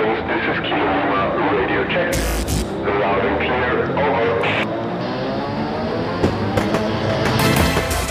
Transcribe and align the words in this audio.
stations, 0.00 0.26
this 0.28 0.44
is 0.48 0.58
Kilo 0.64 0.96
radio 1.52 1.84
check. 1.88 2.14
Loud 3.00 3.24
and 3.24 3.38
clear, 3.40 3.74
over. 3.98 4.40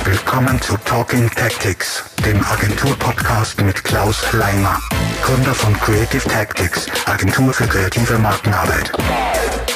Willkommen 0.06 0.62
zu 0.62 0.78
Talking 0.86 1.30
Tactics, 1.32 2.04
dem 2.26 2.44
Agentur-Podcast 2.46 3.62
mit 3.62 3.84
Klaus 3.84 4.32
Leimer, 4.34 4.80
Gründer 5.24 5.54
von 5.54 5.74
Creative 5.80 6.28
Tactics, 6.28 6.88
Agentur 7.06 7.54
für 7.54 7.68
kreative 7.68 8.18
Markenarbeit. 8.20 8.92
Five, 8.96 9.69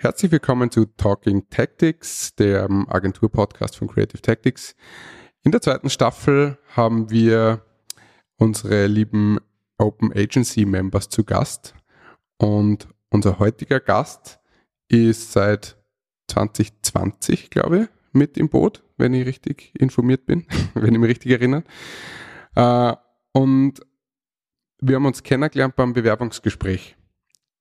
Herzlich 0.00 0.30
willkommen 0.30 0.70
zu 0.70 0.84
Talking 0.84 1.50
Tactics, 1.50 2.32
dem 2.36 2.88
Agentur-Podcast 2.88 3.74
von 3.76 3.88
Creative 3.88 4.22
Tactics. 4.22 4.76
In 5.42 5.50
der 5.50 5.60
zweiten 5.60 5.90
Staffel 5.90 6.56
haben 6.76 7.10
wir 7.10 7.64
unsere 8.36 8.86
lieben 8.86 9.38
Open 9.76 10.12
Agency 10.12 10.66
Members 10.66 11.08
zu 11.08 11.24
Gast 11.24 11.74
und 12.36 12.86
unser 13.10 13.40
heutiger 13.40 13.80
Gast 13.80 14.38
ist 14.86 15.32
seit 15.32 15.76
2020, 16.28 17.50
glaube 17.50 17.78
ich, 17.80 17.88
mit 18.12 18.38
im 18.38 18.50
Boot, 18.50 18.84
wenn 18.98 19.14
ich 19.14 19.26
richtig 19.26 19.72
informiert 19.76 20.26
bin, 20.26 20.46
wenn 20.74 20.94
ich 20.94 21.00
mich 21.00 21.10
richtig 21.10 21.32
erinnere. 21.32 21.64
Äh, 22.54 22.94
und 23.32 23.80
wir 24.80 24.94
haben 24.94 25.06
uns 25.06 25.24
kennengelernt 25.24 25.74
beim 25.74 25.92
Bewerbungsgespräch 25.92 26.97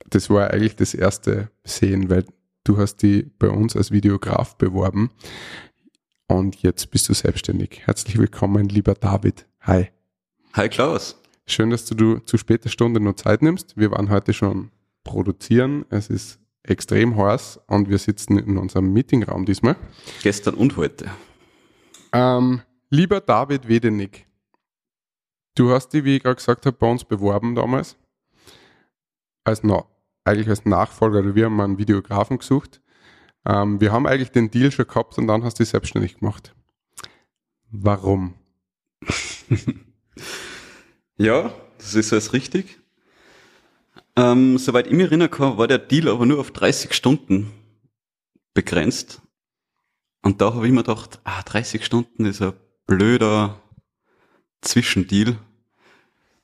das 0.10 0.30
war 0.30 0.52
eigentlich 0.52 0.76
das 0.76 0.94
erste 0.94 1.52
Sehen, 1.64 2.10
weil 2.10 2.26
du 2.64 2.78
hast 2.78 2.98
die 2.98 3.24
bei 3.24 3.50
uns 3.50 3.76
als 3.76 3.92
Videograf 3.92 4.58
beworben 4.58 5.12
und 6.28 6.62
jetzt 6.62 6.92
bist 6.92 7.08
du 7.10 7.14
selbstständig. 7.14 7.82
Herzlich 7.86 8.18
willkommen, 8.18 8.70
lieber 8.70 8.94
David. 8.94 9.46
Hi. 9.62 9.90
Hi 10.54 10.70
Klaus. 10.70 11.22
Schön, 11.46 11.70
dass 11.70 11.86
du, 11.86 12.20
zu 12.20 12.38
später 12.38 12.70
Stunde 12.70 13.00
noch 13.00 13.16
Zeit 13.16 13.42
nimmst. 13.42 13.78
Wir 13.78 13.92
waren 13.92 14.10
heute 14.10 14.34
schon 14.34 14.72
produzieren. 15.04 15.86
Es 15.90 16.10
ist 16.10 16.40
extrem 16.64 17.16
heiß 17.16 17.62
und 17.68 17.90
wir 17.90 17.98
sitzen 17.98 18.38
in 18.38 18.58
unserem 18.58 18.92
Meetingraum 18.92 19.46
diesmal. 19.46 19.78
Gestern 20.22 20.56
und 20.56 20.76
heute. 20.76 21.10
Ähm, 22.12 22.62
lieber 22.90 23.22
David 23.22 23.68
Wedenig, 23.70 24.28
du 25.56 25.72
hast 25.72 25.90
dich, 25.90 26.04
wie 26.04 26.18
ich 26.18 26.24
gerade 26.24 26.36
gesagt 26.36 26.66
habe, 26.66 26.76
bei 26.76 26.90
uns 26.90 27.06
beworben 27.06 27.56
damals. 27.56 27.96
Als 29.46 29.64
Na 29.64 29.86
eigentlich 30.28 30.50
als 30.50 30.66
Nachfolger, 30.66 31.20
oder 31.20 31.36
wir 31.36 31.46
haben 31.46 31.60
einen 31.60 31.78
Videografen 31.78 32.38
gesucht. 32.38 32.82
Ähm, 33.46 33.80
wir 33.82 33.92
haben 33.92 34.06
eigentlich 34.06 34.32
den 34.32 34.52
Deal 34.52 34.72
schon 34.72 34.88
gehabt 34.88 35.18
und 35.18 35.28
dann 35.28 35.44
hast 35.44 35.60
du 35.60 35.64
dich 35.64 35.70
selbstständig 35.70 36.20
gemacht. 36.20 36.54
Warum? 37.72 38.36
Ja, 41.18 41.52
das 41.80 41.96
ist 41.96 42.14
alles 42.14 42.34
richtig. 42.34 42.80
Ähm, 44.16 44.58
soweit 44.60 44.88
ich 44.88 44.94
mich 44.94 45.08
erinnern 45.08 45.32
kann, 45.32 45.58
war 45.58 45.68
der 45.68 45.80
Deal 45.80 46.10
aber 46.10 46.26
nur 46.26 46.40
auf 46.40 46.52
30 46.52 46.94
Stunden 46.94 47.52
begrenzt. 48.54 49.22
Und 50.22 50.42
da 50.42 50.54
habe 50.54 50.68
ich 50.68 50.72
mir 50.72 50.84
gedacht, 50.84 51.20
ah, 51.24 51.42
30 51.42 51.84
Stunden 51.84 52.26
ist 52.26 52.42
ein 52.42 52.54
blöder 52.86 53.62
Zwischendeal. 54.62 55.38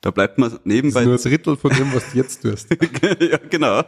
Da 0.04 0.12
bleibt 0.12 0.38
man 0.38 0.50
Das 0.50 0.59
ist 0.59 0.66
nebenbei 0.66 1.06
nur 1.06 1.14
ein 1.14 1.22
Drittel 1.22 1.56
von 1.56 1.72
dem, 1.72 1.94
was 1.94 2.12
du 2.12 2.18
jetzt 2.18 2.42
tust. 2.42 2.70
ja, 3.22 3.38
genau. 3.50 3.84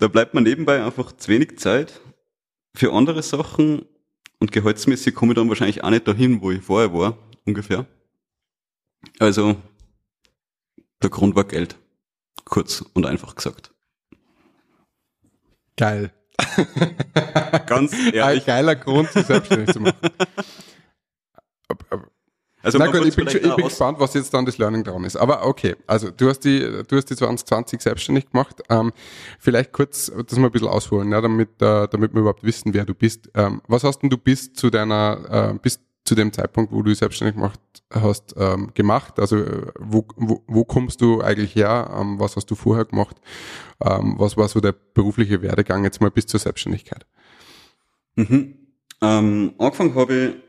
da 0.00 0.08
bleibt 0.08 0.32
man 0.32 0.44
nebenbei 0.44 0.82
einfach 0.82 1.12
zu 1.12 1.28
wenig 1.28 1.58
Zeit 1.58 2.00
für 2.74 2.90
andere 2.94 3.22
Sachen 3.22 3.84
und 4.38 4.50
gehaltsmäßig 4.50 5.14
komme 5.14 5.32
ich 5.32 5.36
dann 5.36 5.50
wahrscheinlich 5.50 5.84
auch 5.84 5.90
nicht 5.90 6.08
dahin, 6.08 6.40
wo 6.40 6.50
ich 6.50 6.62
vorher 6.62 6.94
war, 6.94 7.18
ungefähr. 7.44 7.84
Also, 9.18 9.56
der 11.02 11.10
Grund 11.10 11.36
war 11.36 11.44
Geld. 11.44 11.76
Kurz 12.46 12.82
und 12.94 13.04
einfach 13.04 13.34
gesagt. 13.36 13.74
Geil. 15.76 16.14
Ganz 17.66 17.92
Ein 17.92 18.14
ehrlich. 18.14 18.46
geiler 18.46 18.74
Grund, 18.74 19.10
sich 19.12 19.26
selbstständig 19.26 19.74
zu 19.74 19.80
machen. 19.80 19.98
Also, 22.64 22.78
Na 22.78 22.86
gut, 22.86 23.04
ich 23.04 23.14
bin, 23.14 23.28
schon, 23.28 23.42
ich 23.44 23.54
bin 23.54 23.64
gespannt, 23.66 24.00
was 24.00 24.14
jetzt 24.14 24.32
dann 24.32 24.46
das 24.46 24.56
Learning 24.56 24.84
dran 24.84 25.04
ist. 25.04 25.16
Aber 25.16 25.46
okay, 25.46 25.76
also 25.86 26.10
du 26.10 26.28
hast 26.28 26.40
die, 26.40 26.60
du 26.60 26.96
hast 26.96 27.10
die 27.10 27.16
2020 27.16 27.80
selbstständig 27.82 28.30
gemacht. 28.30 28.62
Ähm, 28.70 28.92
vielleicht 29.38 29.72
kurz 29.72 30.10
das 30.26 30.38
mal 30.38 30.46
ein 30.46 30.52
bisschen 30.52 30.68
ausholen, 30.68 31.12
ja, 31.12 31.20
damit, 31.20 31.60
äh, 31.60 31.86
damit 31.88 32.14
wir 32.14 32.20
überhaupt 32.20 32.42
wissen, 32.42 32.72
wer 32.72 32.86
du 32.86 32.94
bist. 32.94 33.28
Ähm, 33.34 33.60
was 33.68 33.84
hast 33.84 34.00
denn 34.00 34.08
du 34.08 34.16
bis 34.16 34.54
zu 34.54 34.70
deiner, 34.70 35.52
äh, 35.54 35.58
bis 35.58 35.80
zu 36.04 36.14
dem 36.14 36.32
Zeitpunkt, 36.32 36.72
wo 36.72 36.80
du 36.80 36.94
selbstständig 36.94 37.34
gemacht 37.34 37.60
hast, 37.92 38.34
ähm, 38.38 38.70
gemacht? 38.72 39.18
Also 39.18 39.36
äh, 39.36 39.66
wo, 39.78 40.06
wo, 40.16 40.42
wo 40.46 40.64
kommst 40.64 41.02
du 41.02 41.20
eigentlich 41.20 41.54
her? 41.54 41.90
Ähm, 41.98 42.18
was 42.18 42.36
hast 42.36 42.46
du 42.46 42.54
vorher 42.54 42.86
gemacht? 42.86 43.16
Ähm, 43.84 44.14
was 44.16 44.38
war 44.38 44.48
so 44.48 44.60
der 44.60 44.72
berufliche 44.72 45.42
Werdegang 45.42 45.84
jetzt 45.84 46.00
mal 46.00 46.10
bis 46.10 46.26
zur 46.26 46.40
Selbstständigkeit? 46.40 47.04
Mhm. 48.16 48.54
Ähm, 49.02 49.54
angefangen 49.58 49.94
habe 49.94 50.14
ich, 50.14 50.43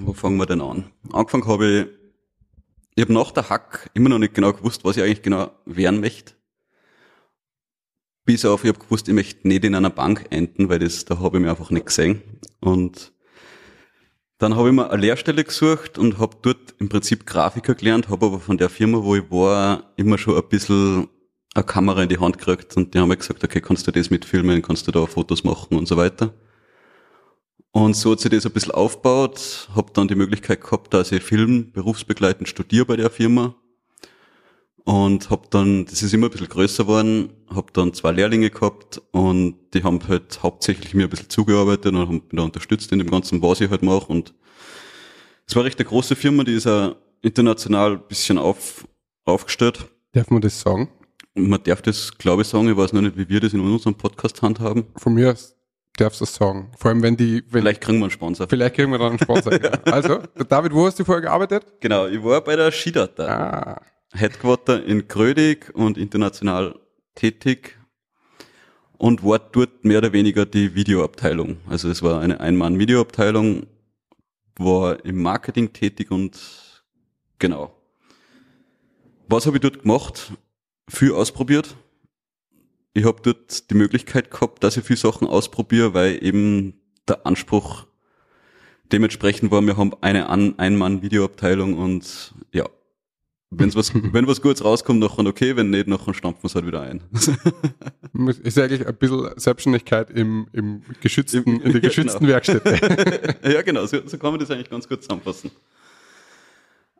wo 0.00 0.12
fangen 0.12 0.36
wir 0.36 0.46
denn 0.46 0.60
an? 0.60 0.90
Angefangen 1.12 1.46
habe 1.46 1.66
ich, 1.66 1.86
ich 2.96 3.02
habe 3.02 3.12
nach 3.12 3.30
der 3.30 3.48
Hack 3.48 3.90
immer 3.94 4.08
noch 4.08 4.18
nicht 4.18 4.34
genau 4.34 4.52
gewusst, 4.52 4.84
was 4.84 4.96
ich 4.96 5.02
eigentlich 5.02 5.22
genau 5.22 5.50
werden 5.64 6.00
möchte. 6.00 6.34
Bis 8.24 8.44
auf, 8.44 8.64
ich 8.64 8.68
habe 8.68 8.78
gewusst, 8.78 9.08
ich 9.08 9.14
möchte 9.14 9.46
nicht 9.46 9.64
in 9.64 9.74
einer 9.74 9.90
Bank 9.90 10.26
enden, 10.30 10.68
weil 10.68 10.78
das, 10.78 11.04
da 11.04 11.18
habe 11.18 11.36
ich 11.36 11.42
mich 11.42 11.50
einfach 11.50 11.70
nicht 11.70 11.86
gesehen. 11.86 12.22
Und 12.60 13.12
dann 14.38 14.56
habe 14.56 14.68
ich 14.68 14.74
mir 14.74 14.90
eine 14.90 15.00
Lehrstelle 15.00 15.44
gesucht 15.44 15.98
und 15.98 16.18
habe 16.18 16.36
dort 16.42 16.74
im 16.78 16.88
Prinzip 16.88 17.26
Grafiker 17.26 17.74
gelernt, 17.74 18.08
habe 18.08 18.26
aber 18.26 18.40
von 18.40 18.58
der 18.58 18.68
Firma, 18.68 19.02
wo 19.02 19.14
ich 19.14 19.30
war, 19.30 19.92
immer 19.96 20.18
schon 20.18 20.36
ein 20.36 20.48
bisschen 20.48 21.08
eine 21.54 21.64
Kamera 21.64 22.02
in 22.02 22.08
die 22.08 22.18
Hand 22.18 22.38
gekriegt 22.38 22.76
und 22.76 22.94
die 22.94 22.98
haben 22.98 23.08
mir 23.08 23.16
gesagt, 23.16 23.44
okay, 23.44 23.60
kannst 23.60 23.86
du 23.86 23.92
das 23.92 24.10
mitfilmen, 24.10 24.60
kannst 24.62 24.86
du 24.88 24.92
da 24.92 25.06
Fotos 25.06 25.44
machen 25.44 25.78
und 25.78 25.86
so 25.86 25.96
weiter. 25.96 26.34
Und 27.74 27.96
so 27.96 28.12
hat 28.12 28.20
sich 28.20 28.30
das 28.30 28.46
ein 28.46 28.52
bisschen 28.52 28.70
aufgebaut, 28.70 29.68
habe 29.74 29.90
dann 29.92 30.06
die 30.06 30.14
Möglichkeit 30.14 30.60
gehabt, 30.60 30.94
dass 30.94 31.10
ich 31.10 31.24
Film 31.24 31.72
berufsbegleitend 31.72 32.48
studiere 32.48 32.86
bei 32.86 32.94
der 32.94 33.10
Firma 33.10 33.56
und 34.84 35.28
habe 35.28 35.48
dann, 35.50 35.84
das 35.84 36.00
ist 36.00 36.14
immer 36.14 36.28
ein 36.28 36.30
bisschen 36.30 36.48
größer 36.48 36.84
geworden, 36.84 37.32
habe 37.52 37.72
dann 37.72 37.92
zwei 37.92 38.12
Lehrlinge 38.12 38.50
gehabt 38.50 39.02
und 39.10 39.56
die 39.74 39.82
haben 39.82 39.98
halt 40.06 40.40
hauptsächlich 40.44 40.94
mir 40.94 41.02
ein 41.02 41.10
bisschen 41.10 41.28
zugearbeitet 41.28 41.86
und 41.86 41.98
haben 41.98 42.14
mich 42.14 42.22
da 42.30 42.42
unterstützt 42.42 42.92
in 42.92 43.00
dem 43.00 43.10
Ganzen, 43.10 43.42
was 43.42 43.60
ich 43.60 43.68
halt 43.68 43.82
mache 43.82 44.06
und 44.06 44.34
es 45.44 45.56
war 45.56 45.64
recht 45.64 45.80
eine 45.80 45.88
große 45.88 46.14
Firma, 46.14 46.44
die 46.44 46.54
ist 46.54 46.68
auch 46.68 46.94
international 47.22 47.94
ein 47.94 48.06
bisschen 48.06 48.38
auf, 48.38 48.86
aufgestellt. 49.24 49.84
Darf 50.12 50.30
man 50.30 50.42
das 50.42 50.60
sagen? 50.60 50.90
Man 51.34 51.60
darf 51.64 51.82
das, 51.82 52.16
glaube 52.18 52.42
ich, 52.42 52.48
sagen, 52.48 52.68
ich 52.68 52.76
weiß 52.76 52.92
noch 52.92 53.02
nicht, 53.02 53.16
wie 53.16 53.28
wir 53.28 53.40
das 53.40 53.52
in 53.52 53.58
unserem 53.58 53.96
Podcast 53.96 54.42
handhaben. 54.42 54.84
Von 54.94 55.14
mir 55.14 55.32
aus 55.32 55.56
darfst 55.96 56.20
du 56.20 56.24
das 56.24 56.34
sagen. 56.34 56.70
Vor 56.76 56.90
allem, 56.90 57.02
wenn 57.02 57.16
die, 57.16 57.42
wenn, 57.50 57.62
Vielleicht 57.62 57.80
kriegen 57.80 57.98
wir 57.98 58.04
einen 58.04 58.10
Sponsor. 58.10 58.46
Vielleicht 58.48 58.74
kriegen 58.74 58.90
wir 58.90 58.98
dann 58.98 59.10
einen 59.10 59.18
Sponsor. 59.18 59.52
Also, 59.84 60.22
David, 60.48 60.72
wo 60.72 60.86
hast 60.86 60.98
du 60.98 61.04
vorher 61.04 61.22
gearbeitet? 61.22 61.64
Genau, 61.80 62.06
ich 62.06 62.22
war 62.22 62.40
bei 62.40 62.56
der 62.56 62.70
Skidata. 62.72 63.24
Ah, 63.24 63.82
Headquarter 64.12 64.84
in 64.84 65.08
Grödig 65.08 65.74
und 65.74 65.98
international 65.98 66.78
tätig 67.14 67.78
und 68.98 69.24
war 69.24 69.38
dort 69.38 69.84
mehr 69.84 69.98
oder 69.98 70.12
weniger 70.12 70.46
die 70.46 70.74
Videoabteilung. 70.74 71.58
Also 71.68 71.88
es 71.90 72.02
war 72.02 72.20
eine 72.20 72.40
Ein-Mann-Videoabteilung, 72.40 73.66
war 74.56 75.04
im 75.04 75.20
Marketing 75.20 75.72
tätig 75.72 76.10
und 76.10 76.84
genau. 77.38 77.74
Was 79.28 79.46
habe 79.46 79.56
ich 79.56 79.62
dort 79.62 79.82
gemacht? 79.82 80.32
Viel 80.88 81.12
ausprobiert. 81.12 81.76
Ich 82.94 83.04
habe 83.04 83.20
dort 83.22 83.70
die 83.70 83.74
Möglichkeit 83.74 84.30
gehabt, 84.30 84.62
dass 84.64 84.76
ich 84.76 84.84
viel 84.84 84.96
Sachen 84.96 85.26
ausprobiere, 85.28 85.94
weil 85.94 86.24
eben 86.24 86.74
der 87.08 87.26
Anspruch 87.26 87.86
dementsprechend 88.92 89.50
war, 89.50 89.60
wir 89.62 89.76
haben 89.76 89.92
eine 90.00 90.28
An- 90.28 90.58
Ein-Mann-Videoabteilung 90.58 91.76
und 91.76 92.34
ja, 92.52 92.66
Wenn's 93.56 93.76
was, 93.76 93.92
wenn 94.12 94.26
was 94.26 94.40
Gutes 94.42 94.64
rauskommt, 94.64 95.00
nachher 95.00 95.26
okay, 95.26 95.56
wenn 95.56 95.70
nicht, 95.70 95.86
nachher 95.86 96.14
stampfen 96.14 96.42
wir 96.42 96.48
es 96.48 96.54
halt 96.54 96.66
wieder 96.66 96.80
ein. 96.82 97.02
ist 98.42 98.56
ja 98.56 98.64
eigentlich 98.64 98.86
ein 98.86 98.96
bisschen 98.96 99.30
Selbstständigkeit 99.36 100.10
im, 100.10 100.46
im 100.52 100.82
geschützten, 101.00 101.60
in 101.60 101.72
der 101.72 101.72
Ja, 101.82 101.88
geschützten 101.88 102.18
genau. 102.20 102.32
Werkstätte. 102.32 103.36
ja, 103.52 103.62
genau, 103.62 103.86
so, 103.86 103.98
so 104.06 104.18
kann 104.18 104.30
man 104.32 104.40
das 104.40 104.50
eigentlich 104.50 104.70
ganz 104.70 104.88
gut 104.88 105.02
zusammenfassen. 105.02 105.50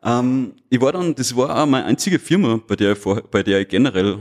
Ähm, 0.03 0.53
ich 0.69 0.79
war 0.79 0.91
dann, 0.91 1.15
das 1.15 1.35
war 1.35 1.63
auch 1.63 1.65
meine 1.65 1.85
einzige 1.85 2.19
Firma, 2.19 2.59
bei 2.65 2.75
der 2.75 2.93
ich, 2.93 2.97
vor, 2.99 3.21
bei 3.21 3.43
der 3.43 3.61
ich 3.61 3.67
generell 3.67 4.19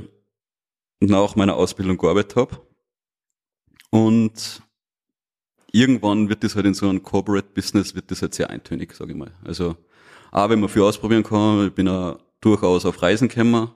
nach 1.07 1.37
meiner 1.37 1.57
Ausbildung 1.57 1.99
gearbeitet 1.99 2.37
habe. 2.37 2.61
Und 3.91 4.63
irgendwann 5.73 6.29
wird 6.29 6.45
das 6.45 6.57
halt 6.57 6.67
in 6.67 6.75
so 6.75 6.89
einem 6.89 7.03
Corporate 7.03 7.49
Business 7.55 7.95
wird 7.95 8.11
das 8.11 8.23
halt 8.23 8.35
sehr 8.35 8.51
eintönig, 8.51 8.93
sage 8.95 9.13
ich 9.13 9.19
mal. 9.19 9.33
Also, 9.45 9.77
auch 10.31 10.49
wenn 10.49 10.61
man 10.61 10.69
viel 10.69 10.83
ausprobieren 10.83 11.23
kann, 11.23 11.69
ich 11.69 11.75
bin 11.75 11.89
auch 11.89 12.19
durchaus 12.41 12.87
auf 12.87 13.03
Reisen 13.03 13.29
gekommen. 13.29 13.71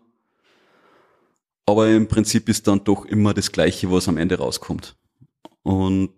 Aber 1.67 1.89
im 1.89 2.09
Prinzip 2.09 2.49
ist 2.49 2.67
dann 2.67 2.83
doch 2.85 3.05
immer 3.05 3.35
das 3.35 3.53
Gleiche, 3.53 3.91
was 3.91 4.09
am 4.09 4.17
Ende 4.17 4.39
rauskommt. 4.39 4.97
Und 5.63 6.11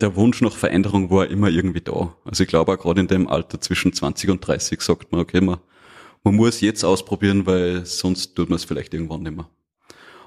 der 0.00 0.16
Wunsch 0.16 0.40
nach 0.40 0.56
Veränderung 0.56 1.10
war 1.10 1.28
immer 1.28 1.48
irgendwie 1.48 1.80
da. 1.80 2.16
Also 2.24 2.42
ich 2.42 2.48
glaube 2.48 2.72
auch 2.72 2.78
gerade 2.78 3.00
in 3.00 3.06
dem 3.06 3.28
Alter 3.28 3.60
zwischen 3.60 3.92
20 3.92 4.30
und 4.30 4.46
30 4.46 4.80
sagt 4.80 5.12
man, 5.12 5.20
okay, 5.20 5.40
man, 5.40 5.60
man 6.22 6.34
muss 6.34 6.60
jetzt 6.60 6.84
ausprobieren, 6.84 7.46
weil 7.46 7.86
sonst 7.86 8.34
tut 8.34 8.50
man 8.50 8.56
es 8.56 8.64
vielleicht 8.64 8.92
irgendwann 8.94 9.22
nicht 9.22 9.36
mehr. 9.36 9.48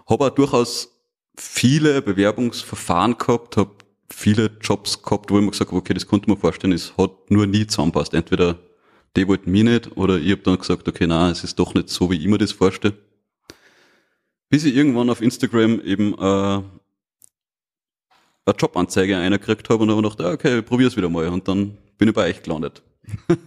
Habe 0.07 0.25
auch 0.25 0.29
durchaus 0.29 0.89
viele 1.37 2.01
Bewerbungsverfahren 2.01 3.17
gehabt, 3.17 3.57
habe 3.57 3.71
viele 4.09 4.51
Jobs 4.61 5.01
gehabt, 5.01 5.31
wo 5.31 5.37
ich 5.37 5.43
mir 5.43 5.51
gesagt 5.51 5.71
habe, 5.71 5.79
okay, 5.79 5.93
das 5.93 6.07
konnte 6.07 6.29
man 6.29 6.37
vorstellen, 6.37 6.73
es 6.73 6.97
hat 6.97 7.29
nur 7.29 7.47
nie 7.47 7.65
zusammenpasst. 7.67 8.13
Entweder 8.13 8.59
die 9.15 9.27
wollten 9.27 9.51
mich 9.51 9.63
nicht 9.63 9.97
oder 9.97 10.17
ich 10.17 10.31
habe 10.31 10.41
dann 10.41 10.57
gesagt, 10.57 10.87
okay, 10.87 11.07
na, 11.07 11.29
es 11.29 11.43
ist 11.43 11.57
doch 11.59 11.73
nicht 11.73 11.89
so, 11.89 12.09
wie 12.11 12.17
ich 12.17 12.27
mir 12.27 12.37
das 12.37 12.51
vorstelle. 12.51 12.95
Bis 14.49 14.65
ich 14.65 14.75
irgendwann 14.75 15.09
auf 15.09 15.21
Instagram 15.21 15.81
eben 15.81 16.13
äh, 16.13 16.61
eine 18.45 18.57
Jobanzeige 18.57 19.17
einer 19.17 19.39
gekriegt 19.39 19.69
habe 19.69 19.83
und 19.83 19.89
habe 19.89 20.01
gedacht, 20.01 20.21
ah, 20.21 20.33
okay, 20.33 20.61
probier's 20.61 20.97
wieder 20.97 21.09
mal. 21.09 21.27
Und 21.29 21.47
dann 21.47 21.77
bin 21.97 22.09
ich 22.09 22.13
bei 22.13 22.29
euch 22.29 22.43
gelandet. 22.43 22.83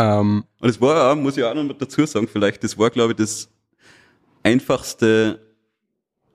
Ähm, 0.00 0.44
Und 0.60 0.68
es 0.68 0.80
war 0.80 1.12
auch, 1.12 1.16
muss 1.16 1.36
ich 1.36 1.44
auch 1.44 1.54
noch 1.54 1.76
dazu 1.76 2.06
sagen, 2.06 2.26
vielleicht, 2.26 2.64
das 2.64 2.78
war, 2.78 2.88
glaube 2.88 3.12
ich, 3.12 3.18
das 3.18 3.50
einfachste 4.42 5.38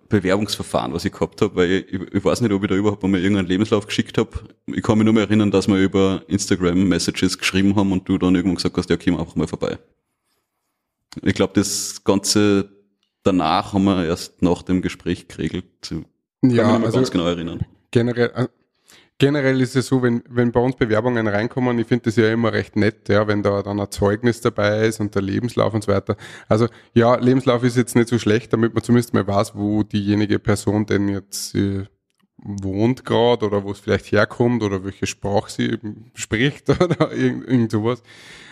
Bewerbungsverfahren, 0.08 0.94
was 0.94 1.04
ich 1.04 1.12
gehabt 1.12 1.42
habe, 1.42 1.56
weil 1.56 1.72
ich, 1.72 1.92
ich 1.92 2.24
weiß 2.24 2.42
nicht, 2.42 2.52
ob 2.52 2.64
ich 2.64 2.70
da 2.70 2.76
überhaupt 2.76 3.04
einmal 3.04 3.22
irgendeinen 3.22 3.48
Lebenslauf 3.48 3.88
geschickt 3.88 4.20
habe. 4.20 4.30
Ich 4.68 4.84
kann 4.84 5.00
mich 5.00 5.06
nur 5.06 5.16
mehr 5.16 5.24
erinnern, 5.24 5.50
dass 5.50 5.68
wir 5.68 5.78
über 5.78 6.22
Instagram 6.28 6.88
Messages 6.88 7.40
geschrieben 7.40 7.76
haben 7.76 7.92
und 7.92 8.08
du 8.08 8.20
dann 8.20 8.36
irgendwann 8.36 8.56
gesagt 8.56 8.78
hast, 8.78 8.90
ja, 8.90 8.98
komm 8.98 9.18
einfach 9.20 9.36
mal 9.36 9.48
vorbei. 9.48 9.80
Ich 11.24 11.34
glaube, 11.34 11.54
das 11.56 12.04
Ganze 12.04 12.70
danach 13.24 13.74
haben 13.74 13.86
wir 13.86 14.06
erst 14.06 14.44
nach 14.44 14.62
dem 14.62 14.84
Gespräch 14.84 15.28
geregelt. 15.28 15.66
Ich 15.82 15.90
kann 15.90 16.06
mich 16.44 16.56
ja, 16.56 16.68
nicht 16.68 16.78
mehr 16.78 16.86
also 16.86 16.98
ganz 16.98 17.10
genau 17.10 17.26
erinnern. 17.26 17.66
generell, 17.90 18.32
äh, 18.36 18.48
generell 19.18 19.62
ist 19.62 19.76
es 19.76 19.88
so, 19.88 20.04
wenn, 20.04 20.24
wenn 20.30 20.52
bei 20.52 20.60
uns 20.60 20.76
Bewerbungen 20.76 21.28
reinkommen, 21.28 21.80
ich 21.80 21.88
finde 21.88 22.06
das 22.06 22.16
ja 22.16 22.32
immer 22.32 22.52
recht 22.54 22.76
nett, 22.76 23.08
ja, 23.10 23.28
wenn 23.28 23.44
da 23.44 23.62
dann 23.62 23.80
ein 23.80 23.92
Zeugnis 23.92 24.42
dabei 24.42 24.86
ist 24.86 25.00
und 25.00 25.16
der 25.16 25.22
Lebenslauf 25.22 25.74
und 25.74 25.84
so 25.84 25.92
weiter. 25.92 26.18
Also 26.48 26.68
ja, 26.94 27.16
Lebenslauf 27.16 27.64
ist 27.64 27.78
jetzt 27.78 27.96
nicht 27.96 28.10
so 28.10 28.20
schlecht, 28.20 28.52
damit 28.54 28.74
man 28.74 28.84
zumindest 28.84 29.14
mal 29.14 29.26
weiß, 29.26 29.56
wo 29.56 29.84
diejenige 29.84 30.40
Person 30.40 30.86
denn 30.86 31.08
jetzt 31.08 31.56
äh, 31.56 31.86
wohnt 32.38 33.06
gerade 33.06 33.46
oder 33.46 33.64
wo 33.64 33.72
es 33.72 33.80
vielleicht 33.80 34.12
herkommt 34.12 34.62
oder 34.62 34.84
welche 34.84 35.08
Sprache 35.08 35.50
sie 35.50 35.80
spricht 36.14 36.70
oder 36.82 37.12
irgend, 37.12 37.48
irgend 37.48 37.72
sowas. 37.72 38.04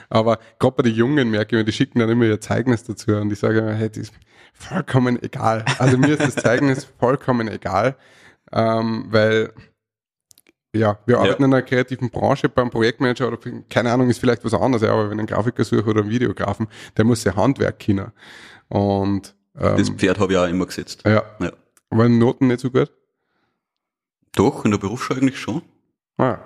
Aber 0.09 0.39
gerade 0.59 0.75
bei 0.75 0.83
den 0.83 0.95
Jungen 0.95 1.29
merke 1.29 1.55
ich, 1.55 1.59
mir, 1.59 1.65
die 1.65 1.71
schicken 1.71 1.99
dann 1.99 2.09
immer 2.09 2.25
ihr 2.25 2.39
Zeugnis 2.39 2.83
dazu 2.83 3.11
und 3.15 3.31
ich 3.31 3.39
sage 3.39 3.59
immer, 3.59 3.73
hey, 3.73 3.89
das 3.89 3.97
ist 3.97 4.13
vollkommen 4.53 5.21
egal. 5.21 5.65
Also 5.79 5.97
mir 5.97 6.17
ist 6.17 6.21
das 6.21 6.35
Zeugnis 6.35 6.85
vollkommen 6.99 7.47
egal, 7.47 7.97
ähm, 8.51 9.07
weil 9.09 9.51
ja, 10.75 10.97
wir 11.05 11.19
arbeiten 11.19 11.43
in 11.43 11.53
einer 11.53 11.61
kreativen 11.61 12.09
Branche 12.09 12.49
beim 12.49 12.69
Projektmanager 12.69 13.27
oder 13.27 13.37
keine 13.69 13.91
Ahnung, 13.91 14.09
ist 14.09 14.19
vielleicht 14.19 14.43
was 14.43 14.53
anderes, 14.53 14.81
ja, 14.83 14.91
aber 14.91 15.09
wenn 15.09 15.19
ein 15.19 15.25
Grafiker 15.27 15.63
suche 15.63 15.85
oder 15.89 16.01
einen 16.01 16.09
Videografen, 16.09 16.67
der 16.97 17.05
muss 17.05 17.23
ja 17.23 17.35
Handwerk 17.35 17.79
kennen. 17.79 18.11
Und 18.69 19.35
ähm, 19.55 19.77
Das 19.77 19.89
Pferd 19.89 20.19
habe 20.19 20.33
ich 20.33 20.39
auch 20.39 20.47
immer 20.47 20.65
gesetzt. 20.65 21.03
ja, 21.05 21.23
Ja. 21.39 21.51
waren 21.89 22.17
Noten 22.17 22.47
nicht 22.47 22.59
so 22.61 22.71
gut? 22.71 22.91
Doch, 24.35 24.65
in 24.65 24.71
der 24.71 24.79
Berufsschule 24.79 25.19
eigentlich 25.21 25.39
schon. 25.39 25.61
Ah, 26.17 26.39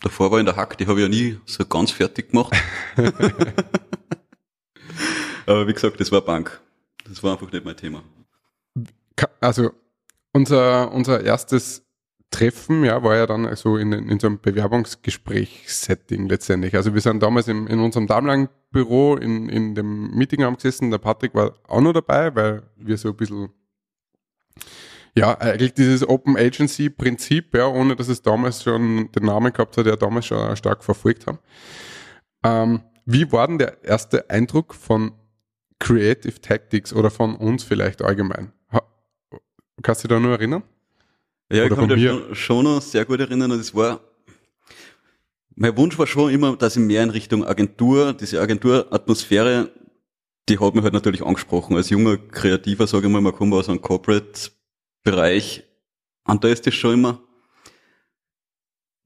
Davor 0.00 0.30
war 0.30 0.38
ich 0.38 0.40
in 0.40 0.46
der 0.46 0.56
Hack, 0.56 0.76
die 0.78 0.86
habe 0.86 1.00
ich 1.00 1.04
ja 1.04 1.08
nie 1.08 1.38
so 1.46 1.64
ganz 1.66 1.90
fertig 1.90 2.30
gemacht. 2.30 2.54
Aber 5.46 5.66
wie 5.66 5.72
gesagt, 5.72 6.00
das 6.00 6.10
war 6.12 6.20
Bank. 6.20 6.60
Das 7.08 7.22
war 7.22 7.32
einfach 7.32 7.50
nicht 7.52 7.64
mein 7.64 7.76
Thema. 7.76 8.02
Also 9.40 9.70
unser, 10.32 10.92
unser 10.92 11.22
erstes 11.22 11.85
Treffen, 12.30 12.84
ja, 12.84 13.02
war 13.02 13.16
ja 13.16 13.26
dann 13.26 13.54
so 13.56 13.76
in, 13.76 13.92
in 13.92 14.18
so 14.18 14.26
einem 14.26 14.40
Bewerbungsgespräch-Setting 14.40 16.28
letztendlich. 16.28 16.74
Also 16.74 16.92
wir 16.92 17.00
sind 17.00 17.22
damals 17.22 17.48
im, 17.48 17.66
in 17.66 17.78
unserem 17.78 18.06
Darmlang-Büro 18.06 19.16
in, 19.16 19.48
in 19.48 19.74
dem 19.74 20.10
Meetingraum 20.10 20.56
gesessen. 20.56 20.90
Der 20.90 20.98
Patrick 20.98 21.34
war 21.34 21.54
auch 21.68 21.80
noch 21.80 21.92
dabei, 21.92 22.34
weil 22.34 22.62
wir 22.76 22.98
so 22.98 23.08
ein 23.10 23.16
bisschen 23.16 23.50
ja, 25.16 25.38
eigentlich 25.38 25.72
dieses 25.72 26.06
Open 26.06 26.36
Agency 26.36 26.90
Prinzip, 26.90 27.54
ja, 27.54 27.66
ohne 27.66 27.96
dass 27.96 28.08
es 28.08 28.20
damals 28.20 28.62
schon 28.62 29.10
den 29.12 29.24
Namen 29.24 29.52
gehabt 29.52 29.76
hat, 29.78 29.86
ja 29.86 29.96
damals 29.96 30.26
schon 30.26 30.56
stark 30.56 30.84
verfolgt 30.84 31.26
haben. 31.26 31.38
Ähm, 32.44 32.82
wie 33.06 33.32
war 33.32 33.46
denn 33.46 33.58
der 33.58 33.82
erste 33.82 34.28
Eindruck 34.28 34.74
von 34.74 35.12
Creative 35.78 36.40
Tactics 36.40 36.92
oder 36.92 37.10
von 37.10 37.34
uns 37.36 37.64
vielleicht 37.64 38.02
allgemein? 38.02 38.52
Kannst 39.82 40.04
du 40.04 40.08
dich 40.08 40.16
da 40.16 40.20
nur 40.20 40.32
erinnern? 40.32 40.62
Ja, 41.50 41.64
Oder 41.64 41.72
ich 41.72 41.78
kann 41.78 42.28
mich 42.28 42.38
schon, 42.38 42.64
noch 42.64 42.82
sehr 42.82 43.04
gut 43.04 43.20
erinnern 43.20 43.52
und 43.52 43.60
es 43.60 43.74
war, 43.74 44.00
mein 45.54 45.76
Wunsch 45.76 45.98
war 45.98 46.06
schon 46.06 46.32
immer, 46.32 46.56
dass 46.56 46.76
ich 46.76 46.82
mehr 46.82 47.02
in 47.02 47.10
Richtung 47.10 47.44
Agentur, 47.44 48.12
diese 48.12 48.40
Agenturatmosphäre, 48.40 49.70
die 50.48 50.58
hat 50.58 50.74
mich 50.74 50.84
halt 50.84 50.92
natürlich 50.92 51.24
angesprochen. 51.24 51.76
Als 51.76 51.90
junger 51.90 52.16
Kreativer, 52.16 52.86
sage 52.86 53.06
ich 53.06 53.12
mal, 53.12 53.20
man 53.20 53.34
kommt 53.34 53.54
aus 53.54 53.68
einem 53.68 53.80
Corporate-Bereich 53.80 55.64
und 56.24 56.44
da 56.44 56.48
ist 56.48 56.66
das 56.66 56.74
schon 56.74 56.94
immer, 56.94 57.20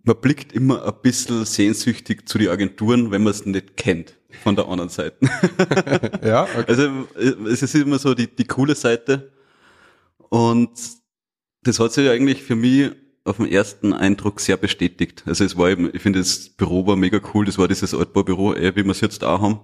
man 0.03 0.17
blickt 0.21 0.53
immer 0.53 0.85
ein 0.85 0.95
bisschen 1.03 1.45
sehnsüchtig 1.45 2.29
zu 2.29 2.39
die 2.39 2.49
Agenturen, 2.49 3.11
wenn 3.11 3.23
man 3.23 3.33
es 3.33 3.45
nicht 3.45 3.77
kennt 3.77 4.17
von 4.43 4.57
der 4.57 4.67
anderen 4.67 4.89
Seite. 4.89 5.19
Ja, 6.23 6.45
okay. 6.45 6.65
Also 6.67 7.07
es 7.49 7.63
ist 7.63 7.75
immer 7.75 7.99
so 7.99 8.15
die, 8.15 8.27
die 8.27 8.45
coole 8.45 8.75
Seite. 8.75 9.33
Und 10.31 10.71
das 11.63 11.79
hat 11.79 11.93
sich 11.93 12.09
eigentlich 12.09 12.43
für 12.43 12.57
mich 12.57 12.93
auf 13.25 13.37
den 13.37 13.47
ersten 13.47 13.93
Eindruck 13.93 14.41
sehr 14.41 14.57
bestätigt. 14.57 15.23
Also 15.27 15.45
es 15.45 15.57
war 15.57 15.71
eben, 15.71 15.95
ich 15.95 16.03
finde 16.03 16.21
das 16.21 16.49
Büro 16.51 16.87
war 16.87 16.97
mega 16.97 17.21
cool, 17.35 17.45
das 17.45 17.59
war 17.59 17.69
dieses 17.69 17.95
Altbaubüro, 17.95 18.55
eh, 18.55 18.75
wie 18.77 18.85
wir 18.85 18.93
es 18.93 19.01
jetzt 19.01 19.23
auch 19.25 19.41
haben. 19.41 19.61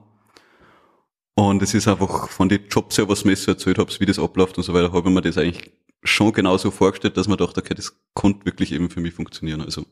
Und 1.35 1.63
es 1.63 1.75
ist 1.75 1.89
einfach 1.89 2.29
von 2.29 2.49
den 2.49 2.67
Jobs 2.69 2.97
her, 2.97 3.09
was 3.09 3.25
mir 3.25 3.37
so 3.37 3.51
erzählt 3.51 3.79
habt, 3.79 4.01
wie 4.01 4.07
das 4.07 4.19
abläuft 4.19 4.57
und 4.57 4.65
so 4.65 4.73
weiter, 4.73 4.93
habe 4.93 5.09
ich 5.09 5.15
mir 5.15 5.23
das 5.23 5.39
eigentlich 5.39 5.71
schon 6.03 6.33
genauso 6.33 6.71
vorgestellt, 6.71 7.17
dass 7.17 7.29
man 7.29 7.39
dachte, 7.39 7.61
okay, 7.61 7.75
das 7.75 7.99
konnte 8.15 8.47
wirklich 8.47 8.73
eben 8.73 8.91
für 8.91 9.01
mich 9.01 9.15
funktionieren. 9.15 9.61
Also 9.61 9.85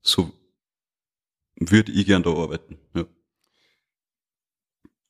so 0.00 0.32
würde 1.56 1.92
ich 1.92 2.06
gern 2.06 2.22
da 2.22 2.30
arbeiten. 2.30 2.78
Ja. 2.94 3.04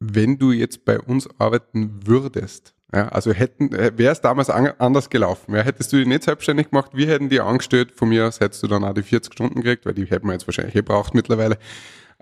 Wenn 0.00 0.38
du 0.38 0.50
jetzt 0.50 0.84
bei 0.84 0.98
uns 0.98 1.28
arbeiten 1.38 2.06
würdest, 2.06 2.74
ja, 2.94 3.08
also 3.08 3.32
hätten, 3.32 3.72
wäre 3.72 4.12
es 4.12 4.20
damals 4.20 4.50
an, 4.50 4.72
anders 4.78 5.08
gelaufen. 5.08 5.54
Ja, 5.54 5.62
hättest 5.62 5.92
du 5.92 5.96
dich 5.96 6.06
nicht 6.06 6.24
selbstständig 6.24 6.70
gemacht, 6.70 6.90
wir 6.92 7.06
hätten 7.08 7.30
die 7.30 7.40
angestellt, 7.40 7.92
von 7.92 8.10
mir 8.10 8.26
aus 8.26 8.40
hättest 8.40 8.62
du 8.62 8.66
dann 8.66 8.84
auch 8.84 8.92
die 8.92 9.02
40 9.02 9.32
Stunden 9.32 9.62
gekriegt, 9.62 9.86
weil 9.86 9.94
die 9.94 10.04
hätten 10.04 10.26
wir 10.26 10.34
jetzt 10.34 10.46
wahrscheinlich 10.46 10.74
gebraucht 10.74 11.14
mittlerweile. 11.14 11.56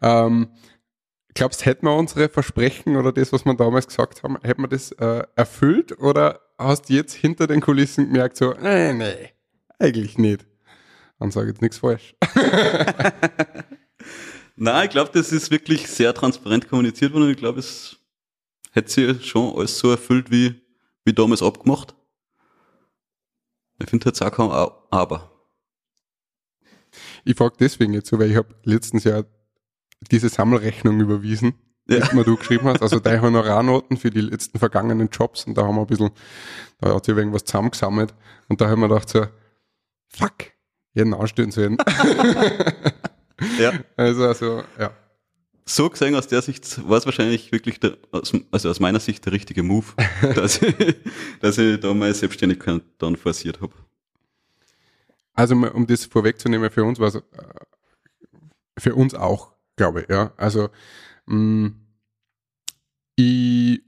Ähm, 0.01 0.49
glaubst, 1.35 1.67
hätten 1.67 1.87
wir 1.87 1.97
unsere 1.97 2.29
Versprechen 2.29 2.97
oder 2.97 3.13
das, 3.13 3.33
was 3.33 3.45
wir 3.45 3.55
damals 3.55 3.89
gesagt 3.89 4.23
haben, 4.23 4.39
hätten 4.43 4.63
wir 4.63 4.69
das 4.69 4.93
äh, 4.93 5.25
erfüllt 5.35 5.99
oder 5.99 6.41
hast 6.57 6.89
du 6.89 6.95
jetzt 6.95 7.15
hinter 7.15 7.49
den 7.49 7.61
Kulissen 7.61 8.07
gemerkt, 8.07 8.37
so, 8.37 8.55
nee, 8.61 8.93
nee, 8.93 9.31
eigentlich 9.79 10.19
nicht. 10.19 10.47
Dann 11.19 11.31
sage 11.33 11.49
ich 11.49 11.55
jetzt 11.55 11.63
nichts 11.63 11.79
falsch. 11.79 12.15
Nein, 14.57 14.85
ich 14.85 14.91
glaube, 14.91 15.11
das 15.13 15.33
ist 15.33 15.51
wirklich 15.51 15.89
sehr 15.89 16.15
transparent 16.15 16.69
kommuniziert 16.69 17.13
worden 17.13 17.25
und 17.25 17.31
ich 17.31 17.37
glaube, 17.39 17.59
es 17.59 18.00
hätte 18.71 18.91
sich 18.91 19.27
schon 19.27 19.57
alles 19.57 19.79
so 19.79 19.91
erfüllt 19.91 20.31
wie, 20.31 20.61
wie 21.05 21.13
damals 21.13 21.43
abgemacht. 21.43 21.95
Ich 23.83 23.89
finde 23.89 24.07
jetzt 24.07 24.23
auch 24.23 24.31
kein 24.33 24.51
Aber. 24.51 25.31
Ich 27.25 27.37
frage 27.37 27.55
deswegen 27.59 27.93
jetzt 27.93 28.09
so, 28.09 28.19
weil 28.19 28.31
ich 28.31 28.37
habe 28.37 28.55
letztens 28.65 29.05
ja 29.05 29.23
diese 30.11 30.29
Sammelrechnung 30.29 31.01
überwiesen, 31.01 31.55
die 31.89 31.95
Ja. 31.95 32.13
mir 32.13 32.25
du 32.25 32.37
geschrieben 32.37 32.67
hast, 32.67 32.83
also 32.83 32.99
deine 33.01 33.23
Honorarnoten 33.23 33.97
für 33.97 34.11
die 34.11 34.21
letzten 34.21 34.59
vergangenen 34.59 35.09
Jobs 35.09 35.45
und 35.45 35.57
da 35.57 35.63
haben 35.67 35.77
wir 35.77 35.83
ein 35.83 35.87
bisschen, 35.87 36.11
da 36.79 36.95
hat 36.95 37.05
sich 37.05 37.17
irgendwas 37.17 37.45
zusammengesammelt 37.45 38.15
und 38.49 38.61
da 38.61 38.69
haben 38.69 38.81
wir 38.81 38.89
gedacht 38.89 39.09
so, 39.09 39.27
fuck, 40.09 40.35
jeden 40.95 41.15
anstellen 41.15 41.51
sollen. 41.53 41.77
Ja. 43.59 43.73
Also, 43.97 44.27
also, 44.27 44.63
ja. 44.79 44.91
So 45.71 45.89
gesehen 45.89 46.17
aus 46.17 46.27
der 46.27 46.43
Sicht 46.43 46.89
war 46.89 46.99
es 46.99 47.07
wahrscheinlich 47.07 47.53
wirklich 47.53 47.79
der, 47.79 47.97
also 48.11 48.69
aus 48.69 48.81
meiner 48.81 48.99
Sicht 48.99 49.25
der 49.25 49.33
richtige 49.33 49.63
Move, 49.63 49.87
dass 50.35 50.61
ich, 50.61 50.97
dass 51.41 51.59
ich 51.59 51.79
da 51.79 51.95
meine 51.95 52.13
Selbstständigkeit 52.13 52.83
dann 52.99 53.15
forciert 53.15 53.61
habe. 53.61 53.73
Also 55.33 55.55
um 55.55 55.87
das 55.87 56.07
vorwegzunehmen, 56.07 56.71
für 56.73 56.83
uns 56.83 56.99
war 56.99 57.07
es, 57.07 57.15
äh, 57.15 57.21
für 58.81 58.97
uns 58.97 59.15
auch, 59.15 59.53
glaube 59.77 60.03
ich, 60.03 60.09
ja. 60.09 60.33
Also 60.37 60.71
mh, 61.27 61.71
ich 63.15 63.81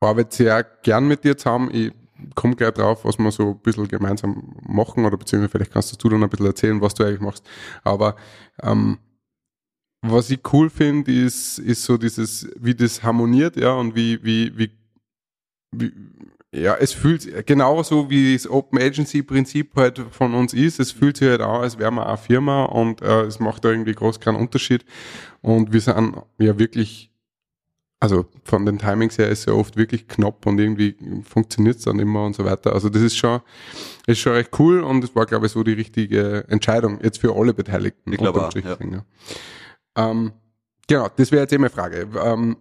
arbeite 0.00 0.34
sehr 0.34 0.64
gern 0.64 1.06
mit 1.06 1.24
dir 1.24 1.36
zusammen. 1.36 1.74
Ich 1.74 1.92
komme 2.34 2.56
gleich 2.56 2.72
drauf, 2.72 3.04
was 3.04 3.18
wir 3.18 3.30
so 3.32 3.50
ein 3.50 3.58
bisschen 3.58 3.86
gemeinsam 3.86 4.56
machen 4.62 5.04
oder 5.04 5.18
beziehungsweise 5.18 5.50
vielleicht 5.50 5.72
kannst 5.72 6.02
du 6.02 6.08
dann 6.08 6.22
ein 6.22 6.30
bisschen 6.30 6.46
erzählen, 6.46 6.80
was 6.80 6.94
du 6.94 7.04
eigentlich 7.04 7.20
machst. 7.20 7.46
Aber 7.84 8.16
ähm, 8.62 8.98
was 10.10 10.30
ich 10.30 10.40
cool 10.52 10.70
finde, 10.70 11.12
ist, 11.12 11.58
ist 11.58 11.84
so 11.84 11.96
dieses, 11.96 12.48
wie 12.58 12.74
das 12.74 13.02
harmoniert, 13.02 13.56
ja, 13.56 13.72
und 13.74 13.94
wie, 13.94 14.22
wie, 14.22 14.56
wie, 14.56 14.70
wie 15.72 15.92
ja, 16.56 16.74
es 16.74 16.92
fühlt 16.92 17.46
genauso 17.46 18.08
wie 18.08 18.34
das 18.34 18.48
Open 18.48 18.80
Agency 18.80 19.22
Prinzip 19.22 19.74
halt 19.76 19.98
von 20.10 20.34
uns 20.34 20.54
ist. 20.54 20.80
Es 20.80 20.90
fühlt 20.92 21.16
sich 21.16 21.28
halt 21.28 21.40
an, 21.40 21.60
als 21.60 21.78
wären 21.78 21.94
wir 21.94 22.06
eine 22.06 22.16
Firma 22.16 22.64
und 22.64 23.02
äh, 23.02 23.22
es 23.22 23.40
macht 23.40 23.64
da 23.64 23.70
irgendwie 23.70 23.92
groß 23.92 24.20
keinen 24.20 24.36
Unterschied. 24.36 24.84
Und 25.42 25.72
wir 25.72 25.80
sind 25.80 26.16
ja 26.38 26.58
wirklich, 26.58 27.10
also 28.00 28.26
von 28.44 28.64
den 28.64 28.78
Timings 28.78 29.18
her 29.18 29.28
ist 29.28 29.40
es 29.40 29.44
ja 29.46 29.52
oft 29.52 29.76
wirklich 29.76 30.08
knapp 30.08 30.46
und 30.46 30.58
irgendwie 30.58 30.96
funktioniert 31.24 31.76
es 31.76 31.84
dann 31.84 31.98
immer 31.98 32.24
und 32.24 32.34
so 32.34 32.44
weiter. 32.44 32.72
Also 32.72 32.88
das 32.88 33.02
ist 33.02 33.16
schon, 33.16 33.40
ist 34.06 34.20
schon 34.20 34.32
recht 34.32 34.50
cool 34.58 34.80
und 34.80 35.04
es 35.04 35.14
war, 35.14 35.26
glaube 35.26 35.46
ich, 35.46 35.52
so 35.52 35.62
die 35.62 35.72
richtige 35.72 36.46
Entscheidung 36.48 37.00
jetzt 37.02 37.18
für 37.18 37.36
alle 37.36 37.52
Beteiligten. 37.52 38.12
Ich 38.12 38.18
glaube 38.18 38.46
auch, 38.46 38.50
Strich, 38.50 38.64
ja. 38.64 39.04
Ähm, 39.96 40.32
genau, 40.86 41.08
das 41.16 41.32
wäre 41.32 41.42
jetzt 41.42 41.52
eh 41.52 41.58
meine 41.58 41.70
Frage. 41.70 42.08
Ähm, 42.22 42.56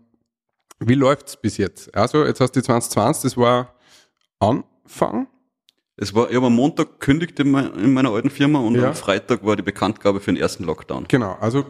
wie 0.79 0.95
läuft's 0.95 1.37
bis 1.37 1.57
jetzt? 1.57 1.93
Also, 1.95 2.25
jetzt 2.25 2.39
hast 2.41 2.51
du 2.55 2.59
die 2.59 2.65
2020, 2.65 3.23
das 3.31 3.37
war 3.37 3.73
Anfang. 4.39 5.27
Es 5.97 6.13
war, 6.13 6.29
ich 6.29 6.35
habe 6.35 6.47
am 6.47 6.55
Montag 6.55 6.99
gekündigt 6.99 7.39
in, 7.39 7.51
mein, 7.51 7.73
in 7.75 7.93
meiner 7.93 8.11
alten 8.11 8.29
Firma 8.29 8.59
und 8.59 8.75
Ja. 8.75 8.89
am 8.89 8.95
Freitag 8.95 9.45
war 9.45 9.55
die 9.55 9.61
Bekanntgabe 9.63 10.19
für 10.19 10.31
den 10.33 10.41
ersten 10.41 10.65
Lockdown. 10.65 11.05
Genau, 11.07 11.33
also 11.39 11.65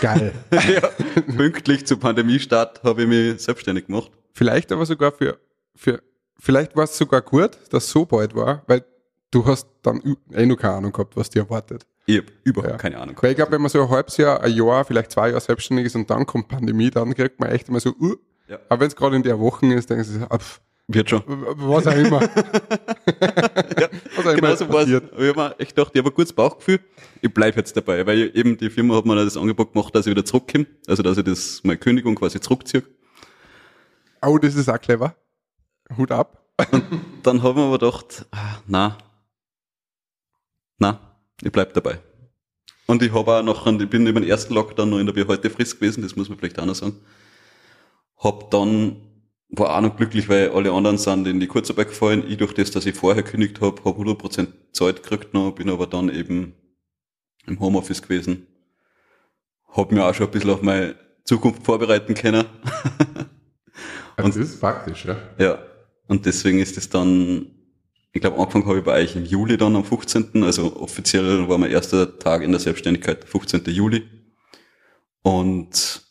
geil. 0.00 0.32
ja, 0.50 0.88
pünktlich 1.36 1.86
zu 1.86 1.96
Pandemiestart 1.96 2.82
habe 2.82 3.02
ich 3.02 3.08
mich 3.08 3.40
selbstständig 3.42 3.86
gemacht. 3.86 4.10
vielleicht 4.32 4.72
aber 4.72 4.84
sogar 4.86 5.12
für, 5.12 5.38
für 5.76 6.02
vielleicht 6.38 6.74
war 6.74 6.84
es 6.84 6.96
sogar 6.98 7.22
gut, 7.22 7.58
dass 7.70 7.84
es 7.84 7.90
so 7.90 8.04
bald 8.04 8.34
war, 8.34 8.64
weil 8.66 8.84
du 9.30 9.46
hast 9.46 9.68
dann 9.82 10.16
eh 10.32 10.46
noch 10.46 10.56
keine 10.56 10.74
Ahnung 10.74 10.92
gehabt, 10.92 11.16
was 11.16 11.30
dir 11.30 11.42
erwartet. 11.42 11.86
Ich 12.18 12.24
überhaupt 12.44 12.70
Ja. 12.72 12.76
keine 12.78 12.98
Ahnung. 12.98 13.16
Weil 13.20 13.30
ich 13.30 13.36
glaube, 13.36 13.52
wenn 13.52 13.60
man 13.62 13.70
so 13.70 13.82
ein 13.82 13.88
halbes 13.88 14.16
Jahr, 14.16 14.40
ein 14.42 14.52
Jahr, 14.54 14.84
vielleicht 14.84 15.10
zwei 15.12 15.28
Jahre 15.28 15.40
selbstständig 15.40 15.86
ist 15.86 15.96
und 15.96 16.08
dann 16.10 16.26
kommt 16.26 16.48
Pandemie, 16.48 16.90
dann 16.90 17.14
kriegt 17.14 17.38
man 17.40 17.50
echt 17.50 17.68
immer 17.68 17.80
so, 17.80 17.90
uh, 18.00 18.16
Ja. 18.48 18.58
aber 18.68 18.80
wenn 18.80 18.88
es 18.88 18.96
gerade 18.96 19.16
in 19.16 19.22
der 19.22 19.38
Woche 19.38 19.66
ist, 19.74 19.90
du, 19.90 20.02
so, 20.04 20.20
ah, 20.28 20.38
pff, 20.38 20.60
Wird 20.88 21.08
schon. 21.10 21.22
was 21.26 21.86
auch 21.86 21.94
immer. 21.94 22.20
was 24.16 24.26
auch 24.26 24.32
immer 24.32 24.34
Genau 24.34 24.54
so 24.56 24.68
war 24.72 24.82
es. 24.82 24.88
Ich 24.88 24.94
habe 24.94 25.34
mir 25.36 25.54
echt 25.60 25.76
gedacht, 25.76 25.92
ich 25.94 25.98
habe 26.00 26.10
ein 26.10 26.14
gutes 26.14 26.32
Bauchgefühl. 26.32 26.80
Ich 27.20 27.32
bleib 27.32 27.56
jetzt 27.56 27.76
dabei, 27.76 28.04
weil 28.06 28.30
eben 28.36 28.56
die 28.56 28.70
Firma 28.70 28.96
hat 28.96 29.04
mir 29.06 29.14
dann 29.14 29.24
das 29.24 29.36
Angebot 29.36 29.72
gemacht, 29.72 29.94
dass 29.94 30.06
ich 30.06 30.10
wieder 30.10 30.24
zurückkomme. 30.24 30.66
Also, 30.88 31.02
dass 31.04 31.16
ich 31.18 31.24
das, 31.24 31.60
meine 31.62 31.78
Kündigung 31.78 32.16
quasi 32.16 32.40
zurückziehe. 32.40 32.82
Oh, 34.22 34.36
das 34.38 34.54
ist 34.56 34.68
auch 34.68 34.80
clever. 34.80 35.14
Hut 35.96 36.10
ab. 36.10 36.38
Dann 37.22 37.42
habe 37.42 37.50
ich 37.50 37.56
mir 37.56 37.62
aber 37.68 37.78
gedacht, 37.78 38.26
ah, 38.32 38.58
na, 38.66 38.98
na, 40.78 40.98
ich 41.42 41.52
bleib 41.52 41.74
dabei. 41.74 42.00
Und 42.86 43.02
ich 43.02 43.12
habe 43.12 43.32
auch 43.32 43.42
noch, 43.42 43.66
ich 43.66 43.88
bin 43.88 44.06
über 44.06 44.20
den 44.20 44.28
ersten 44.28 44.52
Lockdown 44.54 44.90
noch 44.90 44.98
in 44.98 45.06
der 45.06 45.12
Behörde-Frist 45.12 45.76
gewesen, 45.76 46.02
das 46.02 46.16
muss 46.16 46.28
man 46.28 46.38
vielleicht 46.38 46.58
auch 46.58 46.66
noch 46.66 46.74
sagen. 46.74 46.96
Hab 48.16 48.50
dann, 48.50 48.96
war 49.48 49.76
auch 49.76 49.80
noch 49.80 49.96
glücklich, 49.96 50.28
weil 50.28 50.50
alle 50.50 50.72
anderen 50.72 50.98
sind 50.98 51.26
in 51.26 51.40
die 51.40 51.46
Kurzarbeit 51.46 51.88
gefallen. 51.88 52.24
Ich 52.28 52.36
durch 52.36 52.52
das, 52.52 52.70
dass 52.70 52.86
ich 52.86 52.94
vorher 52.94 53.22
gekündigt 53.22 53.60
habe, 53.60 53.82
habe 53.84 54.02
100% 54.02 54.48
Zeit 54.72 55.02
gekriegt 55.02 55.34
noch, 55.34 55.52
bin 55.52 55.70
aber 55.70 55.86
dann 55.86 56.08
eben 56.08 56.54
im 57.46 57.60
Homeoffice 57.60 58.02
gewesen. 58.02 58.46
Hab 59.68 59.92
mir 59.92 60.04
auch 60.04 60.14
schon 60.14 60.26
ein 60.26 60.32
bisschen 60.32 60.50
auf 60.50 60.62
meine 60.62 60.96
Zukunft 61.24 61.64
vorbereiten 61.64 62.14
können. 62.14 62.44
Also 64.16 64.40
das 64.40 64.50
ist 64.50 64.60
praktisch, 64.60 65.06
ja. 65.06 65.16
Ja, 65.38 65.58
und 66.06 66.26
deswegen 66.26 66.58
ist 66.58 66.76
es 66.76 66.90
dann, 66.90 67.46
ich 68.12 68.20
glaube, 68.20 68.38
angefangen 68.38 68.66
habe 68.66 68.78
ich 68.78 68.84
bei 68.84 69.02
euch 69.02 69.14
im 69.16 69.24
Juli 69.24 69.56
dann 69.56 69.76
am 69.76 69.84
15., 69.84 70.42
also 70.42 70.76
offiziell 70.76 71.48
war 71.48 71.58
mein 71.58 71.70
erster 71.70 72.18
Tag 72.18 72.42
in 72.42 72.50
der 72.50 72.60
Selbstständigkeit 72.60 73.22
der 73.22 73.28
15. 73.28 73.62
Juli. 73.66 74.02
Und 75.22 76.02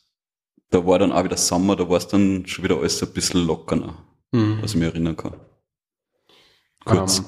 da 0.70 0.86
war 0.86 1.00
dann 1.00 1.12
auch 1.12 1.24
wieder 1.24 1.38
Sommer, 1.38 1.76
da 1.76 1.90
war 1.90 1.98
es 1.98 2.08
dann 2.08 2.46
schon 2.46 2.64
wieder 2.64 2.78
alles 2.78 3.02
ein 3.02 3.12
bisschen 3.14 3.46
lockerer, 3.46 3.98
Mhm. 4.32 4.60
was 4.62 4.72
ich 4.72 4.78
mich 4.78 4.88
erinnern 4.88 5.18
kann. 5.18 5.34
Kurz. 6.86 7.20
Ähm, 7.20 7.26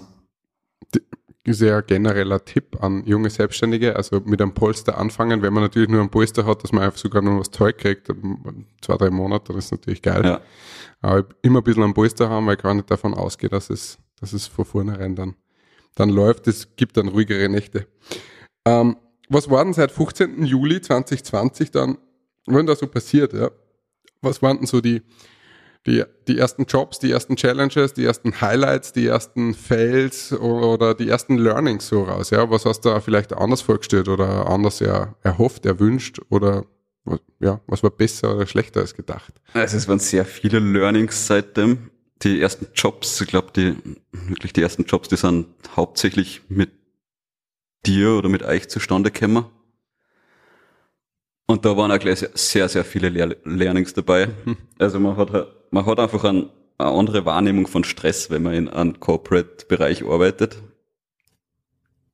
d- 0.96 1.02
ist 1.44 1.60
ja 1.62 1.82
genereller 1.82 2.46
Tipp 2.46 2.82
an 2.84 3.04
junge 3.06 3.30
Selbstständige, 3.32 3.96
also 3.96 4.20
mit 4.24 4.42
einem 4.42 4.54
Polster 4.54 4.98
anfangen, 5.00 5.42
wenn 5.42 5.54
man 5.54 5.64
natürlich 5.64 5.90
nur 5.90 6.02
ein 6.02 6.10
Polster 6.12 6.46
hat, 6.46 6.64
dass 6.64 6.72
man 6.72 6.84
einfach 6.84 7.00
sogar 7.00 7.22
noch 7.24 7.40
was 7.40 7.50
Zeug 7.50 7.80
kriegt, 7.80 8.10
ähm, 8.10 8.68
zwei, 8.82 8.96
drei 8.98 9.10
Monate, 9.10 9.52
das 9.54 9.66
ist 9.66 9.72
natürlich 9.72 10.02
geil. 10.04 10.24
ja. 10.24 10.42
Aber 11.04 11.26
immer 11.42 11.60
ein 11.62 11.64
bisschen 11.64 11.82
ein 11.84 11.96
Polster 11.96 12.30
haben, 12.30 12.46
weil 12.46 12.58
ich 12.58 12.62
gar 12.62 12.76
nicht 12.76 12.92
davon 12.92 13.16
ausgehe, 13.16 13.50
dass 13.50 13.72
es, 13.72 13.98
dass 14.22 14.34
es 14.34 14.48
von 14.48 14.66
vornherein 14.66 15.16
dann, 15.16 15.36
dann 15.96 16.10
läuft. 16.10 16.48
Es 16.48 16.76
gibt 16.78 16.96
dann 16.96 17.10
ruhigere 17.10 17.50
Nächte. 17.50 17.88
Ähm, 18.66 18.96
was 19.28 19.50
war 19.50 19.64
denn 19.64 19.74
seit 19.74 19.92
15. 19.92 20.46
Juli 20.46 20.82
2020 20.82 21.72
dann, 21.72 21.98
wenn 22.46 22.66
da 22.66 22.76
so 22.76 22.88
passiert, 22.88 23.34
ja? 23.34 23.50
Was 24.22 24.42
waren 24.42 24.58
denn 24.58 24.68
so 24.68 24.82
die, 24.82 25.02
die, 25.88 26.04
die 26.28 26.38
ersten 26.38 26.66
Jobs, 26.66 27.00
die 27.00 27.12
ersten 27.12 27.36
Challenges, 27.36 27.94
die 27.94 28.06
ersten 28.06 28.40
Highlights, 28.40 28.94
die 28.94 29.08
ersten 29.08 29.56
Fails 29.56 30.32
oder 30.32 30.94
die 30.94 31.10
ersten 31.10 31.38
Learnings 31.38 31.88
so 31.88 32.04
raus, 32.04 32.30
ja? 32.30 32.50
Was 32.50 32.66
hast 32.66 32.82
du 32.82 32.90
da 32.90 33.00
vielleicht 33.00 33.34
anders 33.34 33.62
vorgestellt 33.62 34.08
oder 34.08 34.48
anders 34.48 34.80
ja 34.80 35.16
erhofft, 35.24 35.66
erwünscht 35.66 36.20
oder 36.30 36.66
was, 37.04 37.20
ja, 37.40 37.62
was 37.66 37.82
war 37.82 37.90
besser 37.90 38.36
oder 38.36 38.46
schlechter 38.46 38.82
als 38.82 38.94
gedacht? 38.94 39.34
Also 39.54 39.78
es 39.78 39.88
waren 39.88 40.00
sehr 40.00 40.26
viele 40.26 40.60
Learnings 40.60 41.26
seitdem. 41.26 41.90
Die 42.24 42.42
ersten 42.42 42.68
Jobs, 42.76 43.20
ich 43.20 43.28
glaube, 43.28 43.52
die 43.56 43.76
wirklich 44.12 44.54
die 44.54 44.62
ersten 44.62 44.86
Jobs, 44.86 45.10
die 45.10 45.18
sind 45.18 45.48
hauptsächlich 45.76 46.42
mit 46.50 46.72
dir 47.86 48.12
oder 48.12 48.30
mit 48.30 48.44
euch 48.44 48.70
zustande 48.70 49.12
gekommen. 49.12 49.46
Und 51.48 51.66
da 51.66 51.76
waren 51.76 51.92
auch 51.92 52.00
gleich 52.00 52.26
sehr, 52.34 52.70
sehr, 52.70 52.86
viele 52.86 53.10
Lehr 53.10 53.36
Learnings 53.44 53.94
dabei. 53.94 54.30
Also 54.80 55.00
man 55.00 55.18
hat, 55.18 55.32
man 55.72 55.86
hat 55.86 56.00
einfach 56.00 56.24
ein, 56.24 56.50
eine 56.78 56.90
andere 56.90 57.26
Wahrnehmung 57.26 57.68
von 57.68 57.84
Stress, 57.84 58.30
wenn 58.30 58.44
man 58.44 58.54
in 58.54 58.70
einem 58.70 59.00
Corporate-Bereich 59.00 60.04
arbeitet. 60.04 60.58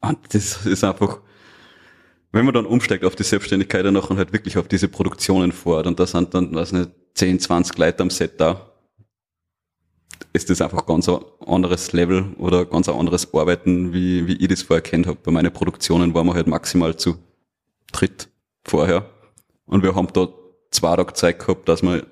Und 0.02 0.18
das 0.34 0.66
ist 0.66 0.84
einfach, 0.84 1.20
wenn 2.32 2.46
man 2.46 2.54
dann 2.54 2.66
umsteigt 2.66 3.06
auf 3.06 3.16
die 3.16 3.24
Selbstständigkeit 3.24 3.86
dann 3.86 3.94
noch 3.94 4.10
und 4.10 4.18
halt 4.18 4.34
wirklich 4.34 4.58
auf 4.58 4.68
diese 4.68 4.88
Produktionen 4.88 5.52
fährt 5.52 5.88
und 5.88 6.00
da 6.00 6.06
sind 6.06 6.34
dann, 6.34 6.54
weiß 6.54 6.72
nicht, 6.74 6.92
10, 7.16 7.40
20 7.40 7.78
Leute 7.78 8.04
am 8.04 8.10
Set 8.10 8.40
da, 8.40 8.74
ist 10.34 10.50
das 10.50 10.62
einfach 10.62 10.86
ganz 10.86 11.08
ein 11.10 11.20
anderes 11.46 11.94
Level 11.94 12.26
oder 12.38 12.66
ganz 12.66 12.88
ein 12.90 12.96
anderes 12.96 13.34
Arbeiten, 13.34 13.94
wie, 13.94 14.28
wie 14.28 14.34
ich 14.38 14.48
das 14.48 14.62
vorher 14.64 14.82
kennt 14.82 15.08
habe. 15.08 15.18
Bei 15.24 15.32
meinen 15.32 15.52
Produktionen 15.52 16.14
waren 16.14 16.28
wir 16.28 16.34
halt 16.34 16.48
maximal 16.48 16.96
zu 16.96 17.18
dritt 17.92 18.30
vorher 18.64 19.10
und 19.66 19.84
wir 19.84 19.96
haben 19.96 20.08
da 20.14 20.28
zwei 20.72 20.96
Tage 20.96 21.14
Zeit 21.14 21.40
gehabt, 21.40 21.68
dass 21.70 21.82
wir 21.82 22.06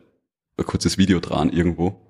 ein 0.57 0.65
kurzes 0.65 0.97
Video 0.97 1.19
dran 1.19 1.49
irgendwo. 1.49 2.01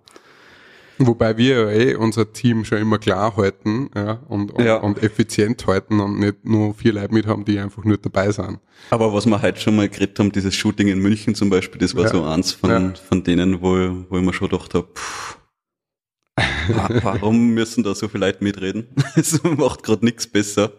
Wobei 0.98 1.36
wir 1.36 1.56
ja 1.56 1.72
eh 1.72 1.96
unser 1.96 2.32
Team 2.32 2.64
schon 2.64 2.78
immer 2.78 2.98
klar 3.00 3.36
halten 3.36 3.90
ja, 3.94 4.24
und, 4.30 4.52
und, 4.52 4.64
Ja. 4.64 4.78
und 4.78 5.04
effizient 5.04 5.68
halten 5.68 6.00
und 6.00 6.20
nicht 6.20 6.46
nur 6.46 6.74
vier 6.74 6.94
Leute 6.94 7.14
mit 7.14 7.28
haben, 7.28 7.44
die 7.44 7.60
einfach 7.60 7.84
nur 7.84 7.98
dabei 7.98 8.32
sind. 8.32 8.60
Aber 8.92 9.14
was 9.14 9.26
wir 9.26 9.42
heute 9.42 9.60
schon 9.60 9.76
mal 9.76 9.90
geredet 9.90 10.18
haben, 10.20 10.32
dieses 10.32 10.56
Shooting 10.56 10.88
in 10.88 11.00
München 11.00 11.36
zum 11.36 11.50
Beispiel, 11.50 11.80
das 11.82 11.96
war 11.96 12.04
Ja. 12.04 12.10
so 12.12 12.24
eins 12.24 12.54
von, 12.54 12.96
von 12.96 13.24
denen, 13.26 13.62
wo, 13.62 14.06
wo 14.10 14.18
ich 14.20 14.24
mir 14.24 14.32
schon 14.32 14.48
gedacht 14.48 14.74
habe, 14.74 14.88
pff, 14.96 15.38
warum 17.02 17.54
müssen 17.54 17.84
da 17.84 17.96
so 17.96 18.08
viele 18.08 18.26
Leute 18.28 18.44
mitreden? 18.44 18.88
Es 19.16 19.42
macht 19.44 19.84
gerade 19.84 20.04
nichts 20.06 20.28
besser. 20.28 20.74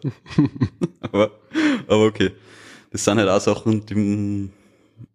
aber, 1.00 1.30
aber 1.86 2.06
okay. 2.06 2.32
Das 2.90 3.04
sind 3.04 3.18
halt 3.18 3.28
auch 3.28 3.40
Sachen, 3.40 3.84
die 3.86 4.50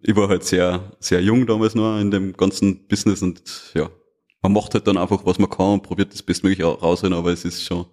ich 0.02 0.16
war 0.16 0.30
halt 0.30 0.44
sehr, 0.44 0.92
sehr 1.00 1.22
jung 1.22 1.48
damals 1.48 1.74
noch 1.76 2.00
in 2.00 2.12
dem 2.12 2.34
ganzen 2.34 2.88
Business 2.88 3.22
und 3.24 3.42
ja, 3.74 3.90
man 4.44 4.54
macht 4.54 4.74
halt 4.76 4.86
dann 4.88 4.98
einfach, 4.98 5.26
was 5.26 5.40
man 5.40 5.50
kann 5.50 5.74
und 5.74 5.84
probiert 5.84 6.14
das 6.14 6.22
bestmöglich 6.22 6.64
au- 6.64 6.74
rausholen, 6.74 7.14
aber 7.16 7.32
es 7.32 7.46
ist 7.46 7.64
schon, 7.64 7.86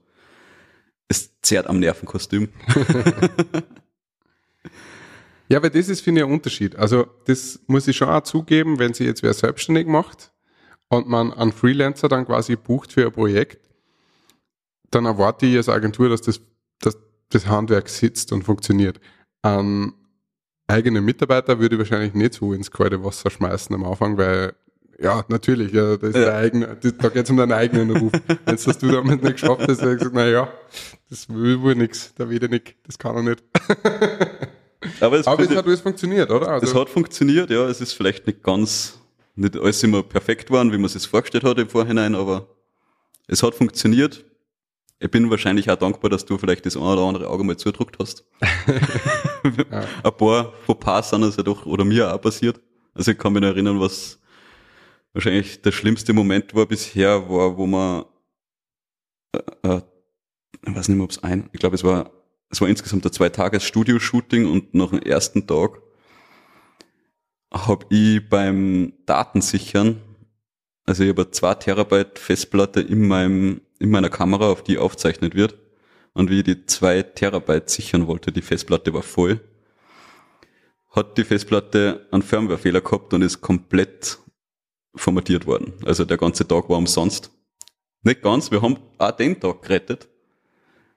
es 1.08 1.30
zerrt 1.40 1.66
am 1.66 1.78
Nervenkostüm. 1.78 2.48
Ja, 5.50 5.62
weil 5.62 5.70
das 5.70 5.88
ist, 5.88 6.02
finde 6.02 6.20
ich, 6.20 6.26
ein 6.26 6.32
Unterschied. 6.32 6.76
Also, 6.76 7.06
das 7.24 7.58
muss 7.68 7.88
ich 7.88 7.96
schon 7.96 8.08
auch 8.10 8.22
zugeben, 8.22 8.78
wenn 8.78 8.92
sich 8.92 9.06
jetzt 9.06 9.22
wer 9.22 9.32
selbstständig 9.32 9.86
macht 9.86 10.30
und 10.90 11.08
man 11.08 11.32
einen 11.32 11.52
Freelancer 11.52 12.08
dann 12.08 12.26
quasi 12.26 12.56
bucht 12.56 12.92
für 12.92 13.06
ein 13.06 13.12
Projekt, 13.12 13.68
dann 14.90 15.04
erwarte 15.04 15.46
ich 15.46 15.56
als 15.56 15.68
Agentur, 15.68 16.08
dass 16.08 16.22
das, 16.22 16.40
dass 16.80 16.96
das 17.30 17.46
Handwerk 17.46 17.88
sitzt 17.88 18.32
und 18.32 18.42
funktioniert. 18.44 19.00
Ein 19.42 19.92
eigenen 20.66 21.04
Mitarbeiter 21.04 21.58
würde 21.58 21.74
ich 21.76 21.78
wahrscheinlich 21.78 22.14
nicht 22.14 22.34
so 22.34 22.52
ins 22.52 22.70
kalte 22.70 23.02
Wasser 23.04 23.30
schmeißen 23.30 23.74
am 23.74 23.84
Anfang, 23.84 24.16
weil, 24.16 24.54
ja, 24.98 25.24
natürlich, 25.28 25.72
ja, 25.72 25.96
das 25.96 26.10
ist 26.10 26.16
Ja. 26.16 26.24
der 26.24 26.34
eigene, 26.36 26.76
das, 26.80 26.94
da 26.96 27.08
geht 27.10 27.24
es 27.24 27.30
um 27.30 27.36
deinen 27.36 27.52
eigenen 27.52 27.90
Ruf. 27.96 28.12
Wenn 28.46 28.54
es 28.54 28.64
das 28.64 28.78
du 28.78 28.88
damit 28.90 29.22
nicht 29.22 29.34
geschafft 29.40 29.66
hast, 29.68 29.80
dann 29.82 29.96
gesagt, 29.96 30.14
na 30.14 30.26
ja, 30.26 30.50
das 31.10 31.28
will 31.28 31.60
wohl 31.60 31.74
nix, 31.74 32.14
der 32.14 32.30
Wedenig, 32.30 32.76
das 32.86 32.98
kann 32.98 33.14
er 33.16 33.22
nicht. 33.22 33.42
Aber 35.00 35.18
es, 35.18 35.26
Aber 35.26 35.42
es 35.42 35.50
hat 35.50 35.66
alles 35.66 35.80
funktioniert, 35.80 36.30
oder? 36.30 36.48
Also, 36.48 36.66
Es 36.66 36.74
hat 36.74 36.88
funktioniert, 36.88 37.50
ja. 37.50 37.66
Es 37.68 37.80
ist 37.80 37.92
vielleicht 37.92 38.26
nicht 38.26 38.42
ganz, 38.42 38.97
nicht 39.38 39.56
alles 39.56 39.82
immer 39.82 40.02
perfekt 40.02 40.46
geworden, 40.46 40.72
wie 40.72 40.76
man 40.76 40.86
es 40.86 40.94
sich 40.94 41.06
vorgestellt 41.06 41.44
hat 41.44 41.58
im 41.58 41.68
Vorhinein, 41.68 42.14
aber 42.14 42.48
es 43.26 43.42
hat 43.42 43.54
funktioniert. 43.54 44.24
Ich 45.00 45.10
bin 45.10 45.30
wahrscheinlich 45.30 45.70
auch 45.70 45.76
dankbar, 45.76 46.10
dass 46.10 46.24
du 46.24 46.38
vielleicht 46.38 46.66
das 46.66 46.76
eine 46.76 46.84
oder 46.84 47.02
andere 47.02 47.28
Auge 47.28 47.44
mal 47.44 47.56
zudruckt 47.56 47.98
hast. 48.00 48.24
Ein 49.44 50.16
paar 50.16 50.52
Fauxpas 50.66 51.10
sind 51.10 51.22
es 51.22 51.36
ja 51.36 51.44
doch, 51.44 51.66
oder 51.66 51.84
mir 51.84 52.12
auch 52.12 52.20
passiert. 52.20 52.60
Also 52.94 53.12
ich 53.12 53.18
kann 53.18 53.32
mich 53.32 53.42
noch 53.42 53.48
erinnern, 53.48 53.78
was, 53.78 54.18
wahrscheinlich 55.12 55.62
der 55.62 55.70
schlimmste 55.70 56.12
Moment 56.12 56.52
war 56.54 56.66
bisher, 56.66 57.28
war, 57.30 57.56
wo 57.56 57.66
man, 57.66 58.06
äh, 59.32 59.68
äh, 59.68 59.82
ich 60.66 60.74
weiß 60.74 60.88
nicht 60.88 60.96
mehr, 60.96 61.04
ob 61.04 61.12
es 61.12 61.22
ein, 61.22 61.48
ich 61.52 61.60
glaube, 61.60 61.76
es 61.76 61.84
war, 61.84 62.10
es 62.50 62.60
war 62.60 62.68
insgesamt 62.68 63.06
ein 63.06 63.12
zwei 63.12 63.28
Tages 63.28 63.62
Studio-Shooting 63.64 64.50
und 64.50 64.74
nach 64.74 64.90
dem 64.90 64.98
ersten 64.98 65.46
Tag 65.46 65.80
habe 67.52 67.86
ich 67.90 68.28
beim 68.28 68.92
Datensichern, 69.06 70.00
also 70.84 71.04
ich 71.04 71.10
habe 71.10 71.30
zwei 71.30 71.54
Terabyte 71.54 72.18
Festplatte 72.18 72.80
in 72.80 73.06
meinem, 73.06 73.60
in 73.78 73.90
meiner 73.90 74.10
Kamera, 74.10 74.50
auf 74.50 74.62
die 74.62 74.78
aufzeichnet 74.78 75.34
wird. 75.34 75.56
Und 76.14 76.30
wie 76.30 76.38
ich 76.38 76.44
die 76.44 76.66
zwei 76.66 77.02
Terabyte 77.02 77.70
sichern 77.70 78.06
wollte, 78.06 78.32
die 78.32 78.42
Festplatte 78.42 78.92
war 78.92 79.02
voll, 79.02 79.40
hat 80.90 81.16
die 81.16 81.24
Festplatte 81.24 82.06
einen 82.10 82.22
Firmware-Fehler 82.22 82.80
gehabt 82.80 83.12
und 83.14 83.22
ist 83.22 83.40
komplett 83.40 84.18
formatiert 84.94 85.46
worden. 85.46 85.74
Also 85.84 86.04
der 86.04 86.16
ganze 86.16 86.48
Tag 86.48 86.68
war 86.68 86.78
umsonst. 86.78 87.30
Nicht 88.02 88.22
ganz, 88.22 88.50
wir 88.50 88.62
haben 88.62 88.78
auch 88.96 89.10
den 89.12 89.38
Tag 89.38 89.62
gerettet. 89.62 90.08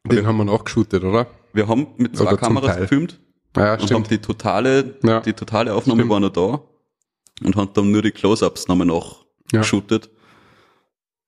Den 0.06 0.26
haben 0.26 0.38
wir 0.38 0.46
nachgeschootet, 0.46 1.04
oder? 1.04 1.28
Wir 1.54 1.68
haben 1.68 1.88
mit 1.98 2.16
zwei 2.16 2.28
Oder 2.28 2.38
Kameras 2.38 2.78
gefilmt 2.78 3.20
Ja, 3.56 3.74
und 3.74 3.92
haben 3.92 4.04
die 4.08 4.18
totale, 4.20 4.96
Ja. 5.04 5.20
die 5.20 5.34
totale 5.34 5.74
Aufnahme 5.74 6.02
Stimmt. 6.02 6.12
war 6.12 6.20
noch 6.20 6.30
da 6.30 6.62
und 7.46 7.56
haben 7.56 7.72
dann 7.74 7.92
nur 7.92 8.02
die 8.02 8.12
Close-Ups 8.12 8.68
nochmal 8.68 8.88
Ja. 8.88 8.94
nachgeschootet. 9.54 10.10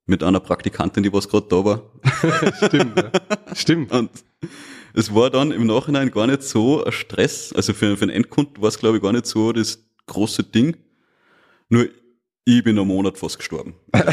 Mit 0.05 0.21
einer 0.21 0.41
Praktikantin, 0.41 1.01
die 1.03 1.13
was 1.13 1.29
gerade 1.29 1.47
da 1.49 1.63
war. 1.63 1.81
Stimmt, 2.67 2.97
ja. 2.97 3.11
Stimmt. 3.55 3.91
Und 3.93 4.09
es 4.93 5.13
war 5.15 5.29
dann 5.29 5.51
im 5.51 5.65
Nachhinein 5.65 6.11
gar 6.11 6.27
nicht 6.27 6.43
so 6.43 6.83
ein 6.83 6.91
Stress. 6.91 7.53
Also 7.53 7.73
für, 7.73 7.95
für 7.95 8.05
den 8.05 8.09
Endkunden 8.15 8.61
war 8.61 8.67
es, 8.67 8.77
glaube 8.79 8.97
ich, 8.97 9.03
gar 9.03 9.13
nicht 9.13 9.25
so 9.25 9.53
das 9.53 9.79
große 10.07 10.43
Ding. 10.43 10.75
Nur 11.69 11.87
ich 12.45 12.63
bin 12.63 12.77
einen 12.77 12.87
Monat 12.87 13.17
fast 13.17 13.37
gestorben. 13.37 13.75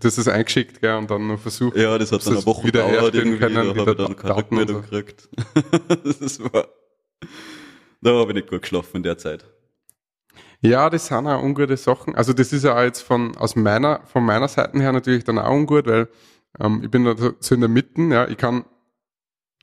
Das 0.00 0.16
ist 0.16 0.28
eingeschickt, 0.28 0.80
gell, 0.80 0.96
und 0.96 1.10
dann 1.10 1.26
noch 1.26 1.40
versucht. 1.40 1.76
Ja, 1.76 1.98
das 1.98 2.12
hat 2.12 2.24
dann 2.24 2.36
eine 2.36 2.46
Woche 2.46 2.68
wieder 2.68 2.86
gedauert 2.86 3.14
irgendwie. 3.14 3.38
können, 3.38 3.54
da 3.54 3.74
habe 3.74 3.90
ich 3.90 3.96
dann 3.96 4.16
keine 4.16 4.36
Rückmeldung 4.36 4.82
gekriegt. 4.82 5.28
das 6.20 6.40
war, 6.40 6.68
da 8.00 8.10
habe 8.10 8.30
ich 8.30 8.36
nicht 8.36 8.48
gut 8.48 8.62
geschlafen 8.62 8.98
in 8.98 9.02
der 9.02 9.18
Zeit. 9.18 9.44
Ja, 10.60 10.88
das 10.90 11.06
sind 11.06 11.26
auch 11.26 11.42
ungute 11.42 11.76
Sachen. 11.76 12.14
Also 12.14 12.32
das 12.32 12.52
ist 12.52 12.64
ja 12.64 12.82
jetzt 12.84 13.02
von 13.02 13.36
aus 13.36 13.56
meiner 13.56 14.00
von 14.06 14.24
meiner 14.24 14.48
Seite 14.48 14.78
her 14.78 14.92
natürlich 14.92 15.24
dann 15.24 15.38
auch 15.38 15.50
ungut, 15.50 15.86
weil 15.86 16.08
ähm, 16.60 16.80
ich 16.84 16.90
bin 16.90 17.04
da 17.04 17.14
so 17.38 17.54
in 17.54 17.60
der 17.60 17.68
Mitte. 17.68 18.00
Ja, 18.02 18.28
ich 18.28 18.36
kann, 18.36 18.64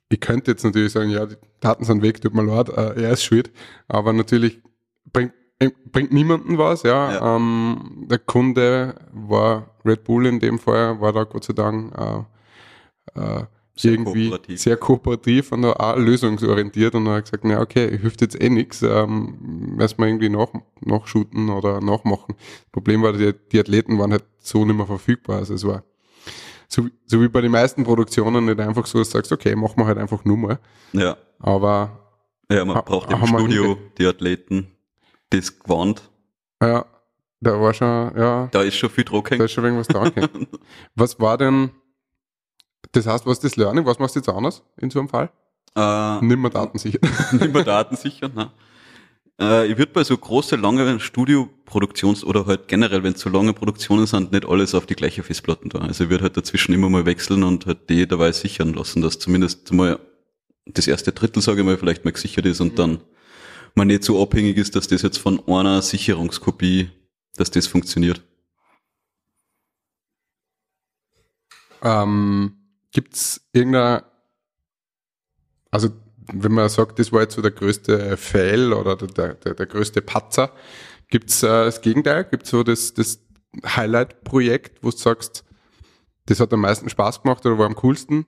ich 0.09 0.19
könnte 0.19 0.51
jetzt 0.51 0.63
natürlich 0.63 0.91
sagen, 0.93 1.09
ja, 1.09 1.25
die 1.25 1.35
Daten 1.59 1.85
sind 1.85 2.01
weg, 2.01 2.21
tut 2.21 2.33
mir 2.33 2.43
leid, 2.43 2.69
äh, 2.69 3.01
er 3.03 3.11
ist 3.11 3.23
schuld. 3.23 3.51
Aber 3.87 4.13
natürlich 4.13 4.61
bringt 5.59 5.73
äh, 5.73 5.89
bringt 5.91 6.13
niemanden 6.13 6.57
was. 6.57 6.83
Ja, 6.83 7.13
Ja. 7.13 7.35
Ähm, 7.35 8.05
der 8.09 8.19
Kunde 8.19 8.95
war 9.13 9.75
Red 9.85 10.03
Bull 10.03 10.25
in 10.25 10.39
dem 10.39 10.59
Fall, 10.59 10.99
war 11.01 11.13
da 11.13 11.23
Gott 11.23 11.43
sei 11.45 11.53
Dank 11.53 11.93
äh, 11.97 13.19
äh, 13.19 13.43
Sehr 13.75 13.91
irgendwie 13.93 14.29
kooperativ. 14.29 14.59
sehr 14.61 14.77
kooperativ 14.77 15.51
und 15.51 15.65
auch 15.65 15.97
lösungsorientiert 15.97 16.95
und 16.95 17.07
er 17.07 17.15
hat 17.15 17.25
gesagt, 17.25 17.43
na 17.45 17.61
okay, 17.61 17.97
hilft 17.97 18.21
jetzt 18.21 18.41
eh 18.41 18.49
nichts, 18.49 18.81
ähm, 18.81 19.35
müssen 19.77 19.97
wir 19.99 20.07
irgendwie 20.07 20.29
nach, 20.29 20.47
nachshooten 20.81 21.49
oder 21.49 21.81
nachmachen. 21.81 22.35
Das 22.37 22.71
Problem 22.71 23.03
war, 23.03 23.13
die, 23.13 23.33
die 23.51 23.59
Athleten 23.59 23.99
waren 23.99 24.11
halt 24.11 24.23
so 24.39 24.63
nicht 24.65 24.75
mehr 24.77 24.85
verfügbar. 24.87 25.37
Also 25.37 25.53
es 25.53 25.65
war 25.67 25.83
so, 26.67 26.87
so 27.05 27.21
wie 27.21 27.27
bei 27.27 27.41
den 27.41 27.51
meisten 27.51 27.83
Produktionen 27.83 28.45
nicht 28.45 28.59
einfach 28.59 28.85
so, 28.87 28.97
dass 28.99 29.09
du 29.09 29.17
sagst, 29.17 29.31
okay, 29.31 29.55
machen 29.55 29.77
wir 29.77 29.85
halt 29.85 29.97
einfach 29.99 30.25
nur 30.25 30.37
mal. 30.37 30.59
Ja. 30.93 31.15
Aber 31.39 31.99
Ja, 32.51 32.65
man 32.65 32.83
braucht 32.83 33.11
im 33.11 33.25
Studio 33.27 33.77
die 33.97 34.05
Athleten, 34.07 34.67
das 35.37 35.59
Gewand. 35.59 36.09
ja, 36.61 36.85
da 37.41 37.59
war 37.61 37.73
schon, 37.73 38.11
ja, 38.17 38.47
Da 38.51 38.61
ist 38.63 38.75
schon 38.75 38.89
viel 38.89 39.03
Druck 39.03 39.25
da 39.29 39.31
hängt. 39.35 39.43
ist 39.45 39.51
schon 39.51 39.63
irgendwas 39.65 39.87
da. 39.87 40.03
Okay. 40.03 40.27
Was 40.95 41.19
war 41.19 41.37
denn, 41.37 41.71
das 42.91 43.05
heißt, 43.07 43.25
was 43.25 43.37
ist 43.39 43.43
das 43.43 43.55
Learning? 43.57 43.85
Was 43.85 43.99
machst 43.99 44.15
du 44.15 44.19
jetzt 44.19 44.29
anders 44.29 44.63
in 44.77 44.89
so 44.89 44.99
einem 44.99 45.09
Fall? 45.09 45.29
Äh, 45.75 46.23
Nimmer 46.25 46.49
datensicher. 46.49 46.99
nicht 47.33 47.53
mehr 47.53 47.63
datensicher, 47.63 48.29
ne? 48.29 48.51
Äh, 49.39 49.67
ich 49.69 49.77
würde 49.77 49.91
bei 49.91 50.03
so 50.05 50.17
große, 50.17 50.55
lange 50.55 50.97
Studioproduktions- 50.99 52.23
oder 52.23 52.45
halt 52.45 52.67
generell, 52.69 53.03
wenn 53.03 53.13
es 53.13 53.19
so 53.19 53.29
lange 53.29 53.51
Produktionen 53.53 54.05
sind, 54.05 54.31
nicht 54.31 54.47
alles 54.47 54.73
auf 54.73 54.85
die 54.85 54.95
gleiche 54.95 55.23
Festplatten 55.23 55.67
da. 55.69 55.79
Also 55.79 56.05
ich 56.05 56.09
würde 56.09 56.23
halt 56.23 56.37
dazwischen 56.37 56.73
immer 56.73 56.89
mal 56.89 57.05
wechseln 57.05 57.43
und 57.43 57.65
halt 57.65 57.89
die 57.89 58.07
dabei 58.07 58.31
sichern 58.31 58.73
lassen, 58.73 59.01
dass 59.01 59.19
zumindest 59.19 59.71
mal 59.73 59.99
das 60.65 60.87
erste 60.87 61.11
Drittel, 61.11 61.41
sage 61.41 61.59
ich 61.61 61.65
mal, 61.65 61.77
vielleicht 61.77 62.05
mal 62.05 62.11
gesichert 62.11 62.45
ist 62.45 62.61
und 62.61 62.79
dann 62.79 63.01
man 63.75 63.87
nicht 63.87 64.03
so 64.03 64.21
abhängig 64.21 64.57
ist, 64.57 64.75
dass 64.75 64.87
das 64.87 65.01
jetzt 65.01 65.17
von 65.17 65.45
einer 65.47 65.81
Sicherungskopie, 65.81 66.89
dass 67.35 67.51
das 67.51 67.67
funktioniert. 67.67 68.23
Ähm, 71.81 72.57
gibt's 72.91 73.47
irgendeine, 73.51 74.03
also 75.69 75.89
wenn 76.33 76.53
man 76.53 76.69
sagt, 76.69 76.97
das 76.97 77.11
war 77.11 77.21
jetzt 77.21 77.35
so 77.35 77.41
der 77.41 77.51
größte 77.51 78.17
Fail 78.17 78.73
oder 78.73 78.95
der, 78.95 79.35
der, 79.35 79.53
der 79.53 79.65
größte 79.65 80.01
Patzer, 80.01 80.51
gibt's 81.09 81.43
äh, 81.43 81.47
das 81.47 81.81
Gegenteil? 81.81 82.23
Gibt's 82.23 82.49
so 82.49 82.63
das, 82.63 82.93
das 82.93 83.19
Highlight-Projekt, 83.63 84.83
wo 84.83 84.89
du 84.89 84.97
sagst, 84.97 85.43
das 86.25 86.39
hat 86.39 86.51
am 86.53 86.61
meisten 86.61 86.89
Spaß 86.89 87.21
gemacht 87.21 87.45
oder 87.45 87.59
war 87.59 87.67
am 87.67 87.75
coolsten? 87.75 88.25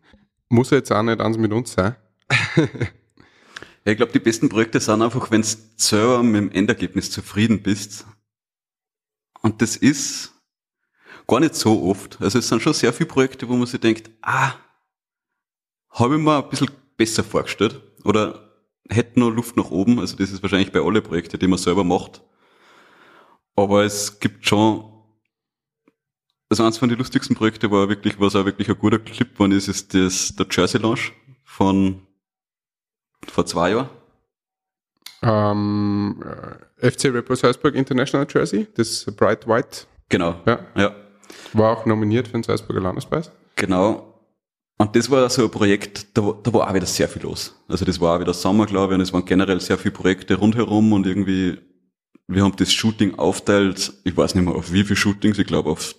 Muss 0.49 0.69
ja 0.69 0.77
jetzt 0.77 0.91
auch 0.91 1.01
nicht 1.01 1.19
eins 1.19 1.37
mit 1.37 1.51
uns 1.51 1.73
sein. 1.73 1.95
Ja, 3.87 3.91
ich 3.91 3.97
glaube, 3.97 4.11
die 4.11 4.19
besten 4.19 4.49
Projekte 4.49 4.81
sind 4.81 5.01
einfach, 5.01 5.31
wenn 5.31 5.43
du 5.43 5.47
selber 5.77 6.21
mit 6.21 6.35
dem 6.35 6.51
Endergebnis 6.51 7.09
zufrieden 7.09 7.63
bist. 7.63 8.05
Und 9.41 9.61
das 9.61 9.77
ist 9.77 10.33
gar 11.25 11.39
nicht 11.39 11.55
so 11.55 11.83
oft. 11.83 12.21
Also 12.21 12.39
es 12.39 12.49
sind 12.49 12.61
schon 12.61 12.73
sehr 12.73 12.91
viele 12.91 13.07
Projekte, 13.07 13.47
wo 13.47 13.55
man 13.55 13.65
sich 13.65 13.79
denkt, 13.79 14.09
ah, 14.21 14.55
habe 15.91 16.17
ich 16.17 16.21
mir 16.21 16.43
ein 16.43 16.49
bisschen 16.49 16.69
besser 16.97 17.23
vorgestellt 17.23 17.81
oder 18.03 18.59
hätte 18.89 19.21
noch 19.21 19.29
Luft 19.29 19.55
nach 19.55 19.71
oben. 19.71 20.01
Also 20.01 20.17
das 20.17 20.31
ist 20.31 20.41
wahrscheinlich 20.41 20.73
bei 20.73 20.81
alle 20.81 21.01
Projekte, 21.01 21.37
die 21.37 21.47
man 21.47 21.57
selber 21.57 21.85
macht. 21.85 22.21
Aber 23.55 23.85
es 23.85 24.19
gibt 24.19 24.45
schon, 24.45 24.83
also 26.49 26.65
eins 26.65 26.77
von 26.77 26.89
den 26.89 26.97
lustigsten 26.97 27.37
Projekten 27.37 27.71
war 27.71 27.87
wirklich, 27.87 28.19
was 28.19 28.35
auch 28.35 28.43
wirklich 28.43 28.67
ein 28.67 28.77
guter 28.77 28.99
Clip 28.99 29.39
war, 29.39 29.49
ist, 29.49 29.69
ist 29.69 29.93
das, 29.93 30.35
der 30.35 30.45
Jersey 30.51 30.81
Launch 30.81 31.13
von 31.45 32.06
vor 33.25 33.45
zwei 33.45 33.71
Jahren. 33.71 33.89
Ähm, 35.23 36.23
äh, 36.81 36.91
FC 36.91 37.11
Bull 37.25 37.35
Salzburg 37.35 37.73
International 37.75 38.27
Jersey, 38.31 38.67
das 38.75 39.05
Bright 39.15 39.47
White, 39.47 39.87
Genau. 40.09 40.35
ja, 40.45 40.59
Ja, 40.75 40.95
war 41.53 41.71
auch 41.77 41.85
nominiert 41.85 42.27
für 42.27 42.33
den 42.33 42.43
Salzburger 42.43 42.81
Landespreis. 42.81 43.31
genau. 43.55 44.13
Und 44.79 44.95
das 44.95 45.09
war 45.09 45.27
so 45.31 45.45
ein 45.45 45.49
Projekt, 45.49 46.15
da, 46.15 46.23
war- 46.23 46.37
da 46.43 46.53
war 46.53 46.69
auch 46.69 46.73
wieder 46.75 46.85
sehr 46.85 47.07
viel 47.09 47.23
los. 47.23 47.55
Also 47.67 47.83
das 47.83 47.99
war 47.99 48.15
auch 48.15 48.19
wieder 48.21 48.33
Sommer, 48.35 48.67
glaube 48.67 48.93
ich, 48.93 48.95
und 48.97 49.01
es 49.01 49.11
waren 49.11 49.25
generell 49.25 49.59
sehr 49.59 49.79
viele 49.79 49.91
Projekte 49.91 50.35
rundherum 50.35 50.93
und 50.93 51.07
irgendwie, 51.07 51.57
wir 52.27 52.43
haben 52.43 52.55
das 52.57 52.71
Shooting 52.71 53.15
aufteilt, 53.17 53.91
ich 54.03 54.15
weiß 54.15 54.35
nicht 54.35 54.45
mehr 54.45 54.53
auf 54.53 54.71
wie 54.71 54.83
viele 54.83 54.95
Shootings, 54.95 55.39
ich 55.39 55.47
glaube 55.47 55.71
auf 55.71 55.95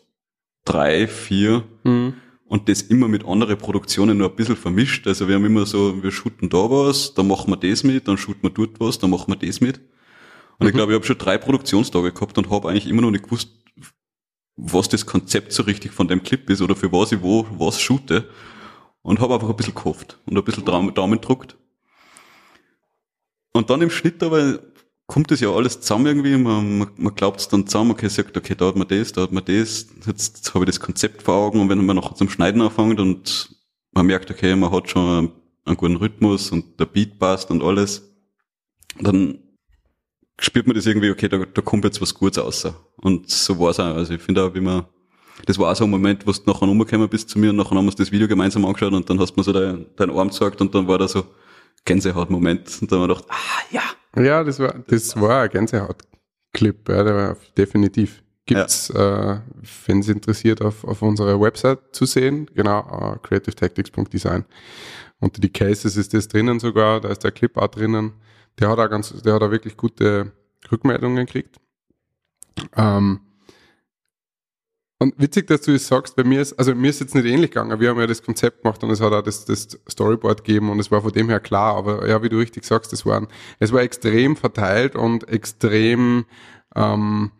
drei, 0.64 1.08
vier 1.08 1.64
Mhm. 1.82 2.14
Und 2.48 2.68
das 2.68 2.82
immer 2.82 3.08
mit 3.08 3.26
anderen 3.26 3.58
Produktionen 3.58 4.18
nur 4.18 4.30
ein 4.30 4.36
bisschen 4.36 4.56
vermischt. 4.56 5.06
Also 5.06 5.28
wir 5.28 5.34
haben 5.34 5.44
immer 5.44 5.66
so, 5.66 6.02
wir 6.02 6.10
shooten 6.10 6.48
da 6.48 6.70
was, 6.70 7.14
dann 7.14 7.28
machen 7.28 7.52
wir 7.52 7.56
das 7.56 7.84
mit, 7.84 8.08
dann 8.08 8.16
shooten 8.16 8.42
wir 8.42 8.50
dort 8.50 8.80
was, 8.80 8.98
dann 8.98 9.10
machen 9.10 9.28
wir 9.28 9.36
das 9.36 9.60
mit. 9.60 9.80
Und 10.58 10.66
ich 10.66 10.72
glaube, 10.72 10.92
ich 10.92 10.96
habe 10.96 11.06
schon 11.06 11.18
drei 11.18 11.38
Produktionstage 11.38 12.12
gehabt 12.12 12.36
und 12.38 12.50
habe 12.50 12.68
eigentlich 12.68 12.88
immer 12.88 13.02
noch 13.02 13.10
nicht 13.10 13.24
gewusst, 13.24 13.50
was 14.56 14.88
das 14.88 15.06
Konzept 15.06 15.52
so 15.52 15.62
richtig 15.62 15.92
von 15.92 16.08
dem 16.08 16.22
Clip 16.22 16.48
ist 16.50 16.62
oder 16.62 16.74
für 16.74 16.90
was 16.90 17.12
ich 17.12 17.22
wo 17.22 17.46
was 17.58 17.80
shoote. 17.80 18.28
Und 19.02 19.20
habe 19.20 19.34
einfach 19.34 19.48
ein 19.48 19.56
bisschen 19.56 19.74
gehofft 19.74 20.18
und 20.26 20.36
ein 20.36 20.42
bisschen 20.42 20.64
Daumen, 20.64 20.92
Daumen 20.92 21.20
gedruckt. 21.20 21.56
Und 23.52 23.70
dann 23.70 23.82
im 23.82 23.90
Schnitt 23.90 24.22
aber 24.22 24.58
kommt 25.08 25.30
das 25.30 25.40
ja 25.40 25.50
alles 25.50 25.80
zusammen 25.80 26.06
irgendwie. 26.06 26.36
Man, 26.36 26.78
man, 26.78 26.88
man 26.96 27.14
glaubt 27.14 27.40
es 27.40 27.48
dann 27.48 27.66
zusammen, 27.66 27.90
okay, 27.90 28.08
sagt, 28.08 28.36
okay, 28.36 28.54
da 28.54 28.68
hat 28.68 28.76
man 28.76 28.86
das, 28.86 29.10
da 29.10 29.22
hat 29.22 29.32
man 29.32 29.44
das. 29.44 29.88
Jetzt, 30.06 30.06
jetzt 30.06 30.54
habe 30.54 30.64
ich 30.64 30.70
das 30.70 30.80
Konzept 30.80 31.22
vor 31.22 31.34
Augen 31.34 31.60
und 31.60 31.68
wenn 31.68 31.84
man 31.84 31.96
nachher 31.96 32.14
zum 32.14 32.28
Schneiden 32.28 32.62
anfängt 32.62 33.00
und 33.00 33.56
man 33.92 34.06
merkt, 34.06 34.30
okay, 34.30 34.54
man 34.54 34.70
hat 34.70 34.88
schon 34.88 35.32
einen, 35.64 35.76
guten 35.76 35.96
Rhythmus 35.96 36.52
und 36.52 36.78
der 36.78 36.86
Beat 36.86 37.18
passt 37.18 37.50
und 37.50 37.62
alles, 37.62 38.02
dann 39.00 39.38
spürt 40.38 40.66
man 40.66 40.76
das 40.76 40.86
irgendwie, 40.86 41.10
okay, 41.10 41.28
da, 41.28 41.38
da 41.38 41.62
kommt 41.62 41.84
jetzt 41.84 42.00
was 42.00 42.14
Gutes 42.14 42.42
raus. 42.42 42.66
Und 42.96 43.28
so 43.30 43.58
war 43.58 43.70
es 43.70 43.80
auch. 43.80 43.94
Also 43.94 44.14
ich 44.14 44.22
finde 44.22 44.44
auch, 44.44 44.54
wie 44.54 44.60
man, 44.60 44.84
das 45.46 45.58
war 45.58 45.72
auch 45.72 45.76
so 45.76 45.84
ein 45.84 45.90
Moment, 45.90 46.26
wo 46.26 46.32
du 46.32 46.40
nachher 46.46 46.66
rumgekommen 46.66 47.08
bist 47.08 47.30
zu 47.30 47.38
mir 47.38 47.50
und 47.50 47.56
nachher 47.56 47.70
haben 47.70 47.84
wir 47.84 47.90
uns 47.90 47.96
das 47.96 48.12
Video 48.12 48.28
gemeinsam 48.28 48.64
angeschaut 48.66 48.92
und 48.92 49.08
dann 49.08 49.18
hast 49.18 49.32
du 49.32 49.40
mir 49.40 49.44
so 49.44 49.52
deinen 49.52 49.86
dein 49.96 50.10
Arm 50.10 50.28
gezeigt 50.28 50.60
und 50.60 50.74
dann 50.74 50.86
war 50.86 50.98
da 50.98 51.08
so 51.08 51.24
Gänsehaut-Moment 51.86 52.78
und 52.82 52.92
dann 52.92 53.00
haben 53.00 53.08
wir 53.08 53.14
gedacht, 53.14 53.30
ah, 53.30 53.62
ja. 53.70 53.82
Ja, 54.18 54.42
das 54.42 54.58
war, 54.58 54.74
das 54.86 55.20
war 55.20 55.42
ein 55.42 55.50
Gänsehaut-Clip, 55.50 56.88
ja, 56.88 57.04
der 57.04 57.14
war 57.14 57.36
definitiv. 57.56 58.22
Gibt's, 58.46 58.88
äh, 58.90 59.40
wenn 59.86 60.00
es 60.00 60.08
interessiert, 60.08 60.62
auf, 60.62 60.82
auf 60.84 61.02
unserer 61.02 61.38
Website 61.38 61.80
zu 61.92 62.06
sehen, 62.06 62.50
genau, 62.54 62.80
äh, 62.80 63.18
creativetactics.design. 63.18 64.46
Unter 65.20 65.40
die 65.40 65.52
Cases 65.52 65.96
ist 65.96 66.14
das 66.14 66.28
drinnen 66.28 66.58
sogar, 66.58 67.00
da 67.00 67.10
ist 67.10 67.24
der 67.24 67.32
Clip 67.32 67.54
auch 67.58 67.68
drinnen. 67.68 68.14
Der 68.58 68.70
hat 68.70 68.78
auch 68.78 68.88
ganz, 68.88 69.12
der 69.22 69.34
hat 69.34 69.42
auch 69.42 69.50
wirklich 69.50 69.76
gute 69.76 70.32
Rückmeldungen 70.72 71.26
gekriegt. 71.26 71.56
Ähm, 72.74 73.20
und 75.00 75.14
witzig, 75.16 75.46
dass 75.46 75.62
du 75.62 75.72
es 75.74 75.86
sagst, 75.86 76.16
bei 76.16 76.24
mir 76.24 76.40
ist, 76.40 76.58
also 76.58 76.74
mir 76.74 76.90
ist 76.90 77.00
jetzt 77.00 77.14
nicht 77.14 77.24
ähnlich 77.24 77.52
gegangen. 77.52 77.78
Wir 77.78 77.90
haben 77.90 78.00
ja 78.00 78.06
das 78.06 78.22
Konzept 78.22 78.62
gemacht 78.62 78.82
und 78.82 78.90
es 78.90 79.00
hat 79.00 79.12
auch 79.12 79.22
das, 79.22 79.44
das 79.44 79.78
Storyboard 79.88 80.42
gegeben 80.44 80.70
und 80.70 80.80
es 80.80 80.90
war 80.90 81.02
von 81.02 81.12
dem 81.12 81.28
her 81.28 81.38
klar. 81.38 81.76
Aber 81.76 82.08
ja, 82.08 82.20
wie 82.22 82.28
du 82.28 82.38
richtig 82.38 82.64
sagst, 82.64 82.92
es 82.92 83.06
war, 83.06 83.28
es 83.60 83.72
war 83.72 83.80
extrem 83.82 84.34
verteilt 84.34 84.96
und 84.96 85.28
extrem, 85.28 86.26
ähm, 86.74 87.30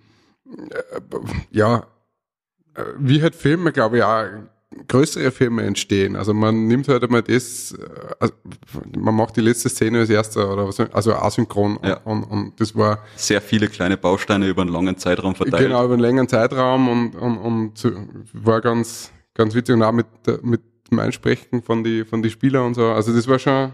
äh, 0.47 1.01
ja, 1.51 1.87
äh, 2.75 2.85
wie 2.99 3.23
halt 3.23 3.35
Filme, 3.35 3.73
glaube 3.73 3.99
ich, 3.99 4.03
auch 4.05 4.25
größere 4.87 5.31
Filme 5.31 5.63
entstehen. 5.63 6.15
Also 6.17 6.35
man 6.35 6.67
nimmt 6.67 6.89
halt 6.89 7.03
einmal 7.03 7.23
das, 7.23 7.73
äh, 7.73 7.89
also 8.21 8.35
man 8.99 9.15
macht 9.15 9.37
die 9.37 9.41
letzte 9.41 9.69
Szene 9.69 10.01
als 10.01 10.11
erster 10.11 10.53
oder 10.53 10.69
was, 10.69 10.79
also 10.81 11.15
asynchron 11.15 11.79
Ja. 11.83 11.99
und, 12.05 12.25
und 12.25 12.61
das 12.61 12.75
war 12.77 12.99
Sehr 13.17 13.41
viele 13.41 13.69
kleine 13.69 13.97
Bausteine 13.97 14.47
über 14.49 14.63
einen 14.63 14.71
langen 14.71 14.97
Zeitraum 14.99 15.35
verteilt. 15.35 15.63
genau 15.69 15.85
über 15.85 15.95
einen 15.95 16.03
längeren 16.03 16.29
Zeitraum 16.29 16.89
und, 16.89 17.17
und, 17.17 17.39
und 17.39 17.73
war 18.35 18.61
ganz, 18.61 19.11
ganz 19.35 19.55
witzig 19.55 19.75
und 19.75 19.83
auch 19.83 19.93
mit, 19.93 20.07
mit 20.43 20.61
dem 20.91 20.99
Einsprechen 20.99 21.63
von 21.63 21.83
die, 21.83 22.05
von 22.05 22.23
die 22.23 22.31
Spieler 22.31 22.65
und 22.65 22.75
so. 22.75 22.87
Also 22.89 23.15
das 23.15 23.27
war 23.27 23.39
schon, 23.39 23.73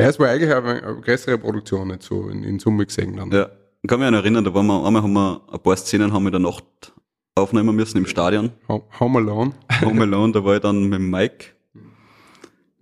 ja, 0.00 0.08
es 0.08 0.18
war 0.18 0.28
eigentlich 0.28 0.52
eine, 0.52 0.82
eine 0.82 1.00
größere 1.00 1.38
Produktion 1.38 1.88
nicht 1.88 2.02
so 2.02 2.28
in, 2.28 2.42
in 2.42 2.58
Summe 2.58 2.86
gesehen 2.86 3.16
dann. 3.16 3.30
Ja. 3.30 3.48
Ich 3.82 3.88
kann 3.88 4.00
mich 4.00 4.08
an 4.08 4.14
erinnern, 4.14 4.42
da 4.44 4.52
waren 4.52 4.66
wir, 4.66 4.84
einmal 4.84 5.02
haben 5.02 5.12
wir 5.12 5.40
ein 5.52 5.60
paar 5.60 5.76
Szenen 5.76 6.12
haben 6.12 6.24
wir 6.24 6.28
in 6.34 6.42
der 6.42 6.50
Nacht 6.50 6.92
aufnehmen 7.38 7.74
müssen 7.76 7.98
im 7.98 8.06
Stadion. 8.06 8.50
Ho- 8.68 8.88
Home 9.00 9.18
Alone. 9.18 9.52
Home 9.82 10.02
Alone, 10.02 10.32
da 10.32 10.44
war 10.44 10.54
ich 10.56 10.60
dann 10.62 10.84
mit 10.88 11.00
Mike. 11.00 11.46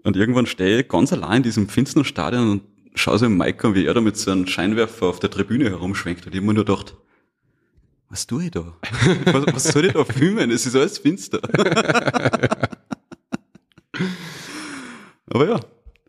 Und 0.03 0.17
irgendwann 0.17 0.47
stehe 0.47 0.81
ich 0.81 0.89
ganz 0.89 1.13
allein 1.13 1.39
in 1.39 1.43
diesem 1.45 1.69
finsteren 1.69 2.05
Stadion 2.05 2.51
und 2.51 2.63
schaue 2.95 3.19
so 3.19 3.29
Mike 3.29 3.67
an, 3.67 3.75
wie 3.75 3.87
er 3.87 3.95
da 3.95 4.01
mit 4.01 4.17
so 4.17 4.31
einem 4.31 4.47
Scheinwerfer 4.47 5.07
auf 5.07 5.19
der 5.21 5.31
Tribüne 5.31 5.69
herumschwenkt. 5.71 6.27
Und 6.27 6.33
ich 6.35 6.39
hab 6.41 6.47
mir 6.47 6.55
nur 6.55 6.65
gedacht, 6.65 6.95
was 8.09 8.27
tue 8.27 8.45
ich 8.45 8.51
da? 8.53 8.73
Was, 9.33 9.47
was 9.53 9.65
soll 9.65 9.85
ich 9.87 9.93
da 9.93 10.05
filmen? 10.05 10.51
Es 10.53 10.65
ist 10.65 10.77
alles 10.77 10.99
finster. 10.99 11.41
Aber 15.29 15.49
ja, 15.49 15.61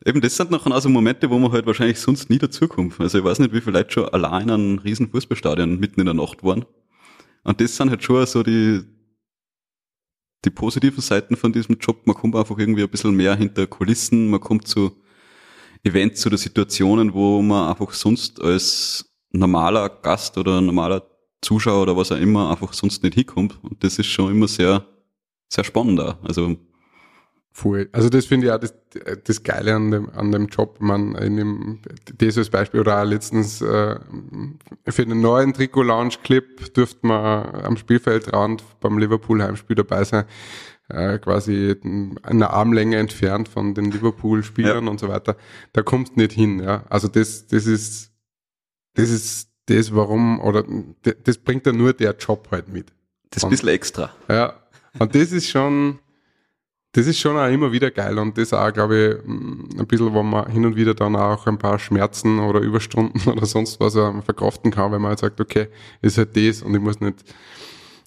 eben 0.06 0.22
das 0.22 0.36
sind 0.38 0.52
nachher 0.52 0.72
also 0.72 0.90
Momente, 0.90 1.30
wo 1.30 1.40
man 1.40 1.52
halt 1.52 1.66
wahrscheinlich 1.66 2.00
sonst 2.00 2.30
nie 2.30 2.38
dazukommt. 2.38 3.00
Also 3.00 3.18
ich 3.18 3.24
weiß 3.24 3.40
nicht, 3.40 3.54
wie 3.54 3.62
viele 3.62 3.80
Leute 3.80 3.92
schon 3.92 4.10
allein 4.10 4.44
in 4.44 4.52
einem 4.52 4.78
riesen 4.80 5.10
Fußballstadion 5.10 5.80
mitten 5.80 6.00
in 6.02 6.06
der 6.06 6.14
Nacht 6.16 6.44
waren. 6.44 6.66
Und 7.48 7.62
das 7.62 7.78
sind 7.78 7.90
halt 7.90 8.04
schon 8.04 8.26
so 8.26 8.44
die, 8.44 8.82
die 10.44 10.50
positiven 10.50 11.00
Seiten 11.00 11.38
von 11.38 11.54
diesem 11.54 11.78
Job. 11.80 12.06
Man 12.06 12.14
kommt 12.14 12.36
einfach 12.36 12.58
irgendwie 12.58 12.84
ein 12.84 12.90
bisschen 12.90 13.16
mehr 13.16 13.36
hinter 13.38 13.66
Kulissen, 13.68 14.30
man 14.30 14.42
kommt 14.42 14.68
zu 14.68 15.02
Events 15.82 16.28
oder 16.28 16.38
Situationen, 16.38 17.14
wo 17.14 17.42
man 17.42 17.70
einfach 17.70 17.94
sonst 17.94 18.42
als 18.42 19.10
normaler 19.32 19.88
Gast 19.88 20.38
oder 20.38 20.60
normaler 20.60 21.10
Zuschauer 21.42 21.84
oder 21.84 21.96
was 21.96 22.12
auch 22.12 22.18
immer 22.18 22.52
einfach 22.52 22.74
sonst 22.74 23.02
nicht 23.04 23.16
hinkommt. 23.16 23.58
Und 23.64 23.82
das 23.82 23.98
ist 23.98 24.08
schon 24.08 24.30
immer 24.30 24.50
sehr, 24.50 24.86
sehr 25.48 25.64
spannend 25.64 26.02
auch. 26.02 26.22
Also, 26.24 26.58
Voll. 27.60 27.90
Also 27.92 28.10
das 28.10 28.28
finde 28.28 28.46
ich 28.46 28.54
auch 28.54 28.60
das, 28.60 28.76
das 29.24 29.42
Geile 29.42 29.74
an 29.74 29.90
dem, 29.90 30.10
an 30.12 30.32
dem 30.32 30.46
Job. 30.46 30.78
Man 30.80 31.16
in 31.16 31.38
dem, 31.38 31.80
das 32.20 32.38
als 32.38 32.52
Beispiel 32.52 32.80
oder 32.82 33.02
auch 33.02 33.06
letztens 33.06 33.62
äh, 33.64 34.00
für 34.88 35.02
einen 35.02 35.22
neuen 35.22 35.54
Trikot-Launch-Clip 35.54 36.72
dürfte 36.76 37.08
man 37.08 37.48
am 37.64 37.76
Spielfeldrand 37.78 38.64
beim 38.80 39.00
Liverpool-Heimspiel 39.00 39.76
dabei 39.76 40.04
sein. 40.04 40.26
Äh, 40.90 41.18
quasi 41.18 41.76
eine 42.22 42.52
Armlänge 42.52 42.98
entfernt 42.98 43.50
von 43.50 43.74
den 43.74 43.90
Liverpool-Spielern 43.90 44.86
Ja. 44.86 44.92
und 44.92 45.00
so 45.00 45.08
weiter. 45.08 45.36
Da 45.74 45.82
kommst 45.82 46.16
nicht 46.16 46.34
hin. 46.34 46.60
Ja? 46.60 46.84
Also 46.90 47.08
das, 47.08 47.48
das 47.48 47.66
ist 47.66 48.12
das 48.94 49.10
ist 49.10 49.50
das, 49.66 49.96
warum, 49.96 50.40
oder 50.42 50.64
das 51.24 51.40
bringt 51.40 51.66
ja 51.66 51.74
nur 51.74 51.94
der 51.94 52.16
Job 52.18 52.50
halt 52.52 52.68
mit. 52.72 52.94
das 53.32 53.38
ist 53.38 53.44
ein 53.46 53.50
bisschen 53.50 53.70
extra. 53.70 54.12
Ja, 54.30 54.54
und 55.00 55.16
das 55.16 55.32
ist 55.32 55.50
schon, 55.50 55.98
das 56.94 57.06
ist 57.06 57.20
schon 57.20 57.38
auch 57.38 57.48
immer 57.48 57.72
wieder 57.72 57.92
geil 57.92 58.18
und 58.18 58.38
das 58.38 58.54
auch, 58.54 58.72
glaube 58.74 58.98
ich, 58.98 59.30
ein 59.30 59.86
bisschen, 59.88 60.14
wo 60.14 60.24
man 60.24 60.50
hin 60.50 60.66
und 60.66 60.76
wieder 60.76 60.94
dann 60.96 61.16
auch 61.16 61.46
ein 61.46 61.58
paar 61.58 61.78
Schmerzen 61.78 62.40
oder 62.40 62.60
Überstunden 62.62 63.22
oder 63.32 63.46
sonst 63.46 63.80
was 63.80 63.96
äh, 63.96 64.22
verkraften 64.22 64.72
kann, 64.72 64.92
wenn 64.92 65.02
man 65.02 65.10
halt 65.10 65.20
sagt, 65.20 65.40
okay, 65.40 65.68
ist 66.02 66.18
halt 66.18 66.36
das 66.36 66.62
und 66.62 66.74
ich 66.74 66.82
muss 66.82 67.00
nicht 67.00 67.24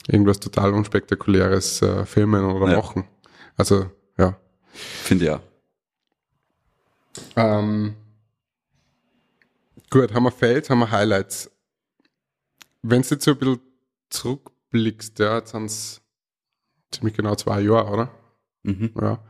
irgendwas 0.09 0.40
total 0.40 0.73
unspektakuläres 0.73 1.83
äh, 1.83 2.05
filmen 2.07 2.45
oder 2.45 2.71
Ja. 2.71 2.77
machen. 2.79 3.05
Also, 3.57 3.90
ja. 4.19 4.37
Finde 4.73 5.25
ich 5.25 5.31
auch. 5.31 5.40
Ähm, 7.37 7.95
gut, 9.90 10.12
haben 10.14 10.25
wir 10.25 10.31
Fails, 10.33 10.71
haben 10.71 10.79
wir 10.81 10.90
Highlights. 10.90 11.51
Wenn 12.83 13.03
du 13.03 13.09
jetzt 13.09 13.25
so 13.25 13.33
ein 13.33 13.38
bisschen 13.38 13.61
zurückblickst, 14.09 15.19
ja, 15.19 15.37
jetzt 15.38 15.51
sind 15.51 15.66
es 15.66 16.01
ziemlich 16.90 17.14
genau 17.14 17.35
zwei 17.35 17.61
Jahre, 17.61 17.90
oder? 17.90 18.11
Mhm. 18.62 18.90
Ja. 19.01 19.25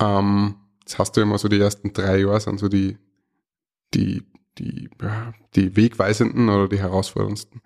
Ähm, 0.00 0.56
jetzt 0.80 0.98
hast 0.98 1.16
du 1.16 1.20
immer 1.20 1.38
so 1.38 1.48
die 1.48 1.60
ersten 1.60 1.92
drei 1.92 2.18
Jahre 2.18 2.40
sind 2.40 2.58
so 2.58 2.68
die, 2.68 2.98
die, 3.94 4.22
die, 4.58 4.90
ja, 5.00 5.32
die 5.54 5.76
wegweisenden 5.76 6.48
oder 6.48 6.68
die 6.68 6.78
herausforderndsten. 6.78 7.60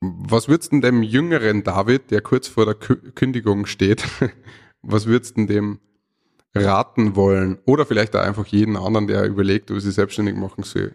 Was 0.00 0.48
würdest 0.48 0.72
du 0.72 0.80
dem 0.80 1.02
jüngeren 1.02 1.64
David, 1.64 2.10
der 2.10 2.20
kurz 2.20 2.46
vor 2.46 2.64
der 2.64 2.74
Kü 2.74 2.96
Kündigung 3.12 3.66
steht, 3.66 4.04
was 4.82 5.06
würdest 5.06 5.36
du 5.36 5.46
dem 5.46 5.80
raten 6.54 7.16
wollen? 7.16 7.58
Oder 7.64 7.84
vielleicht 7.86 8.14
auch 8.14 8.22
einfach 8.22 8.46
jeden 8.46 8.76
anderen, 8.76 9.06
der 9.08 9.26
überlegt, 9.26 9.70
ob 9.70 9.80
sich 9.80 9.94
selbstständig 9.94 10.36
machen 10.36 10.62
soll? 10.62 10.94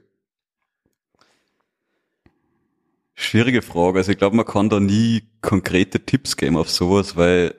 Schwierige 3.16 3.62
Frage. 3.62 4.00
Also 4.00 4.12
ich 4.12 4.18
glaube, 4.18 4.36
man 4.36 4.46
kann 4.46 4.70
da 4.70 4.80
nie 4.80 5.24
konkrete 5.42 6.00
Tipps 6.00 6.36
geben 6.36 6.58
auf 6.58 6.70
sowas, 6.70 7.16
weil 7.16 7.56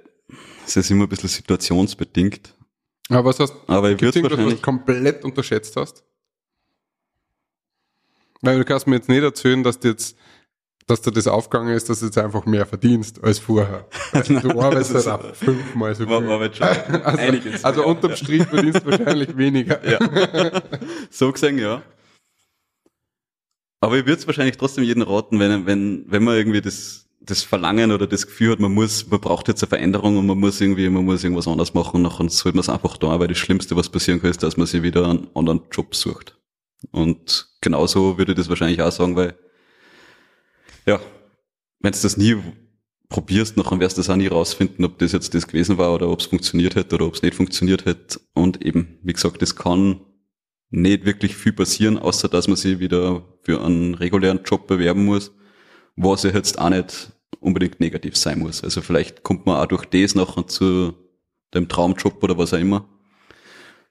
es 0.66 0.76
ist 0.76 0.90
immer 0.90 1.04
ein 1.04 1.08
bisschen 1.08 1.28
situationsbedingt. 1.28 2.54
Aber 3.08 3.26
was 3.26 3.38
hast 3.38 3.54
Aber 3.66 3.90
ich 3.90 4.00
würde 4.00 4.22
was 4.22 4.30
wahrscheinlich... 4.30 4.56
du 4.56 4.62
komplett 4.62 5.24
unterschätzt 5.24 5.76
hast? 5.76 6.04
Weil 8.40 8.58
du 8.58 8.64
kannst 8.64 8.86
mir 8.86 8.96
jetzt 8.96 9.08
nicht 9.08 9.22
erzählen, 9.22 9.62
dass 9.62 9.78
du 9.78 9.88
jetzt, 9.88 10.16
dass 10.86 11.00
dir 11.02 11.12
das 11.12 11.26
aufgegangen 11.26 11.74
ist, 11.74 11.88
dass 11.88 12.00
du 12.00 12.06
jetzt 12.06 12.18
einfach 12.18 12.44
mehr 12.46 12.66
verdienst 12.66 13.22
als 13.22 13.38
vorher. 13.38 13.86
Also 14.12 14.38
du 14.40 14.60
arbeitest 14.60 14.94
halt 14.94 15.06
auch 15.06 15.34
fünfmal 15.34 15.94
so 15.94 16.06
viel. 16.06 16.54
schon 16.54 16.68
Also, 17.04 17.66
also 17.66 17.86
unterm 17.86 18.16
Strich 18.16 18.42
verdienst 18.44 18.80
du 18.84 18.90
wahrscheinlich 18.90 19.36
weniger. 19.36 19.80
Ja. 19.88 20.60
so 21.10 21.30
gesehen, 21.30 21.58
ja. 21.58 21.82
Aber 23.84 23.98
ich 23.98 24.06
würde 24.06 24.18
es 24.18 24.26
wahrscheinlich 24.26 24.56
trotzdem 24.56 24.82
jedem 24.82 25.02
raten, 25.02 25.38
wenn, 25.38 25.66
wenn, 25.66 26.06
wenn 26.08 26.24
man 26.24 26.36
irgendwie 26.36 26.62
das, 26.62 27.06
das 27.20 27.42
Verlangen 27.42 27.92
oder 27.92 28.06
das 28.06 28.26
Gefühl 28.26 28.52
hat, 28.52 28.58
man 28.58 28.72
muss, 28.72 29.06
man 29.10 29.20
braucht 29.20 29.46
jetzt 29.48 29.62
eine 29.62 29.68
Veränderung 29.68 30.16
und 30.16 30.26
man 30.26 30.38
muss 30.38 30.58
irgendwie, 30.58 30.88
man 30.88 31.04
muss 31.04 31.22
irgendwas 31.22 31.46
anders 31.46 31.74
machen, 31.74 32.00
nachher 32.00 32.26
sollte 32.30 32.56
man 32.56 32.62
es 32.62 32.70
einfach 32.70 32.96
da, 32.96 33.20
weil 33.20 33.28
das 33.28 33.36
Schlimmste, 33.36 33.76
was 33.76 33.90
passieren 33.90 34.22
kann, 34.22 34.30
ist, 34.30 34.42
dass 34.42 34.56
man 34.56 34.66
sich 34.66 34.82
wieder 34.82 35.06
einen 35.06 35.28
anderen 35.34 35.60
Job 35.70 35.94
sucht. 35.94 36.38
Und 36.92 37.50
genauso 37.60 38.16
würde 38.16 38.32
ich 38.32 38.38
das 38.38 38.48
wahrscheinlich 38.48 38.80
auch 38.80 38.90
sagen, 38.90 39.16
weil, 39.16 39.38
ja, 40.86 40.98
wenn 41.80 41.92
du 41.92 41.98
das 42.00 42.16
nie 42.16 42.36
probierst, 43.10 43.58
nachher 43.58 43.80
wirst 43.80 43.98
du 43.98 44.00
das 44.00 44.08
auch 44.08 44.16
nie 44.16 44.28
rausfinden, 44.28 44.82
ob 44.86 44.98
das 44.98 45.12
jetzt 45.12 45.34
das 45.34 45.46
gewesen 45.46 45.76
war 45.76 45.92
oder 45.92 46.08
ob 46.08 46.20
es 46.20 46.26
funktioniert 46.26 46.74
hätte 46.74 46.94
oder 46.94 47.04
ob 47.04 47.16
es 47.16 47.22
nicht 47.22 47.34
funktioniert 47.34 47.84
hätte. 47.84 48.18
Und 48.32 48.64
eben, 48.64 48.98
wie 49.02 49.12
gesagt, 49.12 49.42
das 49.42 49.56
kann 49.56 50.00
nicht 50.70 51.04
wirklich 51.04 51.36
viel 51.36 51.52
passieren, 51.52 51.98
außer 51.98 52.28
dass 52.28 52.48
man 52.48 52.56
sich 52.56 52.78
wieder 52.78 53.22
für 53.42 53.62
einen 53.62 53.94
regulären 53.94 54.42
Job 54.44 54.66
bewerben 54.66 55.04
muss, 55.04 55.32
was 55.96 56.24
ja 56.24 56.30
jetzt 56.30 56.58
auch 56.58 56.70
nicht 56.70 57.12
unbedingt 57.40 57.80
negativ 57.80 58.16
sein 58.16 58.38
muss. 58.38 58.64
Also 58.64 58.80
vielleicht 58.80 59.22
kommt 59.22 59.46
man 59.46 59.56
auch 59.56 59.66
durch 59.66 59.84
das 59.84 60.14
nachher 60.14 60.46
zu 60.46 60.94
dem 61.52 61.68
Traumjob 61.68 62.22
oder 62.22 62.36
was 62.38 62.54
auch 62.54 62.58
immer. 62.58 62.88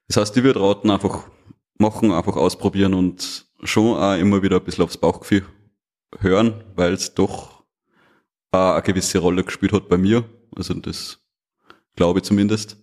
Das 0.07 0.17
heißt, 0.17 0.38
ich 0.38 0.43
würde 0.43 0.59
raten, 0.59 0.89
einfach 0.89 1.29
machen, 1.77 2.12
einfach 2.12 2.36
ausprobieren 2.36 2.93
und 2.93 3.45
schon 3.63 3.95
auch 3.97 4.17
immer 4.17 4.41
wieder 4.43 4.57
ein 4.57 4.63
bisschen 4.63 4.83
aufs 4.83 4.97
Bauchgefühl 4.97 5.45
hören, 6.19 6.63
weil 6.75 6.93
es 6.93 7.13
doch 7.13 7.63
auch 8.51 8.73
eine 8.73 8.83
gewisse 8.83 9.19
Rolle 9.19 9.43
gespielt 9.43 9.73
hat 9.73 9.89
bei 9.89 9.97
mir. 9.97 10.25
Also 10.55 10.73
das 10.73 11.19
glaube 11.95 12.19
ich 12.19 12.25
zumindest 12.25 12.83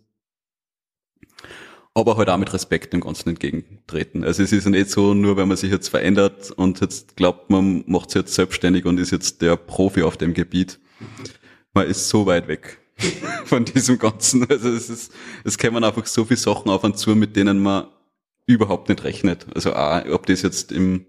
aber 1.95 2.17
halt 2.17 2.29
auch 2.29 2.37
mit 2.39 2.53
Respekt 2.53 2.93
dem 2.93 3.01
Ganzen 3.01 3.31
entgegentreten. 3.31 4.25
Also 4.25 4.43
es 4.43 4.53
ist 4.53 4.65
ja 4.65 4.71
nicht 4.71 4.91
so, 4.91 5.15
nur 5.15 5.37
wenn 5.37 5.49
man 5.49 5.57
sich 5.57 5.71
jetzt 5.71 5.89
verändert 5.89 6.51
und 6.53 6.81
jetzt 6.81 7.17
glaubt, 7.17 7.51
man 7.51 7.85
macht 7.87 8.11
sich 8.11 8.23
jetzt 8.23 8.35
selbstständig 8.35 8.85
und 8.85 8.99
ist 9.01 9.11
jetzt 9.11 9.43
der 9.43 9.57
Profi 9.57 10.03
auf 10.03 10.17
dem 10.17 10.33
Gebiet. 10.33 10.79
Man 11.73 11.87
ist 11.87 12.09
so 12.09 12.27
weit 12.27 12.49
weg 12.49 12.79
von 13.45 13.65
diesem 13.65 13.99
Ganzen. 13.99 14.49
Also 14.49 14.69
es 14.69 14.89
ist, 14.89 15.13
es 15.45 15.59
kämen 15.59 15.83
einfach 15.83 16.07
so 16.07 16.25
viele 16.25 16.39
Sachen 16.39 16.71
auf 16.71 16.85
und 16.85 16.97
zu, 16.97 17.17
mit 17.17 17.35
denen 17.35 17.61
man 17.61 17.89
überhaupt 18.47 18.89
nicht 18.89 19.05
rechnet. 19.05 19.47
Also 19.55 19.75
auch, 19.75 20.05
ob 20.11 20.27
das 20.27 20.43
jetzt 20.43 20.73
im 20.73 21.07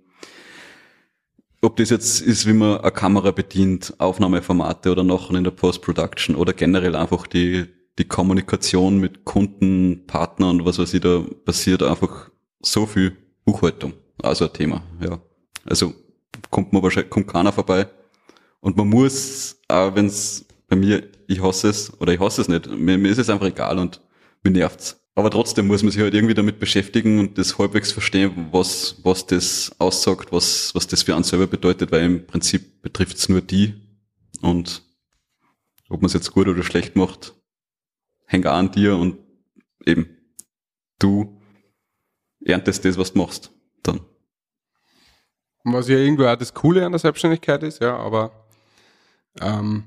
ob 1.63 1.75
das 1.75 1.91
jetzt 1.91 2.21
ist, 2.21 2.47
wie 2.47 2.53
man 2.53 2.79
eine 2.79 2.91
Kamera 2.91 3.29
bedient, 3.29 3.93
Aufnahmeformate 3.99 4.91
oder 4.91 5.03
nachher 5.03 5.35
in 5.35 5.43
der 5.43 5.51
Post-Production 5.51 6.35
oder 6.35 6.53
generell 6.53 6.95
einfach 6.95 7.27
die, 7.27 7.67
die 7.97 8.05
Kommunikation 8.05 8.97
mit 8.99 9.25
Kunden, 9.25 10.05
Partnern, 10.07 10.65
was 10.65 10.79
weiß 10.79 10.93
ich, 10.93 11.01
da 11.01 11.23
passiert 11.45 11.83
einfach 11.83 12.29
so 12.61 12.85
viel 12.85 13.17
Buchhaltung. 13.45 13.93
Also 14.21 14.45
ein 14.45 14.53
Thema, 14.53 14.83
ja. 15.01 15.19
Also 15.65 15.93
kommt 16.49 16.73
man 16.73 16.81
wahrscheinlich, 16.83 17.09
kommt 17.09 17.27
keiner 17.27 17.51
vorbei. 17.51 17.87
Und 18.59 18.77
man 18.77 18.87
muss, 18.87 19.57
auch 19.67 19.95
wenn 19.95 20.05
es 20.05 20.45
bei 20.67 20.75
mir, 20.75 21.03
ich 21.27 21.41
hasse 21.41 21.69
es, 21.69 21.99
oder 21.99 22.13
ich 22.13 22.19
hasse 22.19 22.41
es 22.41 22.47
nicht, 22.47 22.69
mir, 22.69 22.97
mir 22.97 23.09
ist 23.09 23.17
es 23.17 23.29
einfach 23.29 23.47
egal 23.47 23.77
und 23.79 24.01
mir 24.43 24.51
nervt's. 24.51 24.97
Aber 25.13 25.29
trotzdem 25.29 25.67
muss 25.67 25.83
man 25.83 25.91
sich 25.91 26.01
halt 26.01 26.13
irgendwie 26.13 26.33
damit 26.33 26.59
beschäftigen 26.59 27.19
und 27.19 27.37
das 27.37 27.57
halbwegs 27.57 27.91
verstehen, 27.91 28.47
was, 28.51 28.95
was 29.03 29.25
das 29.25 29.71
aussagt, 29.77 30.31
was, 30.31 30.73
was 30.73 30.87
das 30.87 31.03
für 31.03 31.15
einen 31.15 31.25
selber 31.25 31.47
bedeutet, 31.47 31.91
weil 31.91 32.03
im 32.03 32.25
Prinzip 32.25 32.81
betrifft 32.81 33.17
es 33.17 33.27
nur 33.27 33.41
die. 33.41 33.73
Und 34.41 34.83
ob 35.89 36.01
man 36.01 36.07
es 36.07 36.13
jetzt 36.13 36.31
gut 36.31 36.47
oder 36.47 36.63
schlecht 36.63 36.95
macht, 36.95 37.35
hängt 38.31 38.47
auch 38.47 38.53
an 38.53 38.71
dir 38.71 38.95
und 38.95 39.17
eben 39.85 40.09
du 40.99 41.37
erntest 42.43 42.85
das, 42.85 42.97
was 42.97 43.13
du 43.13 43.19
machst. 43.19 43.51
Dann. 43.83 43.99
Was 45.63 45.87
ja 45.89 45.97
irgendwo 45.97 46.25
auch 46.25 46.35
das 46.35 46.53
Coole 46.53 46.85
an 46.85 46.91
der 46.91 46.99
Selbstständigkeit 46.99 47.61
ist, 47.63 47.81
ja, 47.81 47.95
aber 47.97 48.31
ähm, 49.39 49.83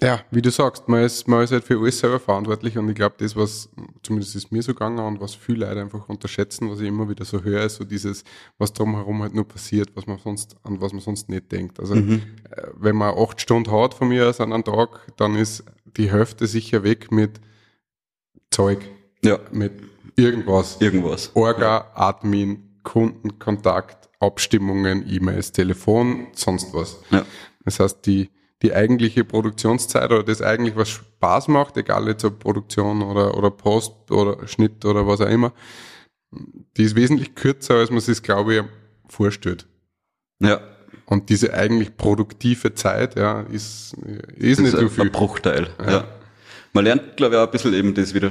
ja, 0.00 0.20
wie 0.32 0.42
du 0.42 0.50
sagst, 0.50 0.88
man 0.88 1.04
ist, 1.04 1.28
man 1.28 1.44
ist 1.44 1.52
halt 1.52 1.62
für 1.64 1.78
alles 1.78 2.00
selber 2.00 2.18
verantwortlich 2.18 2.76
und 2.76 2.88
ich 2.88 2.96
glaube, 2.96 3.14
das, 3.18 3.36
was, 3.36 3.68
zumindest 4.02 4.34
ist 4.34 4.50
mir 4.50 4.62
so 4.62 4.72
gegangen 4.72 4.98
und 4.98 5.20
was 5.20 5.34
viele 5.34 5.66
Leute 5.66 5.80
einfach 5.80 6.08
unterschätzen, 6.08 6.68
was 6.70 6.80
ich 6.80 6.88
immer 6.88 7.08
wieder 7.08 7.24
so 7.24 7.42
höre, 7.44 7.62
ist 7.64 7.76
so 7.76 7.84
dieses, 7.84 8.24
was 8.58 8.72
drumherum 8.72 9.22
halt 9.22 9.34
nur 9.34 9.46
passiert, 9.46 9.94
was 9.94 10.06
man 10.06 10.18
sonst, 10.18 10.56
an 10.64 10.80
was 10.80 10.92
man 10.92 11.02
sonst 11.02 11.28
nicht 11.28 11.52
denkt. 11.52 11.78
Also, 11.78 11.94
Mhm. 11.94 12.20
äh, 12.50 12.66
wenn 12.74 12.96
man 12.96 13.16
acht 13.16 13.40
Stunden 13.40 13.70
hat 13.70 13.94
von 13.94 14.08
mir 14.08 14.28
aus 14.28 14.40
an 14.40 14.52
einem 14.52 14.64
Tag, 14.64 15.12
dann 15.18 15.36
ist 15.36 15.64
die 15.96 16.10
Hälfte 16.10 16.46
sicher 16.46 16.82
weg 16.82 17.10
mit 17.12 17.40
Zeug, 18.50 18.78
Ja, 19.24 19.38
mit 19.50 19.72
irgendwas. 20.16 20.80
irgendwas. 20.80 21.30
Orga, 21.34 21.90
Admin, 21.94 22.80
Kundenkontakt, 22.82 24.08
Abstimmungen, 24.20 25.04
E-Mails, 25.08 25.52
Telefon, 25.52 26.28
sonst 26.32 26.72
was. 26.74 26.98
Ja. 27.10 27.24
Das 27.64 27.80
heißt, 27.80 28.04
die, 28.06 28.30
die 28.62 28.74
eigentliche 28.74 29.24
Produktionszeit 29.24 30.10
oder 30.10 30.22
das 30.22 30.42
eigentlich, 30.42 30.76
was 30.76 30.88
Spaß 30.90 31.48
macht, 31.48 31.76
egal 31.76 32.06
jetzt 32.08 32.24
ob 32.24 32.38
Produktion 32.38 33.02
oder, 33.02 33.36
oder 33.36 33.50
Post 33.50 34.10
oder 34.10 34.46
Schnitt 34.46 34.84
oder 34.84 35.06
was 35.06 35.20
auch 35.20 35.28
immer, 35.28 35.52
die 36.76 36.82
ist 36.84 36.94
wesentlich 36.96 37.34
kürzer, 37.34 37.74
als 37.74 37.90
man 37.90 38.00
sich, 38.00 38.22
glaube 38.22 38.54
ich, 38.54 38.62
vorstellt. 39.08 39.66
Ja. 40.40 40.60
Und 41.12 41.28
diese 41.28 41.52
eigentlich 41.52 41.98
produktive 41.98 42.72
Zeit, 42.72 43.16
ja, 43.16 43.42
ist, 43.42 43.92
ist 44.34 44.60
nicht 44.60 44.70
so 44.70 44.88
viel. 44.88 45.04
ein 45.04 45.12
Bruchteil. 45.12 45.68
Ja. 45.78 45.90
Ja. 45.90 46.08
Man 46.72 46.84
lernt, 46.84 47.18
glaube 47.18 47.34
ich, 47.34 47.38
auch 47.38 47.44
ein 47.44 47.50
bisschen 47.50 47.74
eben 47.74 47.92
das 47.92 48.14
wieder, 48.14 48.30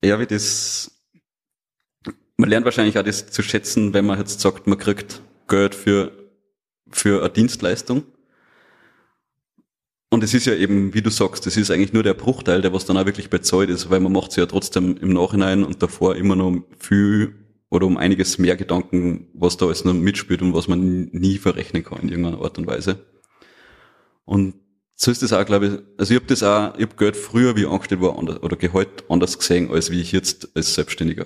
eher 0.00 0.18
wie 0.18 0.26
das, 0.26 0.90
man 2.36 2.50
lernt 2.50 2.64
wahrscheinlich 2.64 2.98
auch 2.98 3.04
das 3.04 3.30
zu 3.30 3.44
schätzen, 3.44 3.94
wenn 3.94 4.04
man 4.04 4.18
jetzt 4.18 4.40
sagt, 4.40 4.66
man 4.66 4.78
kriegt 4.78 5.22
Geld 5.46 5.76
für, 5.76 6.10
für 6.90 7.20
eine 7.20 7.30
Dienstleistung. 7.30 8.02
Und 10.10 10.24
es 10.24 10.34
ist 10.34 10.46
ja 10.46 10.54
eben, 10.54 10.94
wie 10.94 11.02
du 11.02 11.10
sagst, 11.10 11.46
das 11.46 11.56
ist 11.56 11.70
eigentlich 11.70 11.92
nur 11.92 12.02
der 12.02 12.14
Bruchteil, 12.14 12.62
der 12.62 12.72
was 12.72 12.84
dann 12.84 12.96
auch 12.96 13.06
wirklich 13.06 13.30
bezahlt 13.30 13.70
ist, 13.70 13.90
weil 13.90 14.00
man 14.00 14.10
macht 14.10 14.32
sich 14.32 14.40
ja 14.40 14.46
trotzdem 14.46 14.96
im 14.96 15.12
Nachhinein 15.12 15.62
und 15.62 15.80
davor 15.84 16.16
immer 16.16 16.34
noch 16.34 16.64
viel 16.80 17.41
oder 17.72 17.86
um 17.86 17.96
einiges 17.96 18.36
mehr 18.36 18.54
Gedanken, 18.56 19.28
was 19.32 19.56
da 19.56 19.64
alles 19.64 19.86
noch 19.86 19.94
mitspielt 19.94 20.42
und 20.42 20.52
was 20.52 20.68
man 20.68 21.04
nie 21.12 21.38
verrechnen 21.38 21.82
kann 21.82 22.00
in 22.00 22.10
irgendeiner 22.10 22.42
Art 22.42 22.58
und 22.58 22.66
Weise. 22.66 23.06
Und 24.26 24.56
so 24.94 25.10
ist 25.10 25.22
das 25.22 25.32
auch, 25.32 25.46
glaube 25.46 25.66
ich, 25.66 25.72
also 25.98 26.12
ich 26.12 26.20
habe 26.20 26.26
das 26.26 26.42
auch, 26.42 26.74
ich 26.76 26.82
habe 26.82 26.96
Geld 26.96 27.16
früher, 27.16 27.56
wie 27.56 27.62
ich 27.62 27.68
angestellt 27.68 28.02
war, 28.02 28.18
anders, 28.18 28.42
oder 28.42 28.56
Gehalt 28.56 29.04
anders 29.08 29.38
gesehen, 29.38 29.70
als 29.70 29.90
wie 29.90 30.02
ich 30.02 30.12
jetzt 30.12 30.54
als 30.54 30.74
Selbstständiger. 30.74 31.24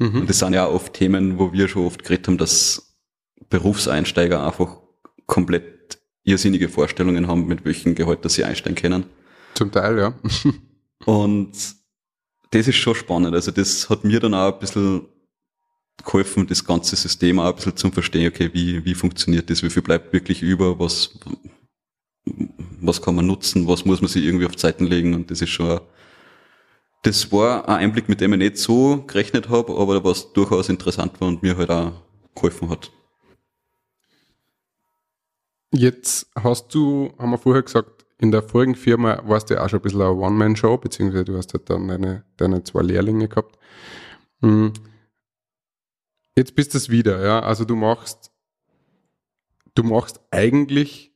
Mhm. 0.00 0.22
Und 0.22 0.28
das 0.28 0.40
sind 0.40 0.52
ja 0.52 0.66
auch 0.66 0.74
oft 0.74 0.94
Themen, 0.94 1.38
wo 1.38 1.52
wir 1.52 1.68
schon 1.68 1.86
oft 1.86 2.02
geredet 2.02 2.26
haben, 2.26 2.38
dass 2.38 2.96
Berufseinsteiger 3.48 4.44
einfach 4.44 4.78
komplett 5.26 6.00
irrsinnige 6.24 6.68
Vorstellungen 6.68 7.28
haben, 7.28 7.46
mit 7.46 7.64
welchem 7.64 7.94
Gehalt 7.94 8.24
dass 8.24 8.34
sie 8.34 8.42
einsteigen 8.42 8.74
können. 8.74 9.04
Zum 9.54 9.70
Teil, 9.70 9.96
ja. 9.96 10.14
Und 11.04 11.52
das 12.50 12.66
ist 12.66 12.76
schon 12.76 12.96
spannend. 12.96 13.32
Also 13.32 13.52
das 13.52 13.88
hat 13.88 14.02
mir 14.02 14.18
dann 14.18 14.34
auch 14.34 14.54
ein 14.54 14.58
bisschen 14.58 15.06
geholfen, 16.02 16.46
das 16.46 16.64
ganze 16.64 16.96
System 16.96 17.38
auch 17.38 17.46
ein 17.46 17.54
bisschen 17.54 17.76
zum 17.76 17.92
Verstehen, 17.92 18.28
okay, 18.28 18.50
wie, 18.52 18.84
wie 18.84 18.94
funktioniert 18.94 19.50
das, 19.50 19.62
wie 19.62 19.70
viel 19.70 19.82
bleibt 19.82 20.12
wirklich 20.12 20.42
über, 20.42 20.78
was, 20.78 21.18
was 22.80 23.00
kann 23.00 23.14
man 23.14 23.26
nutzen, 23.26 23.66
was 23.68 23.84
muss 23.84 24.00
man 24.00 24.08
sich 24.08 24.24
irgendwie 24.24 24.46
auf 24.46 24.56
Zeiten 24.56 24.86
legen 24.86 25.14
und 25.14 25.30
das 25.30 25.40
ist 25.40 25.50
schon, 25.50 25.80
das 27.02 27.30
war 27.32 27.68
ein 27.68 27.76
Einblick, 27.76 28.08
mit 28.08 28.20
dem 28.20 28.32
ich 28.32 28.38
nicht 28.38 28.56
so 28.58 29.04
gerechnet 29.06 29.48
habe, 29.48 29.76
aber 29.76 30.02
was 30.04 30.32
durchaus 30.32 30.68
interessant 30.68 31.20
war 31.20 31.28
und 31.28 31.42
mir 31.42 31.56
halt 31.56 31.70
auch 31.70 31.92
geholfen 32.34 32.70
hat. 32.70 32.90
Jetzt 35.70 36.30
hast 36.36 36.74
du, 36.74 37.12
haben 37.18 37.30
wir 37.30 37.38
vorher 37.38 37.62
gesagt, 37.62 38.06
in 38.18 38.30
der 38.30 38.42
vorigen 38.42 38.74
Firma 38.74 39.20
warst 39.26 39.50
du 39.50 39.54
ja 39.54 39.64
auch 39.64 39.68
schon 39.68 39.80
ein 39.80 39.82
bisschen 39.82 40.00
eine 40.00 40.12
One-Man-Show, 40.12 40.78
beziehungsweise 40.78 41.24
du 41.24 41.36
hast 41.36 41.52
halt 41.52 41.68
dann 41.68 41.88
deine, 41.88 42.24
deine 42.36 42.62
zwei 42.62 42.82
Lehrlinge 42.82 43.28
gehabt. 43.28 43.58
Hm. 44.40 44.72
Jetzt 46.36 46.54
bist 46.54 46.74
du 46.74 46.78
es 46.78 46.88
wieder, 46.88 47.24
ja. 47.24 47.40
Also 47.40 47.64
du 47.64 47.76
machst, 47.76 48.32
du 49.74 49.82
machst 49.84 50.20
eigentlich 50.30 51.12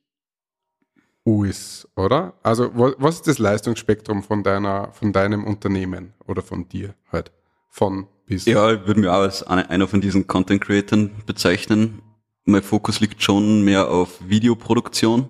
alles, 1.26 1.88
oder? 1.96 2.34
Also 2.42 2.70
was, 2.74 3.16
ist 3.16 3.26
das 3.26 3.38
Leistungsspektrum 3.38 4.22
von 4.22 4.42
deiner, 4.42 4.92
von 4.92 5.12
deinem 5.12 5.44
Unternehmen 5.44 6.14
oder 6.26 6.42
von 6.42 6.68
dir 6.68 6.94
halt? 7.10 7.32
Von 7.68 8.06
bis. 8.26 8.46
Ja, 8.46 8.72
ich 8.72 8.86
würde 8.86 9.00
mich 9.00 9.08
auch 9.10 9.20
als 9.20 9.42
eine- 9.42 9.68
einer 9.68 9.88
von 9.88 10.00
diesen 10.00 10.26
Content 10.26 10.60
Creatern 10.62 11.10
bezeichnen. 11.26 12.00
Mein 12.44 12.62
Fokus 12.62 13.00
liegt 13.00 13.22
schon 13.22 13.62
mehr 13.62 13.90
auf 13.90 14.26
Videoproduktion, 14.26 15.28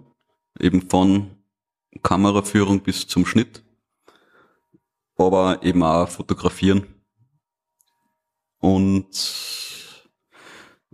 eben 0.61 0.89
von 0.89 1.31
Kameraführung 2.03 2.81
bis 2.81 3.07
zum 3.09 3.27
Schnitt, 3.27 3.65
aber 5.17 5.61
eben 5.65 5.83
auch 5.83 6.09
fotografieren. 6.09 6.87
Und 8.61 9.09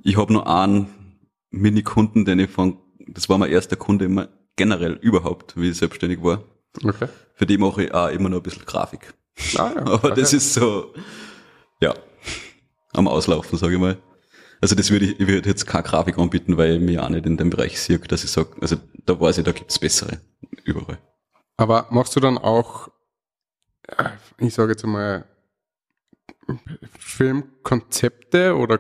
ich 0.04 0.16
habe 0.16 0.32
nur 0.32 0.46
einen 0.46 1.18
Mini-Kunden, 1.50 2.24
den 2.24 2.38
ich 2.38 2.50
von, 2.50 2.78
das 3.08 3.28
war 3.28 3.38
mein 3.38 3.50
erster 3.50 3.76
Kunde 3.76 4.04
immer 4.04 4.28
generell 4.54 4.92
überhaupt, 4.92 5.56
wie 5.56 5.70
ich 5.70 5.78
selbstständig 5.78 6.22
war. 6.22 6.44
Okay. 6.84 7.08
Für 7.34 7.46
die 7.46 7.58
mache 7.58 7.84
ich 7.84 7.94
auch 7.94 8.08
immer 8.08 8.28
noch 8.28 8.36
ein 8.36 8.42
bisschen 8.42 8.66
Grafik. 8.66 9.14
Ah, 9.56 9.72
ja. 9.74 9.76
Aber 9.86 10.10
das 10.10 10.28
okay. 10.28 10.36
ist 10.36 10.54
so, 10.54 10.92
ja, 11.80 11.94
am 12.92 13.08
Auslaufen, 13.08 13.58
sage 13.58 13.74
ich 13.74 13.80
mal. 13.80 13.96
Also 14.60 14.74
das 14.74 14.90
würde 14.90 15.06
ich, 15.06 15.20
ich 15.20 15.26
würde 15.26 15.48
jetzt 15.48 15.66
keine 15.66 15.84
Grafik 15.84 16.18
anbieten, 16.18 16.56
weil 16.56 16.76
ich 16.76 16.80
mich 16.80 16.98
auch 16.98 17.08
nicht 17.08 17.26
in 17.26 17.36
dem 17.36 17.50
Bereich 17.50 17.80
sehe, 17.80 17.98
dass 17.98 18.24
ich 18.24 18.30
sage, 18.30 18.50
also 18.60 18.76
da 19.06 19.18
weiß 19.18 19.38
ich, 19.38 19.44
da 19.44 19.52
gibt's 19.52 19.78
bessere 19.78 20.20
überall. 20.64 20.98
Aber 21.56 21.86
machst 21.90 22.14
du 22.14 22.20
dann 22.20 22.38
auch, 22.38 22.88
äh, 23.88 24.10
ich 24.38 24.54
sage 24.54 24.72
jetzt 24.72 24.84
einmal, 24.84 25.26
Filmkonzepte 26.98 28.54
oder 28.56 28.76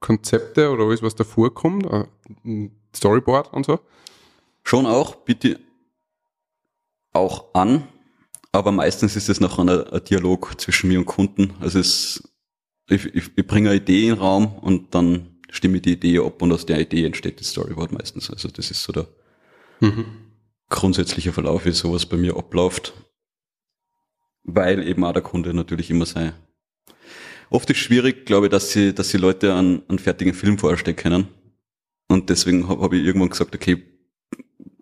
Content-Konzepte 0.00 0.70
oder 0.70 0.84
alles, 0.84 1.02
was 1.02 1.14
davor 1.14 1.54
kommt? 1.54 1.86
äh, 1.86 2.06
Storyboard 2.94 3.52
und 3.52 3.66
so? 3.66 3.80
Schon 4.62 4.86
auch, 4.86 5.16
bitte 5.16 5.60
auch 7.12 7.54
an, 7.54 7.88
aber 8.52 8.72
meistens 8.72 9.16
ist 9.16 9.28
es 9.28 9.40
nachher 9.40 9.62
ein, 9.62 9.68
ein 9.68 10.04
Dialog 10.04 10.60
zwischen 10.60 10.88
mir 10.88 10.98
und 10.98 11.06
Kunden. 11.06 11.54
Also 11.60 11.78
es, 11.78 12.22
ich, 12.88 13.06
ich, 13.14 13.30
ich 13.36 13.46
bringe 13.46 13.70
eine 13.70 13.78
Idee 13.78 14.08
in 14.08 14.14
den 14.14 14.18
Raum 14.18 14.58
und 14.58 14.94
dann 14.94 15.38
stimme 15.50 15.76
ich 15.76 15.82
die 15.82 15.92
Idee 15.92 16.18
ab 16.18 16.40
und 16.42 16.52
aus 16.52 16.66
der 16.66 16.80
Idee 16.80 17.04
entsteht 17.04 17.40
das 17.40 17.50
Storyboard 17.50 17.92
meistens. 17.92 18.30
Also 18.30 18.48
das 18.48 18.70
ist 18.70 18.82
so 18.82 18.92
der 18.92 19.06
grundsätzliche 20.68 21.32
Verlauf, 21.32 21.64
wie 21.64 21.72
sowas 21.72 22.06
bei 22.06 22.16
mir 22.16 22.36
abläuft. 22.36 22.92
Weil 24.44 24.86
eben 24.86 25.04
auch 25.04 25.12
der 25.12 25.22
Kunde 25.22 25.52
natürlich 25.54 25.90
immer 25.90 26.06
sein. 26.06 26.34
Oft 27.50 27.70
ist 27.70 27.78
schwierig, 27.78 28.26
glaube 28.26 28.46
ich, 28.46 28.50
dass 28.50 28.72
sie, 28.72 28.94
dass 28.94 29.08
sie 29.08 29.18
Leute 29.18 29.54
einen, 29.54 29.82
einen 29.88 29.98
fertigen 29.98 30.34
Film 30.34 30.58
vorstellen 30.58 30.96
können. 30.96 31.28
Und 32.08 32.30
deswegen 32.30 32.68
habe 32.68 32.82
hab 32.82 32.92
ich 32.92 33.04
irgendwann 33.04 33.30
gesagt, 33.30 33.54
okay, 33.54 33.82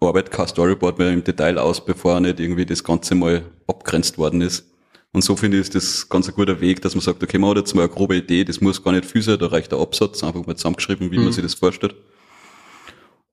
arbeit 0.00 0.30
kein 0.30 0.48
Storyboard 0.48 0.98
mehr 0.98 1.12
im 1.12 1.24
Detail 1.24 1.58
aus, 1.58 1.84
bevor 1.84 2.20
nicht 2.20 2.40
irgendwie 2.40 2.66
das 2.66 2.84
Ganze 2.84 3.14
mal 3.14 3.44
abgrenzt 3.66 4.18
worden 4.18 4.40
ist. 4.40 4.72
Und 5.12 5.22
so 5.22 5.34
finde 5.36 5.56
ich, 5.56 5.62
ist 5.62 5.74
das 5.74 6.08
ganz 6.08 6.28
ein 6.28 6.34
guter 6.34 6.60
Weg, 6.60 6.82
dass 6.82 6.94
man 6.94 7.02
sagt, 7.02 7.22
okay, 7.22 7.38
man 7.38 7.50
hat 7.50 7.56
jetzt 7.58 7.74
mal 7.74 7.82
eine 7.82 7.92
grobe 7.92 8.16
Idee, 8.16 8.44
das 8.44 8.60
muss 8.60 8.82
gar 8.82 8.92
nicht 8.92 9.06
viel 9.06 9.22
sein, 9.22 9.38
da 9.38 9.46
reicht 9.46 9.72
der 9.72 9.78
Absatz, 9.78 10.22
einfach 10.22 10.46
mal 10.46 10.56
zusammengeschrieben, 10.56 11.10
wie 11.10 11.18
man 11.18 11.32
sich 11.32 11.42
das 11.42 11.54
vorstellt. 11.54 11.94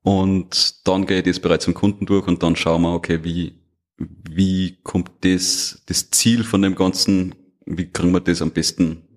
Und 0.02 0.88
dann 0.88 1.06
gehe 1.06 1.20
ich 1.20 1.26
das 1.26 1.40
bereits 1.40 1.66
zum 1.66 1.74
Kunden 1.74 2.06
durch 2.06 2.28
und 2.28 2.42
dann 2.42 2.56
schauen 2.56 2.84
wir, 2.84 2.94
okay, 2.94 3.20
wie, 3.24 3.60
wie 3.98 4.78
kommt 4.84 5.12
das, 5.22 5.84
das 5.86 6.10
Ziel 6.12 6.44
von 6.44 6.62
dem 6.62 6.76
Ganzen, 6.76 7.36
wie 7.66 7.90
kriegen 7.90 8.12
wir 8.12 8.20
das 8.22 8.42
am 8.42 8.52
besten 8.52 9.13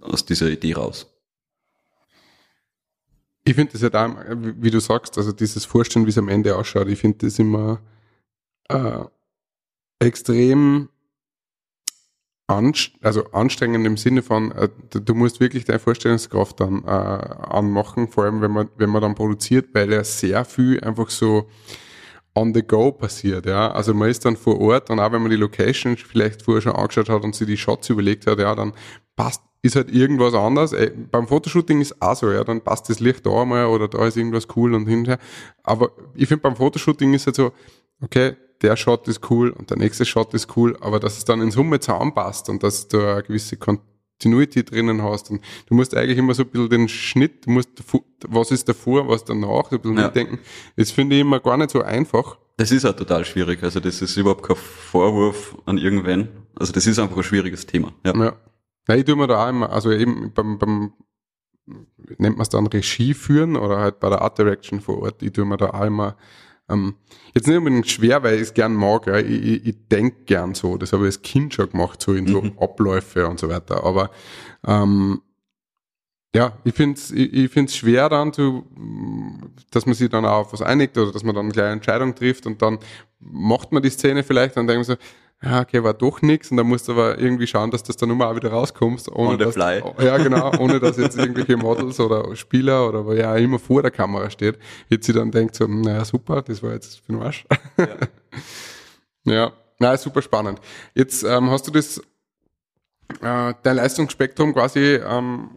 aus 0.00 0.24
dieser 0.24 0.48
Idee 0.48 0.74
raus? 0.74 1.06
Ich 3.44 3.54
finde 3.54 3.72
das 3.72 3.82
ja 3.82 3.88
da, 3.88 4.14
wie 4.36 4.70
du 4.70 4.80
sagst, 4.80 5.16
also 5.16 5.32
dieses 5.32 5.64
Vorstellen, 5.64 6.04
wie 6.04 6.10
es 6.10 6.18
am 6.18 6.28
Ende 6.28 6.56
ausschaut, 6.56 6.88
ich 6.88 6.98
finde 6.98 7.26
das 7.26 7.38
immer 7.38 7.80
äh, 8.68 9.04
extrem 10.00 10.90
anst 12.48 12.92
also 13.02 13.24
anstrengend 13.32 13.86
im 13.86 13.96
Sinne 13.96 14.22
von, 14.22 14.52
äh, 14.52 14.68
du, 14.90 15.00
du 15.00 15.14
musst 15.14 15.38
wirklich 15.38 15.64
deine 15.64 15.78
Vorstellungskraft 15.78 16.60
dann 16.60 16.82
äh, 16.84 16.88
anmachen, 16.88 18.08
vor 18.08 18.24
allem 18.24 18.40
wenn 18.40 18.50
man, 18.50 18.70
wenn 18.76 18.90
man 18.90 19.02
dann 19.02 19.14
produziert, 19.14 19.68
weil 19.74 19.92
ja 19.92 20.02
sehr 20.02 20.44
viel 20.44 20.80
einfach 20.80 21.10
so 21.10 21.48
on 22.34 22.54
the 22.54 22.62
go 22.62 22.92
passiert, 22.92 23.46
ja. 23.46 23.70
Also 23.70 23.94
man 23.94 24.08
ist 24.08 24.24
dann 24.24 24.36
vor 24.36 24.60
Ort 24.60 24.90
und 24.90 24.98
auch 24.98 25.12
wenn 25.12 25.22
man 25.22 25.30
die 25.30 25.36
Location 25.36 25.96
vielleicht 25.96 26.42
vorher 26.42 26.62
schon 26.62 26.72
angeschaut 26.72 27.08
hat 27.08 27.22
und 27.22 27.34
sich 27.34 27.46
die 27.46 27.56
Shots 27.56 27.90
überlegt 27.90 28.26
hat, 28.26 28.38
ja, 28.38 28.54
dann 28.54 28.72
passt, 29.16 29.42
ist 29.62 29.76
halt 29.76 29.90
irgendwas 29.90 30.34
anders. 30.34 30.72
Ey, 30.72 30.90
beim 30.90 31.26
Fotoshooting 31.26 31.80
ist 31.80 32.00
auch 32.00 32.14
so, 32.16 32.30
ja, 32.30 32.44
dann 32.44 32.60
passt 32.60 32.88
das 32.88 33.00
Licht 33.00 33.26
da 33.26 33.44
mal 33.44 33.66
oder 33.66 33.88
da 33.88 34.06
ist 34.06 34.16
irgendwas 34.16 34.46
cool 34.56 34.74
und 34.74 34.86
hin 34.86 35.00
und 35.00 35.08
her. 35.08 35.18
Aber 35.62 35.90
ich 36.14 36.28
finde 36.28 36.42
beim 36.42 36.56
Fotoshooting 36.56 37.12
ist 37.14 37.26
halt 37.26 37.36
so, 37.36 37.52
okay, 38.00 38.36
der 38.62 38.76
Shot 38.76 39.06
ist 39.08 39.28
cool 39.30 39.50
und 39.50 39.70
der 39.70 39.76
nächste 39.78 40.04
Shot 40.04 40.34
ist 40.34 40.56
cool, 40.56 40.76
aber 40.80 40.98
dass 41.00 41.16
es 41.18 41.24
dann 41.24 41.40
in 41.40 41.50
Summe 41.50 41.80
zusammenpasst 41.80 42.48
und 42.48 42.62
dass 42.62 42.88
du 42.88 42.98
eine 43.00 43.22
gewisse 43.22 43.56
Continuity 43.56 44.64
drinnen 44.64 45.02
hast 45.02 45.30
und 45.30 45.40
du 45.66 45.74
musst 45.74 45.96
eigentlich 45.96 46.18
immer 46.18 46.34
so 46.34 46.42
ein 46.42 46.48
bisschen 46.48 46.68
den 46.70 46.88
Schnitt, 46.88 47.46
du 47.46 47.50
musst, 47.50 47.70
was 48.26 48.50
ist 48.50 48.68
davor, 48.68 49.08
was 49.08 49.24
danach, 49.24 49.70
so 49.70 49.76
ein 49.76 49.80
bisschen 49.82 49.96
Ja. 49.98 50.06
mitdenken. 50.06 50.38
Das 50.76 50.90
finde 50.90 51.14
ich 51.16 51.20
immer 51.22 51.38
gar 51.40 51.56
nicht 51.56 51.70
so 51.70 51.82
einfach. 51.82 52.38
Das 52.56 52.72
ist 52.72 52.84
auch 52.84 52.96
total 52.96 53.24
schwierig. 53.24 53.62
Also 53.62 53.78
das 53.78 54.02
ist 54.02 54.16
überhaupt 54.16 54.42
kein 54.44 54.56
Vorwurf 54.56 55.56
an 55.64 55.78
irgendwen. 55.78 56.28
Also 56.56 56.72
das 56.72 56.86
ist 56.88 56.98
einfach 56.98 57.16
ein 57.16 57.22
schwieriges 57.22 57.64
Thema. 57.66 57.92
Ja. 58.04 58.12
Ja. 58.16 58.36
Ja, 58.88 58.96
ich 58.96 59.04
tue 59.04 59.16
mir 59.16 59.26
da 59.26 59.44
auch 59.44 59.50
immer, 59.50 59.70
also 59.70 59.90
eben 59.92 60.32
beim, 60.32 60.58
beim 60.58 60.92
nennt 62.16 62.36
man 62.36 62.40
es 62.42 62.48
dann 62.48 62.66
Regie 62.66 63.12
führen 63.12 63.56
oder 63.56 63.78
halt 63.78 64.00
bei 64.00 64.08
der 64.08 64.22
Art 64.22 64.38
Direction 64.38 64.80
vor 64.80 65.02
Ort, 65.02 65.22
ich 65.22 65.32
tue 65.32 65.44
mir 65.44 65.58
da 65.58 65.70
auch 65.70 65.84
immer 65.84 66.16
ähm, 66.70 66.94
jetzt 67.34 67.46
nicht 67.46 67.56
unbedingt 67.56 67.88
schwer, 67.88 68.22
weil 68.22 68.36
ich 68.36 68.42
es 68.42 68.54
gern 68.54 68.74
mag, 68.74 69.06
ja. 69.06 69.18
ich, 69.18 69.42
ich, 69.42 69.66
ich 69.66 69.88
denke 69.88 70.24
gern 70.24 70.54
so, 70.54 70.76
das 70.76 70.92
habe 70.92 71.04
ich 71.04 71.08
als 71.08 71.22
Kind 71.22 71.54
schon 71.54 71.70
gemacht, 71.70 72.00
so 72.00 72.14
in 72.14 72.26
so 72.26 72.42
Abläufe 72.60 73.26
und 73.26 73.38
so 73.38 73.48
weiter, 73.48 73.84
aber 73.84 74.10
ähm, 74.66 75.20
ja, 76.34 76.52
ich 76.64 76.74
finde 76.74 76.98
es 76.98 77.10
ich, 77.10 77.32
ich 77.32 77.50
find's 77.50 77.76
schwer 77.76 78.08
dann 78.08 78.32
zu, 78.32 78.64
dass 79.70 79.86
man 79.86 79.94
sich 79.94 80.10
dann 80.10 80.26
auch 80.26 80.40
auf 80.40 80.52
was 80.52 80.62
einigt 80.62 80.96
oder 80.98 81.10
dass 81.10 81.24
man 81.24 81.34
dann 81.34 81.46
eine 81.46 81.52
kleine 81.52 81.72
Entscheidung 81.72 82.14
trifft 82.14 82.46
und 82.46 82.60
dann 82.60 82.78
macht 83.18 83.72
man 83.72 83.82
die 83.82 83.90
Szene 83.90 84.22
vielleicht 84.22 84.56
und 84.56 84.66
dann 84.66 84.76
denkt 84.76 84.88
man 84.88 84.96
so, 84.96 85.02
ja, 85.42 85.60
okay, 85.60 85.84
war 85.84 85.94
doch 85.94 86.20
nichts 86.20 86.50
und 86.50 86.56
dann 86.56 86.66
musst 86.66 86.88
du 86.88 86.92
aber 86.92 87.18
irgendwie 87.18 87.46
schauen, 87.46 87.70
dass 87.70 87.84
das 87.84 87.96
dann 87.96 88.10
immer 88.10 88.28
auch 88.28 88.34
wieder 88.34 88.50
rauskommst. 88.50 89.08
Ohne 89.10 89.28
On 89.28 89.38
the 89.38 89.44
dass, 89.44 89.54
fly. 89.54 89.82
Ja, 90.00 90.18
genau, 90.18 90.52
ohne 90.58 90.80
dass 90.80 90.96
jetzt 90.96 91.16
irgendwelche 91.16 91.56
Models 91.56 92.00
oder 92.00 92.34
Spieler 92.34 92.88
oder 92.88 93.06
wer 93.06 93.16
ja 93.16 93.36
immer 93.36 93.60
vor 93.60 93.82
der 93.82 93.92
Kamera 93.92 94.30
steht, 94.30 94.58
jetzt 94.88 95.06
sie 95.06 95.12
dann 95.12 95.30
denkt 95.30 95.54
so, 95.54 95.68
naja, 95.68 96.04
super, 96.04 96.42
das 96.42 96.60
war 96.62 96.72
jetzt 96.72 97.00
für 97.00 97.12
den 97.12 97.22
Arsch. 97.22 97.46
Ja, 99.24 99.52
na, 99.78 99.96
super 99.96 100.22
spannend. 100.22 100.60
Jetzt 100.94 101.22
ähm, 101.22 101.50
hast 101.50 101.68
du 101.68 101.70
das, 101.70 101.98
äh, 103.20 103.54
dein 103.62 103.76
Leistungsspektrum 103.76 104.54
quasi 104.54 104.96
ähm, 104.96 105.50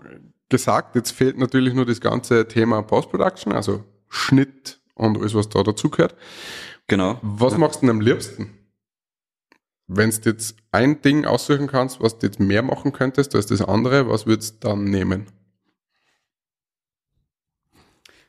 gesagt. 0.48 0.96
Jetzt 0.96 1.10
fehlt 1.10 1.40
natürlich 1.40 1.74
nur 1.74 1.88
das 1.88 2.00
ganze 2.00 2.48
Thema 2.48 2.84
Post-Production, 2.84 3.52
also 3.52 3.84
Schnitt 4.10 4.80
und 4.94 5.18
alles, 5.18 5.34
was 5.34 5.50
da 5.50 5.64
dazugehört. 5.64 6.16
Genau. 6.86 7.18
Was 7.24 7.58
machst 7.58 7.82
du 7.82 7.88
denn 7.88 7.96
am 7.96 8.02
liebsten? 8.02 8.61
Wenn 9.94 10.10
du 10.10 10.30
jetzt 10.30 10.56
ein 10.72 11.02
Ding 11.02 11.26
aussuchen 11.26 11.68
kannst, 11.68 12.00
was 12.00 12.18
du 12.18 12.28
jetzt 12.28 12.40
mehr 12.40 12.62
machen 12.62 12.94
könntest 12.94 13.36
als 13.36 13.48
das 13.48 13.62
andere, 13.62 14.08
was 14.08 14.26
würdest 14.26 14.64
du 14.64 14.70
dann 14.70 14.86
nehmen? 14.86 15.26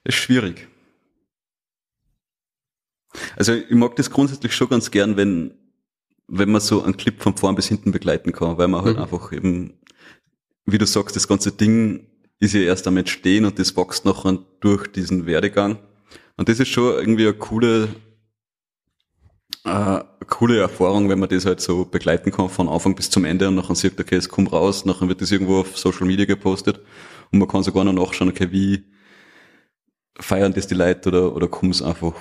Ist 0.03 0.17
schwierig. 0.17 0.67
Also 3.37 3.55
ich 3.55 3.71
mag 3.71 3.95
das 3.95 4.11
grundsätzlich 4.11 4.55
schon 4.55 4.69
ganz 4.71 4.91
gern, 4.91 5.17
wenn, 5.17 5.55
wenn 6.27 6.51
man 6.51 6.61
so 6.61 6.83
einen 6.83 6.97
Clip 6.97 7.23
von 7.23 7.37
vorn 7.37 7.55
bis 7.55 7.69
hinten 7.69 7.93
begleiten 7.93 8.33
kann, 8.33 8.59
weil 8.59 8.67
man 8.69 8.83
halt 8.85 8.97
Mhm. 8.97 9.03
einfach 9.03 9.33
eben, 9.33 9.75
wie 10.65 10.79
du 10.79 10.87
sagst, 10.87 11.15
das 11.15 11.29
ganze 11.29 11.53
Ding 11.53 12.09
ist 12.41 12.55
ja 12.55 12.61
erst 12.63 12.89
am 12.89 12.97
Entstehen 12.97 13.45
und 13.45 13.59
das 13.61 13.77
wächst 13.77 14.05
nachher 14.05 14.39
durch 14.61 14.89
diesen 14.89 15.27
Werdegang. 15.27 15.79
Und 16.37 16.49
das 16.49 16.59
ist 16.59 16.69
schon 16.71 16.95
irgendwie 16.95 17.29
eine 17.29 17.35
coole, 17.35 17.95
äh, 19.65 19.69
eine 19.69 20.05
coole 20.29 20.59
Erfahrung, 20.59 21.09
wenn 21.09 21.19
man 21.19 21.29
das 21.29 21.47
halt 21.47 21.61
so 21.61 21.85
begleiten 21.85 22.31
kann 22.31 22.49
von 22.49 22.69
Anfang 22.69 22.95
bis 22.95 23.11
zum 23.11 23.25
Ende 23.25 23.49
und 23.49 23.55
nachher 23.57 23.75
sieht, 23.75 23.99
okay, 24.01 24.17
es 24.17 24.29
kommt 24.29 24.53
raus, 24.53 24.85
nachher 24.85 25.09
wird 25.09 25.21
das 25.21 25.31
irgendwo 25.33 25.61
auf 25.61 25.79
Social 25.79 26.07
Media 26.07 26.25
gepostet 26.27 26.81
und 27.31 27.39
man 27.39 27.49
kann 27.49 27.63
sogar 27.63 27.85
noch 27.85 27.93
nachschauen, 27.93 28.31
okay, 28.31 28.49
wie 28.51 28.85
feiern 30.19 30.53
das 30.53 30.67
die 30.67 30.75
Leute 30.75 31.09
oder, 31.09 31.35
oder 31.35 31.49
kommen 31.49 31.73
es 31.73 31.83
einfach 31.83 32.15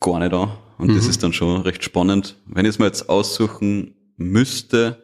gar 0.00 0.18
nicht 0.20 0.32
an. 0.32 0.52
Und 0.78 0.94
das 0.94 1.04
Mhm. 1.04 1.10
ist 1.10 1.22
dann 1.24 1.32
schon 1.32 1.62
recht 1.62 1.82
spannend. 1.82 2.36
Wenn 2.46 2.64
ich 2.64 2.70
es 2.70 2.78
mir 2.78 2.86
jetzt 2.86 3.08
aussuchen 3.08 4.12
müsste, 4.16 5.02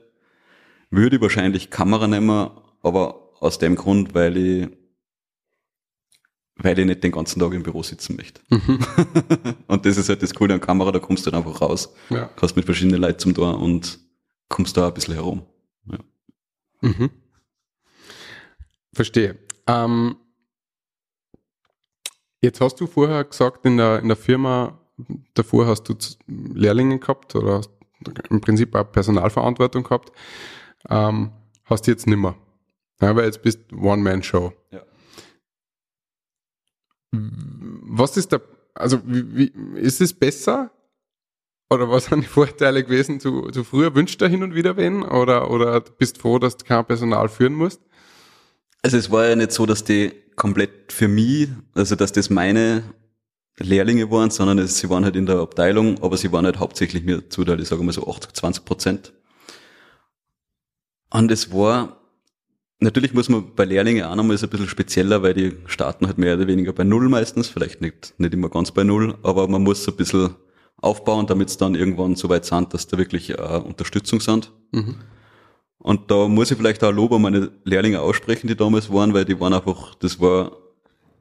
würde 0.91 1.17
ich 1.17 1.23
wahrscheinlich 1.23 1.71
Kamera 1.71 2.07
nehmen, 2.07 2.51
aber 2.83 3.33
aus 3.41 3.59
dem 3.59 3.75
Grund, 3.75 4.15
weil 4.15 4.37
ich, 4.37 4.69
weil 6.65 6.79
ich 6.79 6.87
nicht 6.87 7.05
den 7.05 7.13
ganzen 7.13 7.39
Tag 7.41 7.53
im 7.53 7.63
Büro 7.63 7.83
sitzen 7.83 8.17
möchte. 8.17 8.41
und 9.69 9.87
das 9.87 9.97
ist 9.97 10.09
halt 10.09 10.23
das 10.23 10.35
Coole 10.35 10.55
an 10.55 10.61
Kamera, 10.61 10.91
da 10.91 10.99
kommst 10.99 11.27
du 11.27 11.31
dann 11.31 11.45
einfach 11.45 11.61
raus, 11.61 11.93
Ja. 12.11 12.29
kannst 12.37 12.57
mit 12.57 12.65
verschiedenen 12.65 13.01
Leuten 13.01 13.19
zum 13.19 13.35
Tor 13.35 13.61
und 13.61 13.99
kommst 14.49 14.77
da 14.77 14.89
ein 14.89 14.95
bisschen 14.95 15.15
herum. 15.15 15.43
Mhm. 16.81 17.11
Verstehe. 18.93 19.39
Ähm, 19.67 20.17
jetzt 22.43 22.61
hast 22.61 22.81
du 22.81 22.87
vorher 22.87 23.25
gesagt, 23.25 23.65
in 23.65 23.77
der, 23.79 24.01
in 24.01 24.09
der 24.09 24.17
Firma, 24.17 24.79
davor 25.35 25.67
hast 25.67 25.85
du 25.85 25.95
Lehrlinge 26.27 26.99
gehabt 26.99 27.35
oder 27.35 27.59
hast 27.59 27.71
im 28.29 28.41
Prinzip 28.41 28.75
auch 28.75 28.91
Personalverantwortung 28.93 29.83
gehabt. 29.83 30.13
Ähm, 30.91 31.31
hast 31.65 31.87
du 31.87 31.91
jetzt 31.91 32.07
nimmer. 32.07 32.37
Ja, 33.01 33.17
weil 33.17 33.25
jetzt 33.25 33.43
bist 33.43 33.61
du 33.71 33.79
One-Man-Show. 33.79 34.53
Ja. 34.71 34.83
Was 37.83 38.17
ist 38.17 38.33
der, 38.33 38.41
also 38.75 39.01
wie, 39.05 39.37
wie, 39.37 39.79
ist 39.81 40.01
es 40.01 40.13
besser? 40.13 40.71
Oder 41.71 41.91
was 41.91 42.05
sind 42.11 42.23
die 42.23 42.29
Vorteile 42.29 42.85
gewesen 42.85 43.21
zu, 43.21 43.51
zu 43.51 43.65
früher? 43.65 43.95
Wünscht 43.95 44.21
du 44.21 44.29
hin 44.29 44.43
und 44.43 44.55
wieder 44.55 44.77
wen? 44.77 45.03
Oder, 45.03 45.51
oder 45.51 45.81
bist 45.81 46.19
froh, 46.19 46.39
dass 46.39 46.57
du 46.57 46.65
kein 46.65 46.85
Personal 46.85 47.29
führen 47.29 47.55
musst? 47.55 47.81
Also 48.83 48.97
es 48.99 49.11
war 49.11 49.27
ja 49.27 49.37
nicht 49.37 49.53
so, 49.53 49.65
dass 49.65 49.85
die 49.85 50.13
komplett 50.37 50.93
für 50.93 51.09
mich, 51.09 51.49
also 51.75 51.97
dass 51.97 52.13
das 52.13 52.29
meine 52.29 52.85
Lehrlinge 53.59 54.11
waren, 54.11 54.31
sondern 54.31 54.59
es, 54.59 54.79
sie 54.79 54.91
waren 54.91 55.05
halt 55.05 55.17
in 55.17 55.27
der 55.27 55.37
Abteilung, 55.37 56.03
aber 56.03 56.17
sie 56.17 56.33
waren 56.33 56.45
halt 56.45 56.59
hauptsächlich 56.59 57.05
mir 57.05 57.29
zuteilt, 57.31 57.61
ich 57.61 57.69
sage 57.69 57.83
mal 57.83 57.93
so 57.93 58.07
80, 58.07 58.33
20 58.35 58.65
Prozent. 58.65 59.13
Und 61.11 61.31
es 61.31 61.53
war, 61.53 62.04
natürlich 62.81 63.15
muss 63.15 63.29
man 63.29 63.55
bei 63.55 63.65
Lehrlingen 63.65 64.05
auch 64.05 64.15
nochmal 64.15 64.37
so 64.39 64.47
ein 64.47 64.51
bisschen 64.51 64.69
spezieller, 64.69 65.23
weil 65.23 65.35
die 65.35 65.53
starten 65.67 66.07
halt 66.07 66.19
mehr 66.19 66.37
oder 66.37 66.47
weniger 66.47 66.73
bei 66.73 66.85
Null 66.85 67.09
meistens, 67.09 67.49
vielleicht 67.49 67.81
nicht, 67.81 68.15
nicht 68.19 68.35
immer 68.35 68.49
ganz 68.49 68.71
bei 68.73 68.85
Null, 68.85 69.17
aber 69.23 69.49
man 69.49 69.63
muss 69.63 69.85
so 69.85 69.93
ein 69.93 69.97
bisschen 69.97 70.35
aufbauen, 70.77 71.27
damit 71.27 71.49
es 71.49 71.57
dann 71.57 71.75
irgendwann 71.75 72.15
so 72.15 72.29
weit 72.29 72.45
sind, 72.45 72.75
dass 72.75 72.87
da 72.87 72.99
wirklich 72.99 73.31
äh, 73.31 73.63
Unterstützung 73.65 74.21
sind. 74.21 74.53
Mhm. 74.73 74.97
Und 75.79 76.11
da 76.11 76.29
muss 76.29 76.51
ich 76.51 76.57
vielleicht 76.57 76.83
auch 76.85 76.93
Lob 76.93 77.13
an 77.13 77.23
meine 77.23 77.51
Lehrlinge 77.65 78.01
aussprechen, 78.01 78.47
die 78.49 78.57
damals 78.57 78.91
waren, 78.93 79.13
weil 79.13 79.25
die 79.25 79.39
waren 79.39 79.53
einfach, 79.53 79.95
das 79.97 80.21
war 80.21 80.53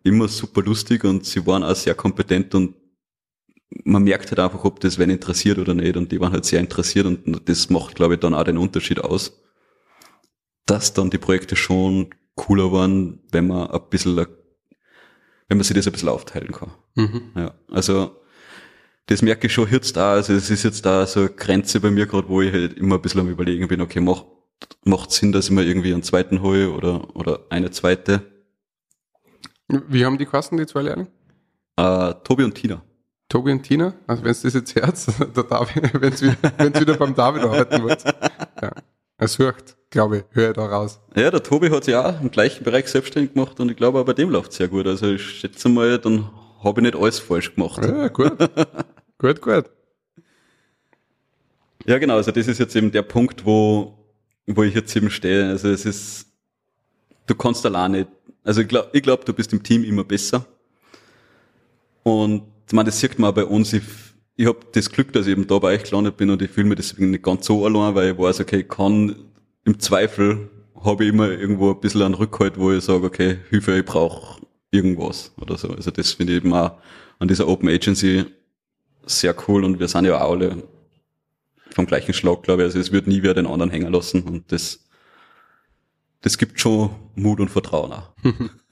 immer 0.04 0.28
super 0.28 0.62
lustig 0.62 1.04
und 1.04 1.26
sie 1.26 1.46
waren 1.46 1.64
auch 1.64 1.76
sehr 1.76 1.96
kompetent 1.96 2.54
und 2.56 2.76
man 3.84 4.04
merkt 4.04 4.30
halt 4.30 4.40
einfach, 4.40 4.64
ob 4.64 4.80
das 4.80 5.00
wen 5.00 5.10
interessiert 5.10 5.58
oder 5.58 5.74
nicht. 5.74 5.98
Und 5.98 6.12
die 6.12 6.20
waren 6.20 6.32
halt 6.32 6.46
sehr 6.46 6.60
interessiert 6.60 7.06
und 7.06 7.50
das 7.50 7.70
macht, 7.70 7.96
glaube 7.96 8.16
ich, 8.16 8.20
dann 8.20 8.34
auch 8.34 8.44
den 8.44 8.58
Unterschied 8.58 9.04
aus, 9.04 9.42
dass 10.66 10.94
dann 10.94 11.10
die 11.10 11.18
Projekte 11.18 11.56
schon 11.56 12.10
cooler 12.36 12.72
waren, 12.72 13.20
wenn 13.32 13.48
man 13.48 13.70
ein 13.70 13.82
bisschen, 13.90 14.18
wenn 14.18 15.58
man 15.58 15.64
sich 15.64 15.76
das 15.76 15.88
ein 15.88 15.94
bisschen 15.94 16.10
aufteilen 16.10 16.52
kann. 16.52 16.72
Mhm. 16.96 17.32
Ja, 17.36 17.54
also 17.72 18.16
das 19.08 19.22
merke 19.22 19.48
ich 19.48 19.54
schon 19.54 19.70
jetzt 19.70 19.98
da. 19.98 20.14
Also 20.14 20.34
es 20.34 20.50
ist 20.50 20.64
jetzt 20.64 20.86
da 20.86 21.06
so 21.06 21.22
eine 21.22 21.30
Grenze 21.30 21.80
bei 21.80 21.92
mir 21.92 22.06
gerade, 22.06 22.30
wo 22.30 22.42
ich 22.42 22.54
halt 22.54 22.74
immer 22.74 22.96
ein 22.96 23.02
bisschen 23.02 23.22
am 23.22 23.30
überlegen 23.30 23.68
bin, 23.68 23.82
okay, 23.82 24.00
macht, 24.00 24.26
macht 24.86 25.12
Sinn, 25.12 25.32
dass 25.32 25.46
ich 25.46 25.52
mir 25.52 25.64
irgendwie 25.64 25.94
einen 25.94 26.04
zweiten 26.04 26.42
hole 26.42 26.72
oder, 26.72 27.16
oder 27.16 27.42
eine 27.50 27.72
zweite. 27.72 28.22
Wie 29.68 30.06
haben 30.06 30.18
die 30.18 30.26
Kosten, 30.26 30.58
die 30.58 30.66
zwei 30.66 30.84
Lehrlinge? 30.84 31.12
Äh, 31.78 32.14
Tobi 32.24 32.44
und 32.44 32.56
Tina. 32.56 32.84
Tobi 33.30 33.52
und 33.52 33.64
Tina, 33.64 33.96
also 34.06 34.24
wenn 34.24 34.32
es 34.32 34.44
das 34.44 34.54
jetzt 34.54 34.76
der 34.76 35.44
David, 35.44 35.94
wenn 36.00 36.22
wieder, 36.22 36.36
wenn's 36.58 36.80
wieder 36.80 36.98
beim 36.98 37.16
David 37.16 37.44
arbeiten 37.44 37.84
wollt. 37.84 38.04
Ja. 38.62 38.72
Er 39.18 39.28
sucht, 39.28 39.76
glaube 39.94 40.18
ich, 40.18 40.24
höre 40.32 40.50
ich 40.50 40.56
da 40.56 40.66
raus. 40.66 41.00
Ja, 41.16 41.30
der 41.30 41.44
Tobi 41.44 41.70
hat 41.70 41.84
sich 41.84 41.96
auch 41.96 42.20
im 42.20 42.32
gleichen 42.32 42.64
Bereich 42.64 42.88
selbstständig 42.88 43.34
gemacht 43.34 43.60
und 43.60 43.70
ich 43.70 43.78
glaube 43.78 44.00
auch 44.00 44.06
bei 44.06 44.14
dem 44.14 44.30
läuft 44.30 44.52
sehr 44.52 44.68
gut. 44.68 44.88
Also 44.88 45.12
ich 45.12 45.22
schätze 45.22 45.70
mal, 45.70 46.00
dann 46.00 46.30
habe 46.64 46.82
ich 46.82 46.84
nicht 46.84 46.96
alles 46.96 47.20
falsch 47.20 47.54
gemacht. 47.54 47.86
Ja, 47.86 48.08
gut. 48.08 48.34
gut, 49.20 49.42
gut. 49.42 49.66
Ja, 51.86 52.00
genau, 52.00 52.16
also 52.16 52.32
das 52.32 52.48
ist 52.48 52.60
jetzt 52.60 52.76
eben 52.76 52.92
der 52.92 53.04
Punkt, 53.04 53.46
wo, 53.46 53.94
wo 54.48 54.64
ich 54.64 54.74
jetzt 54.74 54.96
eben 54.96 55.12
stehe. 55.12 55.48
Also 55.48 55.70
es 55.70 55.86
ist, 55.86 56.26
du 57.28 57.36
kannst 57.36 57.64
allein 57.66 57.92
nicht, 57.92 58.08
also 58.44 58.62
ich 58.62 58.68
glaube, 58.68 58.90
ich 58.94 59.04
glaub, 59.04 59.24
du 59.26 59.34
bist 59.34 59.54
im 59.54 59.62
Team 59.62 59.84
immer 59.84 60.04
besser. 60.04 60.46
Und 62.02 62.44
ich 62.66 62.74
meine, 62.74 62.88
das 62.88 63.00
sieht 63.00 63.20
man 63.20 63.30
auch 63.30 63.36
bei 63.36 63.46
uns. 63.46 63.72
Ich, 63.74 63.84
ich 64.38 64.48
habe 64.48 64.60
das 64.72 64.90
Glück, 64.90 65.14
dass 65.14 65.28
ich 65.28 65.34
eben 65.34 65.46
da 65.46 65.60
bei 65.60 65.76
euch 65.76 65.84
gelandet 65.84 66.18
bin 66.18 66.32
und 66.32 66.42
ich 66.42 66.50
fühle 66.50 66.70
mich 66.70 66.78
deswegen 66.78 67.12
nicht 67.12 67.24
ganz 67.24 67.46
so 67.46 67.64
allein, 67.64 67.94
weil 67.94 68.14
ich 68.14 68.18
weiß, 68.18 68.40
okay, 68.40 68.62
ich 68.62 68.68
kann 68.68 69.23
im 69.66 69.80
Zweifel 69.80 70.50
habe 70.84 71.04
ich 71.04 71.10
immer 71.10 71.30
irgendwo 71.30 71.72
ein 71.72 71.80
bisschen 71.80 72.02
einen 72.02 72.14
Rückhalt, 72.14 72.58
wo 72.58 72.72
ich 72.72 72.84
sage, 72.84 73.06
okay, 73.06 73.40
Hilfe, 73.50 73.78
ich 73.78 73.86
brauche 73.86 74.42
irgendwas 74.72 75.32
oder 75.40 75.58
so. 75.58 75.70
Also 75.70 75.92
das 75.92 76.12
finde 76.12 76.34
ich 76.34 76.38
eben 76.38 76.54
auch 76.54 76.78
an 77.20 77.28
dieser 77.28 77.48
Open 77.48 77.70
Agency 77.70 78.26
sehr 79.06 79.36
cool 79.48 79.64
und 79.64 79.80
wir 79.80 79.88
sind 79.88 80.06
ja 80.06 80.20
auch 80.20 80.32
alle 80.32 80.64
vom 81.72 81.86
gleichen 81.86 82.14
Schlag, 82.14 82.44
glaube 82.44 82.64
ich. 82.64 82.66
Also 82.66 82.80
es 82.80 82.92
wird 82.92 83.08
nie 83.08 83.24
wer 83.24 83.34
den 83.34 83.48
anderen 83.48 83.72
hängen 83.72 83.92
lassen 83.92 84.24
und 84.24 84.52
das, 84.52 84.86
das 86.22 86.38
gibt 86.38 86.60
schon 86.60 86.90
Mut 87.16 87.40
und 87.40 87.50
Vertrauen 87.50 87.94
auch. 87.94 88.12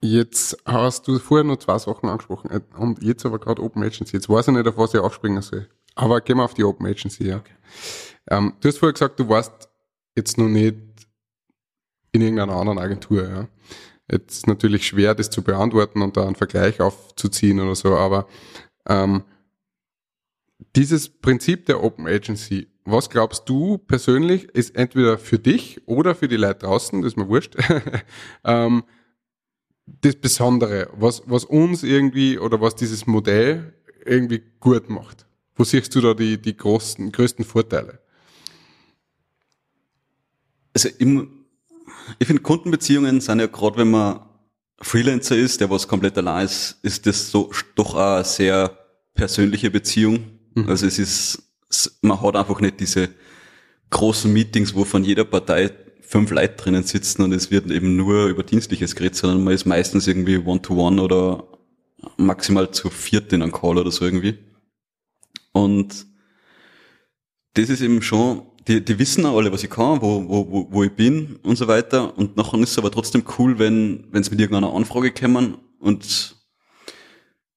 Jetzt 0.00 0.56
hast 0.64 1.08
du 1.08 1.18
vorher 1.18 1.44
noch 1.44 1.56
zwei 1.56 1.78
Sachen 1.78 2.08
angesprochen 2.08 2.50
äh, 2.50 2.60
und 2.78 3.02
jetzt 3.02 3.24
aber 3.26 3.38
gerade 3.38 3.62
Open 3.62 3.82
Agency. 3.82 4.16
Jetzt 4.16 4.28
weiß 4.28 4.48
ich 4.48 4.54
nicht, 4.54 4.68
auf 4.68 4.76
was 4.76 4.94
ich 4.94 5.00
aufspringen 5.00 5.42
soll. 5.42 5.68
Aber 5.96 6.20
gehen 6.20 6.36
wir 6.36 6.44
auf 6.44 6.54
die 6.54 6.62
Open 6.62 6.86
Agency, 6.86 7.26
ja. 7.26 7.42
Ähm, 8.30 8.54
du 8.60 8.68
hast 8.68 8.78
vorher 8.78 8.92
gesagt, 8.92 9.18
du 9.18 9.28
warst 9.28 9.68
jetzt 10.14 10.38
noch 10.38 10.48
nicht 10.48 10.76
in 12.12 12.20
irgendeiner 12.20 12.54
anderen 12.54 12.78
Agentur, 12.78 13.28
ja. 13.28 13.48
Jetzt 14.10 14.36
ist 14.36 14.46
natürlich 14.46 14.86
schwer, 14.86 15.14
das 15.16 15.30
zu 15.30 15.42
beantworten 15.42 16.00
und 16.02 16.16
da 16.16 16.24
einen 16.26 16.36
Vergleich 16.36 16.80
aufzuziehen 16.80 17.58
oder 17.58 17.74
so, 17.74 17.96
aber 17.96 18.28
ähm, 18.86 19.24
dieses 20.76 21.08
Prinzip 21.08 21.66
der 21.66 21.82
Open 21.82 22.06
Agency, 22.06 22.68
was 22.84 23.10
glaubst 23.10 23.48
du 23.48 23.78
persönlich, 23.78 24.44
ist 24.50 24.76
entweder 24.76 25.18
für 25.18 25.38
dich 25.38 25.86
oder 25.88 26.14
für 26.14 26.28
die 26.28 26.36
Leute 26.36 26.66
draußen, 26.66 27.02
das 27.02 27.12
ist 27.12 27.16
mir 27.16 27.28
wurscht, 27.28 27.56
ähm, 28.44 28.84
das 29.86 30.16
Besondere, 30.16 30.88
was, 30.92 31.22
was 31.26 31.44
uns 31.44 31.82
irgendwie 31.82 32.38
oder 32.38 32.60
was 32.60 32.76
dieses 32.76 33.06
Modell 33.06 33.74
irgendwie 34.04 34.42
gut 34.60 34.88
macht? 34.88 35.25
Wo 35.56 35.64
siehst 35.64 35.94
du 35.94 36.00
da 36.00 36.14
die, 36.14 36.40
die 36.40 36.56
großen, 36.56 37.10
größten 37.10 37.44
Vorteile? 37.44 37.98
Also 40.74 40.90
im, 40.98 41.46
ich 42.18 42.26
finde 42.26 42.42
Kundenbeziehungen 42.42 43.20
sind 43.20 43.40
ja 43.40 43.46
gerade, 43.46 43.78
wenn 43.78 43.90
man 43.90 44.20
Freelancer 44.80 45.36
ist, 45.36 45.60
der 45.60 45.70
was 45.70 45.88
komplett 45.88 46.18
allein 46.18 46.44
ist, 46.44 46.78
ist 46.82 47.06
das 47.06 47.30
so 47.30 47.50
doch 47.74 47.94
auch 47.94 48.16
eine 48.16 48.24
sehr 48.24 48.78
persönliche 49.14 49.70
Beziehung. 49.70 50.38
Mhm. 50.54 50.68
Also 50.68 50.86
es 50.86 50.98
ist, 50.98 51.42
man 52.02 52.20
hat 52.20 52.36
einfach 52.36 52.60
nicht 52.60 52.78
diese 52.80 53.08
großen 53.88 54.30
Meetings, 54.30 54.74
wo 54.74 54.84
von 54.84 55.02
jeder 55.02 55.24
Partei 55.24 55.70
fünf 56.02 56.30
Leute 56.30 56.56
drinnen 56.56 56.82
sitzen 56.82 57.22
und 57.22 57.32
es 57.32 57.50
wird 57.50 57.70
eben 57.70 57.96
nur 57.96 58.26
über 58.26 58.42
Dienstliches 58.42 58.94
geredet, 58.94 59.16
sondern 59.16 59.42
man 59.42 59.54
ist 59.54 59.64
meistens 59.64 60.06
irgendwie 60.06 60.36
One-to-One 60.36 61.00
-one 61.00 61.04
oder 61.04 61.48
maximal 62.16 62.70
zu 62.70 62.90
viert 62.90 63.32
in 63.32 63.42
einem 63.42 63.52
Call 63.52 63.78
oder 63.78 63.90
so 63.90 64.04
irgendwie. 64.04 64.38
Und 65.56 66.06
das 67.54 67.70
ist 67.70 67.80
eben 67.80 68.02
schon, 68.02 68.42
die, 68.68 68.84
die 68.84 68.98
wissen 68.98 69.24
auch 69.24 69.38
alle, 69.38 69.50
was 69.52 69.64
ich 69.64 69.70
kann, 69.70 70.02
wo, 70.02 70.28
wo, 70.28 70.50
wo, 70.50 70.68
wo 70.70 70.84
ich 70.84 70.92
bin 70.92 71.36
und 71.42 71.56
so 71.56 71.66
weiter. 71.66 72.18
Und 72.18 72.36
nachher 72.36 72.60
ist 72.60 72.72
es 72.72 72.78
aber 72.78 72.90
trotzdem 72.90 73.24
cool, 73.38 73.58
wenn, 73.58 74.06
wenn 74.10 74.22
sie 74.22 74.30
mit 74.30 74.40
irgendeiner 74.40 74.74
Anfrage 74.74 75.12
kommen 75.12 75.56
und 75.78 76.36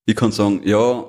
ich 0.06 0.16
kann 0.16 0.32
sagen, 0.32 0.62
ja, 0.64 1.06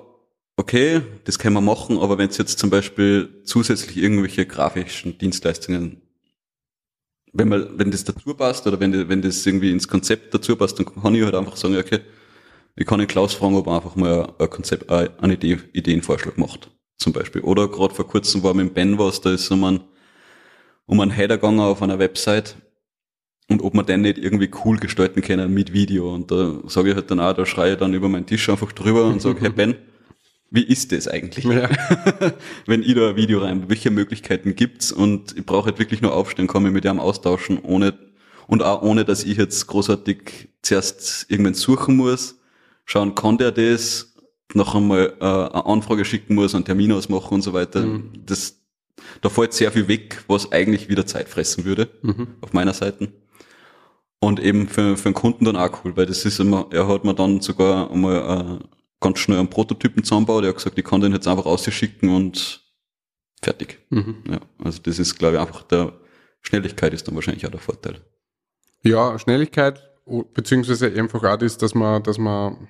okay, 0.56 1.00
das 1.24 1.38
können 1.38 1.54
wir 1.54 1.60
machen, 1.60 1.96
aber 1.96 2.18
wenn 2.18 2.28
es 2.28 2.38
jetzt 2.38 2.58
zum 2.58 2.70
Beispiel 2.70 3.40
zusätzlich 3.44 3.96
irgendwelche 3.96 4.44
grafischen 4.44 5.16
Dienstleistungen 5.16 6.02
wenn 7.32 7.48
man, 7.48 7.78
wenn 7.78 7.92
das 7.92 8.02
dazu 8.02 8.34
passt 8.34 8.66
oder 8.66 8.80
wenn, 8.80 9.08
wenn 9.08 9.22
das 9.22 9.46
irgendwie 9.46 9.70
ins 9.70 9.86
Konzept 9.86 10.34
dazu 10.34 10.56
passt, 10.56 10.76
dann 10.80 10.86
kann 10.86 11.14
ich 11.14 11.22
halt 11.22 11.36
einfach 11.36 11.56
sagen, 11.56 11.76
okay, 11.76 12.00
ich 12.76 12.86
kann 12.86 12.98
den 12.98 13.08
Klaus 13.08 13.34
fragen, 13.34 13.56
ob 13.56 13.66
er 13.66 13.76
einfach 13.76 13.96
mal 13.96 14.32
ein 14.38 14.50
Konzept, 14.50 14.90
eine 14.90 15.34
Idee, 15.34 15.58
Ideenvorschlag 15.72 16.38
macht, 16.38 16.70
zum 17.00 17.12
Beispiel. 17.12 17.40
Oder 17.42 17.66
gerade 17.68 17.94
vor 17.94 18.06
kurzem 18.06 18.42
war 18.42 18.54
mit 18.54 18.74
Ben 18.74 18.98
was, 18.98 19.20
da 19.20 19.32
ist 19.32 19.50
um 19.50 19.64
ein, 19.64 19.80
um 20.86 21.00
einen 21.00 21.10
Header 21.10 21.38
gegangen 21.38 21.60
auf 21.60 21.82
einer 21.82 21.98
Website 21.98 22.56
und 23.48 23.62
ob 23.62 23.74
man 23.74 23.86
den 23.86 24.02
nicht 24.02 24.18
irgendwie 24.18 24.50
cool 24.64 24.78
gestalten 24.78 25.22
können 25.22 25.52
mit 25.52 25.72
Video. 25.72 26.14
Und 26.14 26.30
da 26.30 26.60
sage 26.66 26.90
ich 26.90 26.94
halt 26.94 27.10
dann 27.10 27.18
auch, 27.18 27.32
da 27.32 27.44
schreie 27.46 27.72
ich 27.72 27.78
dann 27.78 27.94
über 27.94 28.08
meinen 28.08 28.26
Tisch 28.26 28.48
einfach 28.48 28.70
drüber 28.72 29.06
und 29.06 29.20
sage, 29.20 29.40
hey 29.40 29.50
Ben, 29.50 29.74
wie 30.50 30.62
ist 30.62 30.92
das 30.92 31.08
eigentlich? 31.08 31.44
Ja. 31.44 31.68
Wenn 32.66 32.82
ich 32.82 32.94
da 32.94 33.10
ein 33.10 33.16
Video 33.16 33.40
rein, 33.40 33.68
welche 33.68 33.90
Möglichkeiten 33.90 34.54
gibt's? 34.54 34.92
Und 34.92 35.36
ich 35.36 35.46
brauche 35.46 35.66
halt 35.66 35.78
wirklich 35.78 36.02
nur 36.02 36.12
aufstehen, 36.12 36.48
kann 36.48 36.62
mich 36.62 36.72
mit 36.72 36.84
ihm 36.84 37.00
austauschen, 37.00 37.60
ohne, 37.62 37.98
und 38.46 38.62
auch 38.62 38.82
ohne, 38.82 39.04
dass 39.04 39.24
ich 39.24 39.38
jetzt 39.38 39.66
großartig 39.68 40.48
zuerst 40.60 41.26
irgendwann 41.28 41.54
suchen 41.54 41.96
muss, 41.96 42.40
schauen, 42.84 43.14
kann 43.14 43.38
der 43.38 43.52
das, 43.52 44.09
noch 44.54 44.74
einmal 44.74 45.14
äh, 45.20 45.24
eine 45.24 45.66
Anfrage 45.66 46.04
schicken 46.04 46.34
muss, 46.34 46.54
einen 46.54 46.64
Termin 46.64 46.92
ausmachen 46.92 47.34
und 47.34 47.42
so 47.42 47.52
weiter. 47.52 47.82
Mhm. 47.82 48.12
Das, 48.26 48.60
da 49.20 49.28
fällt 49.28 49.52
sehr 49.52 49.72
viel 49.72 49.88
weg, 49.88 50.24
was 50.28 50.52
eigentlich 50.52 50.88
wieder 50.88 51.06
Zeit 51.06 51.28
fressen 51.28 51.64
würde, 51.64 51.88
mhm. 52.02 52.28
auf 52.40 52.52
meiner 52.52 52.74
Seite. 52.74 53.12
Und 54.20 54.38
eben 54.38 54.68
für, 54.68 54.96
für 54.96 55.08
den 55.08 55.14
Kunden 55.14 55.46
dann 55.46 55.56
auch 55.56 55.84
cool, 55.84 55.96
weil 55.96 56.06
das 56.06 56.24
ist 56.24 56.40
immer, 56.40 56.66
er 56.70 56.86
hat 56.88 57.04
mir 57.04 57.14
dann 57.14 57.40
sogar 57.40 57.90
einmal 57.90 58.60
äh, 58.60 58.64
ganz 59.00 59.18
schnell 59.18 59.38
einen 59.38 59.48
Prototypen 59.48 60.04
zusammenbaut. 60.04 60.44
Er 60.44 60.50
hat 60.50 60.56
gesagt, 60.56 60.78
ich 60.78 60.84
kann 60.84 61.00
den 61.00 61.12
jetzt 61.12 61.26
einfach 61.26 61.46
ausschicken 61.46 62.10
und 62.10 62.62
fertig. 63.42 63.78
Mhm. 63.88 64.22
Ja, 64.30 64.40
also 64.62 64.80
das 64.82 64.98
ist, 64.98 65.18
glaube 65.18 65.36
ich, 65.36 65.40
einfach 65.40 65.62
der 65.62 65.94
Schnelligkeit 66.42 66.92
ist 66.92 67.06
dann 67.06 67.14
wahrscheinlich 67.14 67.46
auch 67.46 67.50
der 67.50 67.60
Vorteil. 67.60 68.00
Ja, 68.82 69.18
Schnelligkeit, 69.18 69.90
beziehungsweise 70.34 70.86
einfach 70.92 71.22
auch 71.24 71.36
das, 71.36 71.58
dass 71.58 71.74
man, 71.74 72.02
dass 72.02 72.18
man 72.18 72.68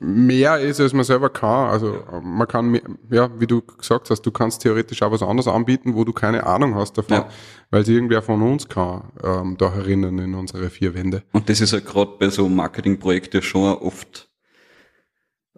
mehr 0.00 0.58
ist, 0.58 0.80
als 0.80 0.92
man 0.92 1.04
selber 1.04 1.30
kann. 1.30 1.70
Also 1.70 2.02
man 2.22 2.46
kann, 2.48 2.70
mehr, 2.70 2.82
ja, 3.10 3.30
wie 3.40 3.46
du 3.46 3.62
gesagt 3.62 4.10
hast, 4.10 4.22
du 4.22 4.30
kannst 4.30 4.62
theoretisch 4.62 5.02
auch 5.02 5.10
was 5.10 5.22
anderes 5.22 5.48
anbieten, 5.48 5.94
wo 5.94 6.04
du 6.04 6.12
keine 6.12 6.46
Ahnung 6.46 6.74
hast 6.74 6.98
davon, 6.98 7.16
ja. 7.18 7.28
weil 7.70 7.82
es 7.82 7.88
irgendwer 7.88 8.22
von 8.22 8.42
uns 8.42 8.68
kann, 8.68 9.12
ähm, 9.22 9.56
da 9.58 9.72
herinnen 9.72 10.18
in 10.18 10.34
unsere 10.34 10.70
vier 10.70 10.94
Wände. 10.94 11.22
Und 11.32 11.48
das 11.48 11.60
ist 11.60 11.72
ja 11.72 11.78
halt 11.78 11.86
gerade 11.86 12.12
bei 12.18 12.28
so 12.28 12.48
Marketingprojekten 12.48 13.42
schon 13.42 13.74
oft 13.78 14.28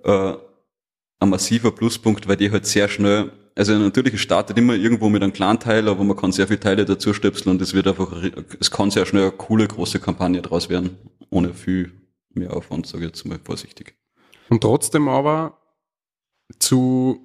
äh, 0.05 0.35
ein 1.19 1.29
massiver 1.29 1.73
Pluspunkt, 1.73 2.29
weil 2.29 2.37
die 2.37 2.51
halt 2.51 2.67
sehr 2.67 2.89
schnell, 2.89 3.33
also 3.55 3.73
natürlich 3.75 4.15
es 4.15 4.21
startet 4.21 4.59
immer 4.59 4.75
irgendwo 4.75 5.09
mit 5.09 5.23
einem 5.23 5.33
kleinen 5.33 5.59
Teil, 5.59 5.89
aber 5.89 6.05
man 6.05 6.17
kann 6.17 6.33
sehr 6.33 6.47
viele 6.47 6.61
Teile 6.61 6.85
dazu 6.85 7.15
stöpseln 7.15 7.57
und 7.57 7.63
es 7.63 7.75
wird 7.75 7.89
einfach, 7.89 8.13
es 8.61 8.71
kann 8.71 8.91
sehr 8.91 9.07
schnell 9.07 9.23
eine 9.23 9.33
coole 9.33 9.67
große 9.67 9.99
Kampagne 9.99 10.43
draus 10.43 10.69
werden, 10.69 10.99
ohne 11.31 11.55
viel 11.55 11.93
mehr 12.37 12.55
Aufwand, 12.55 12.87
sage 12.87 13.05
ich 13.05 13.11
jetzt 13.11 13.27
mal 13.27 13.39
vorsichtig. 13.43 13.95
Und 14.49 14.61
trotzdem 14.61 15.09
aber 15.09 15.59
zu 16.59 17.21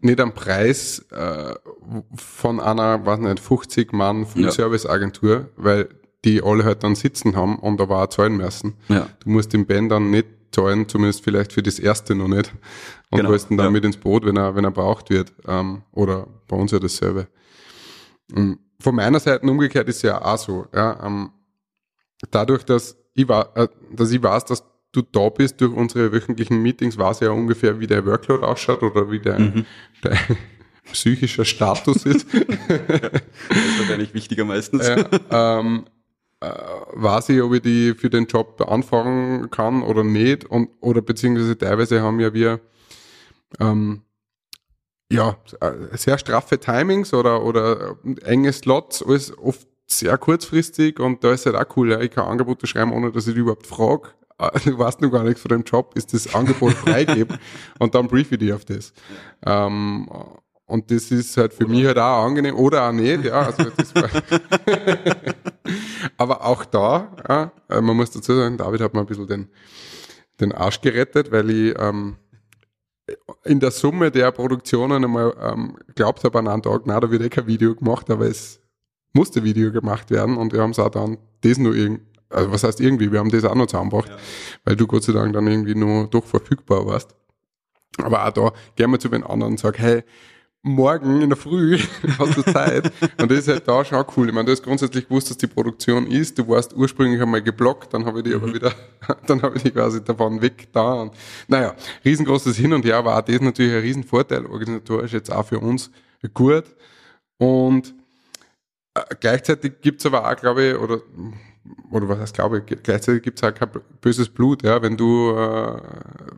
nicht 0.00 0.20
am 0.20 0.34
Preis 0.34 1.04
äh, 1.10 1.54
von 2.14 2.60
einer, 2.60 3.04
weiß 3.06 3.20
nicht, 3.20 3.40
50 3.40 3.92
Mann 3.92 4.26
Full-Service-Agentur, 4.26 5.48
weil 5.56 5.88
die 6.24 6.42
alle 6.42 6.64
halt 6.64 6.82
dann 6.84 6.94
sitzen 6.94 7.36
haben 7.36 7.58
und 7.58 7.80
aber 7.80 8.02
auch 8.02 8.08
zahlen 8.08 8.36
müssen. 8.36 8.74
Ja. 8.88 9.08
Du 9.20 9.30
musst 9.30 9.52
den 9.52 9.66
Band 9.66 9.90
dann 9.90 10.10
nicht 10.10 10.26
zahlen, 10.52 10.88
zumindest 10.88 11.24
vielleicht 11.24 11.52
für 11.52 11.62
das 11.62 11.78
erste 11.78 12.14
noch 12.14 12.28
nicht. 12.28 12.52
Und 13.10 13.18
genau, 13.18 13.30
holst 13.30 13.50
ihn 13.50 13.56
dann 13.56 13.66
ja. 13.66 13.70
mit 13.70 13.84
ins 13.84 13.96
Boot, 13.96 14.24
wenn 14.24 14.36
er, 14.36 14.54
wenn 14.54 14.64
er 14.64 14.70
braucht 14.70 15.10
wird. 15.10 15.32
Ähm, 15.46 15.82
oder 15.92 16.26
bei 16.48 16.56
uns 16.56 16.70
ja 16.70 16.78
dasselbe. 16.78 17.28
Und 18.34 18.58
von 18.80 18.94
meiner 18.94 19.20
Seite 19.20 19.46
umgekehrt 19.48 19.88
ist 19.88 20.02
ja 20.02 20.22
auch 20.22 20.38
so. 20.38 20.66
Ja, 20.74 21.04
ähm, 21.04 21.30
dadurch, 22.30 22.64
dass 22.64 22.96
ich, 23.14 23.28
war, 23.28 23.56
äh, 23.56 23.68
dass 23.92 24.10
ich 24.10 24.22
weiß, 24.22 24.44
dass 24.46 24.64
du 24.92 25.02
da 25.02 25.28
bist 25.30 25.60
durch 25.60 25.72
unsere 25.72 26.12
wöchentlichen 26.12 26.60
Meetings, 26.62 26.98
weiß 26.98 27.22
ich 27.22 27.26
ja 27.26 27.30
ungefähr, 27.30 27.80
wie 27.80 27.86
der 27.86 28.04
Workload 28.04 28.44
ausschaut 28.44 28.82
oder 28.82 29.10
wie 29.10 29.20
der, 29.20 29.38
mhm. 29.38 29.64
der 30.04 30.18
psychischer 30.92 31.44
Status 31.44 32.04
ist. 32.04 32.26
das 32.32 32.40
ist 32.40 33.78
wahrscheinlich 33.78 34.14
wichtiger 34.14 34.44
meistens. 34.44 34.86
Ja, 34.86 35.06
ähm, 35.30 35.86
äh, 36.40 36.50
weiß 36.94 37.30
ich, 37.30 37.40
ob 37.40 37.54
ich 37.54 37.62
die 37.62 37.94
für 37.94 38.10
den 38.10 38.26
Job 38.26 38.60
anfangen 38.68 39.50
kann 39.50 39.82
oder 39.82 40.04
nicht. 40.04 40.44
Und, 40.44 40.70
oder 40.80 41.00
beziehungsweise 41.00 41.56
teilweise 41.56 42.02
haben 42.02 42.20
ja 42.20 42.34
wir 42.34 42.60
ähm, 43.60 44.02
ja, 45.10 45.36
äh, 45.60 45.96
sehr 45.96 46.18
straffe 46.18 46.58
Timings 46.58 47.12
oder, 47.12 47.44
oder 47.44 47.96
enge 48.24 48.52
Slots, 48.52 49.02
alles 49.02 49.36
oft 49.38 49.68
sehr 49.98 50.18
kurzfristig 50.18 51.00
und 51.00 51.22
da 51.24 51.32
ist 51.32 51.46
halt 51.46 51.56
auch 51.56 51.76
cool, 51.76 51.90
ja, 51.90 52.00
ich 52.00 52.10
kann 52.10 52.26
Angebote 52.26 52.66
schreiben, 52.66 52.92
ohne 52.92 53.12
dass 53.12 53.26
ich 53.26 53.34
die 53.34 53.40
überhaupt 53.40 53.66
frage. 53.66 54.10
Du 54.64 54.78
weißt 54.78 55.00
noch 55.00 55.10
gar 55.10 55.24
nichts 55.24 55.40
von 55.40 55.50
dem 55.50 55.62
Job, 55.62 55.92
ist 55.94 56.12
das 56.12 56.34
Angebot 56.34 56.72
freigeben 56.72 57.38
und 57.78 57.94
dann 57.94 58.08
brief 58.08 58.32
ich 58.32 58.38
dich 58.38 58.52
auf 58.52 58.64
das. 58.64 58.92
Ähm, 59.44 60.08
und 60.66 60.90
das 60.90 61.10
ist 61.10 61.36
halt 61.36 61.52
für 61.52 61.64
oder. 61.64 61.74
mich 61.74 61.86
halt 61.86 61.98
auch 61.98 62.24
angenehm 62.24 62.56
oder 62.56 62.88
auch 62.88 62.92
nicht, 62.92 63.24
ja. 63.24 63.42
Also 63.42 63.64
Aber 66.16 66.44
auch 66.44 66.64
da, 66.64 67.14
ja, 67.28 67.52
äh, 67.68 67.80
man 67.80 67.96
muss 67.96 68.10
dazu 68.10 68.34
sagen, 68.34 68.56
David 68.56 68.80
hat 68.80 68.94
mir 68.94 69.00
ein 69.00 69.06
bisschen 69.06 69.26
den, 69.26 69.48
den 70.40 70.52
Arsch 70.52 70.80
gerettet, 70.80 71.30
weil 71.30 71.50
ich 71.50 71.78
ähm, 71.78 72.16
in 73.44 73.60
der 73.60 73.70
Summe 73.70 74.10
der 74.10 74.30
Produktionen 74.32 75.04
einmal 75.04 75.34
ähm, 75.40 75.76
glaubt 75.94 76.24
habe 76.24 76.38
an 76.38 76.48
einem 76.48 76.62
Tag, 76.62 76.82
na, 76.86 76.98
da 77.00 77.10
wird 77.10 77.22
eh 77.22 77.28
kein 77.28 77.46
Video 77.46 77.74
gemacht, 77.74 78.08
aber 78.10 78.26
es 78.26 78.61
musste 79.12 79.44
Video 79.44 79.72
gemacht 79.72 80.10
werden 80.10 80.36
und 80.36 80.52
wir 80.52 80.60
haben 80.60 80.70
es 80.70 80.78
auch 80.78 80.90
dann 80.90 81.18
das 81.42 81.58
nur 81.58 81.74
irgendwie, 81.74 82.02
also 82.30 82.50
was 82.50 82.64
heißt 82.64 82.80
irgendwie, 82.80 83.12
wir 83.12 83.18
haben 83.18 83.30
das 83.30 83.44
auch 83.44 83.54
noch 83.54 83.66
zusammengebracht, 83.66 84.08
ja. 84.08 84.16
weil 84.64 84.76
du 84.76 84.86
Gott 84.86 85.04
sei 85.04 85.12
Dank 85.12 85.32
dann 85.32 85.46
irgendwie 85.46 85.74
nur 85.74 86.06
doch 86.08 86.24
verfügbar 86.24 86.86
warst. 86.86 87.14
Aber 87.98 88.26
auch 88.26 88.32
da 88.32 88.52
gehen 88.74 88.90
wir 88.90 88.98
zu 88.98 89.08
den 89.08 89.22
anderen 89.22 89.52
und 89.52 89.60
sagen, 89.60 89.76
hey, 89.78 90.02
morgen 90.62 91.20
in 91.20 91.28
der 91.28 91.36
Früh 91.36 91.78
hast 92.18 92.36
du 92.36 92.42
Zeit. 92.42 92.92
Und 93.20 93.30
das 93.30 93.40
ist 93.40 93.48
halt 93.48 93.68
da 93.68 93.84
schon 93.84 94.04
cool. 94.16 94.28
Ich 94.28 94.34
meine, 94.34 94.46
du 94.46 94.52
hast 94.52 94.62
grundsätzlich 94.62 95.08
gewusst, 95.08 95.28
dass 95.28 95.36
die 95.36 95.46
Produktion 95.46 96.06
ist. 96.06 96.38
Du 96.38 96.48
warst 96.48 96.74
ursprünglich 96.74 97.20
einmal 97.20 97.42
geblockt, 97.42 97.92
dann 97.92 98.06
habe 98.06 98.20
ich 98.20 98.24
die 98.24 98.34
aber 98.34 98.52
wieder, 98.54 98.72
dann 99.26 99.42
habe 99.42 99.56
ich 99.56 99.64
die 99.64 99.70
quasi 99.72 100.02
davon 100.02 100.40
weg 100.40 100.68
da. 100.72 101.02
Und, 101.02 101.14
naja, 101.48 101.74
riesengroßes 102.04 102.56
Hin 102.56 102.72
und 102.72 102.84
Her, 102.84 102.96
aber 102.96 103.18
auch 103.18 103.22
das 103.22 103.40
natürlich 103.40 103.72
ein 103.72 103.80
Riesenvorteil, 103.80 104.46
organisatorisch 104.46 105.12
jetzt 105.12 105.32
auch 105.32 105.46
für 105.46 105.58
uns 105.58 105.90
gut. 106.32 106.64
Und 107.38 107.94
gleichzeitig 109.20 109.80
gibt's 109.80 110.06
aber 110.06 110.28
auch, 110.28 110.36
glaube 110.36 110.64
ich, 110.64 110.76
oder 110.76 111.00
oder 111.90 112.08
was 112.08 112.18
heißt 112.18 112.34
glaube 112.34 112.64
ich, 112.66 112.82
gleichzeitig 112.82 113.22
gibt's 113.22 113.42
auch 113.42 113.54
kein 113.54 113.70
böses 114.00 114.28
Blut, 114.28 114.62
ja, 114.62 114.82
wenn 114.82 114.96
du, 114.96 115.30
äh, 115.30 115.80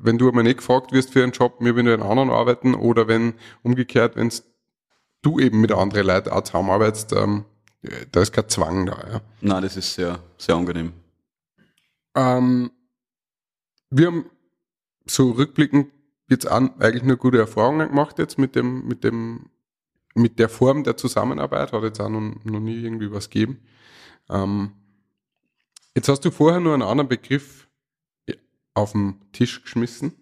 wenn 0.03 0.19
du 0.19 0.29
einmal 0.29 0.45
nicht 0.45 0.59
gefragt 0.59 0.93
wirst 0.93 1.11
für 1.11 1.23
einen 1.23 1.33
Job, 1.33 1.61
mir 1.61 1.77
wenn 1.77 1.87
du 1.87 1.95
in 1.95 2.03
anderen 2.03 2.31
arbeiten 2.31 2.75
oder 2.75 3.09
wenn 3.09 3.35
umgekehrt, 3.63 4.17
wenn 4.17 4.31
du 5.23 5.39
eben 5.39 5.61
mit 5.61 5.73
anderen 5.73 6.07
Leuten 6.07 6.31
auch 6.31 6.43
zusammenarbeitest, 6.43 7.13
ähm, 7.15 7.45
da 8.13 8.21
ist 8.21 8.33
kein 8.33 8.49
Zwang 8.49 8.87
da. 8.87 8.93
Ja. 9.11 9.21
Nein, 9.41 9.63
das 9.63 9.77
ist 9.77 9.95
sehr, 9.95 10.19
sehr 10.39 10.55
angenehm. 10.55 10.93
Ähm, 12.15 12.71
wir 13.91 14.07
haben 14.07 14.27
so 15.07 15.33
rückblickend 15.33 15.89
jetzt 16.29 16.47
an, 16.47 16.71
eigentlich 16.81 17.03
nur 17.03 17.17
gute 17.17 17.39
Erfahrungen 17.39 17.89
gemacht 17.89 18.19
jetzt 18.19 18.39
mit 18.39 18.55
dem, 18.55 18.87
mit 18.87 19.05
dem, 19.05 19.51
mit 20.15 20.39
der 20.39 20.49
Form 20.49 20.85
der 20.85 20.97
Zusammenarbeit, 20.97 21.73
hat 21.73 21.83
jetzt 21.83 22.01
auch 22.01 22.09
noch, 22.09 22.35
noch 22.45 22.61
nie 22.61 22.81
irgendwie 22.83 23.13
was 23.13 23.31
gegeben. 23.31 23.61
Ähm, 24.31 24.73
Jetzt 25.97 26.09
hast 26.09 26.25
du 26.25 26.33
vorher 26.33 26.59
nur 26.59 26.75
einen 26.75 26.83
anderen 26.83 27.09
Begriff 27.09 27.69
auf 28.75 28.93
den 28.93 29.21
Tisch 29.31 29.63
geschmissen, 29.63 30.13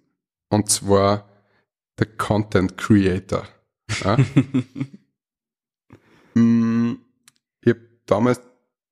und 0.50 0.68
zwar 0.68 1.30
der 1.98 2.06
Content 2.06 2.76
Creator. 2.76 3.48
Ja? 4.04 4.18
Mm, 6.34 6.98
ich 7.62 7.70
habe 7.70 7.80
damals 8.04 8.42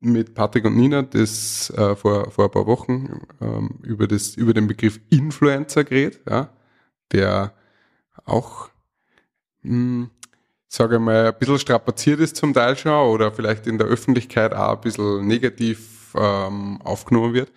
mit 0.01 0.35
Patrick 0.35 0.65
und 0.65 0.77
Nina 0.77 1.03
das 1.03 1.69
äh, 1.77 1.95
vor, 1.95 2.31
vor 2.31 2.47
ein 2.47 2.51
paar 2.51 2.67
Wochen 2.67 3.27
ähm, 3.43 3.79
über, 3.83 4.07
das, 4.07 4.35
über 4.37 4.55
den 4.55 4.67
Begriff 4.67 4.99
Influencer 5.11 5.85
geredet, 5.85 6.23
ja? 6.27 6.51
der 7.13 7.53
auch, 8.25 8.71
mh, 9.61 10.09
sage 10.73 10.97
ich 10.97 11.01
mal, 11.01 11.27
ein 11.27 11.39
bisschen 11.39 11.59
strapaziert 11.59 12.21
ist 12.21 12.37
zum 12.37 12.55
Teil 12.55 12.77
schon 12.77 12.93
oder 12.93 13.33
vielleicht 13.33 13.67
in 13.67 13.77
der 13.77 13.89
Öffentlichkeit 13.89 14.55
auch 14.55 14.77
ein 14.77 14.81
bisschen 14.81 15.27
negativ 15.27 16.15
ähm, 16.15 16.81
aufgenommen 16.83 17.35
wird. 17.35 17.53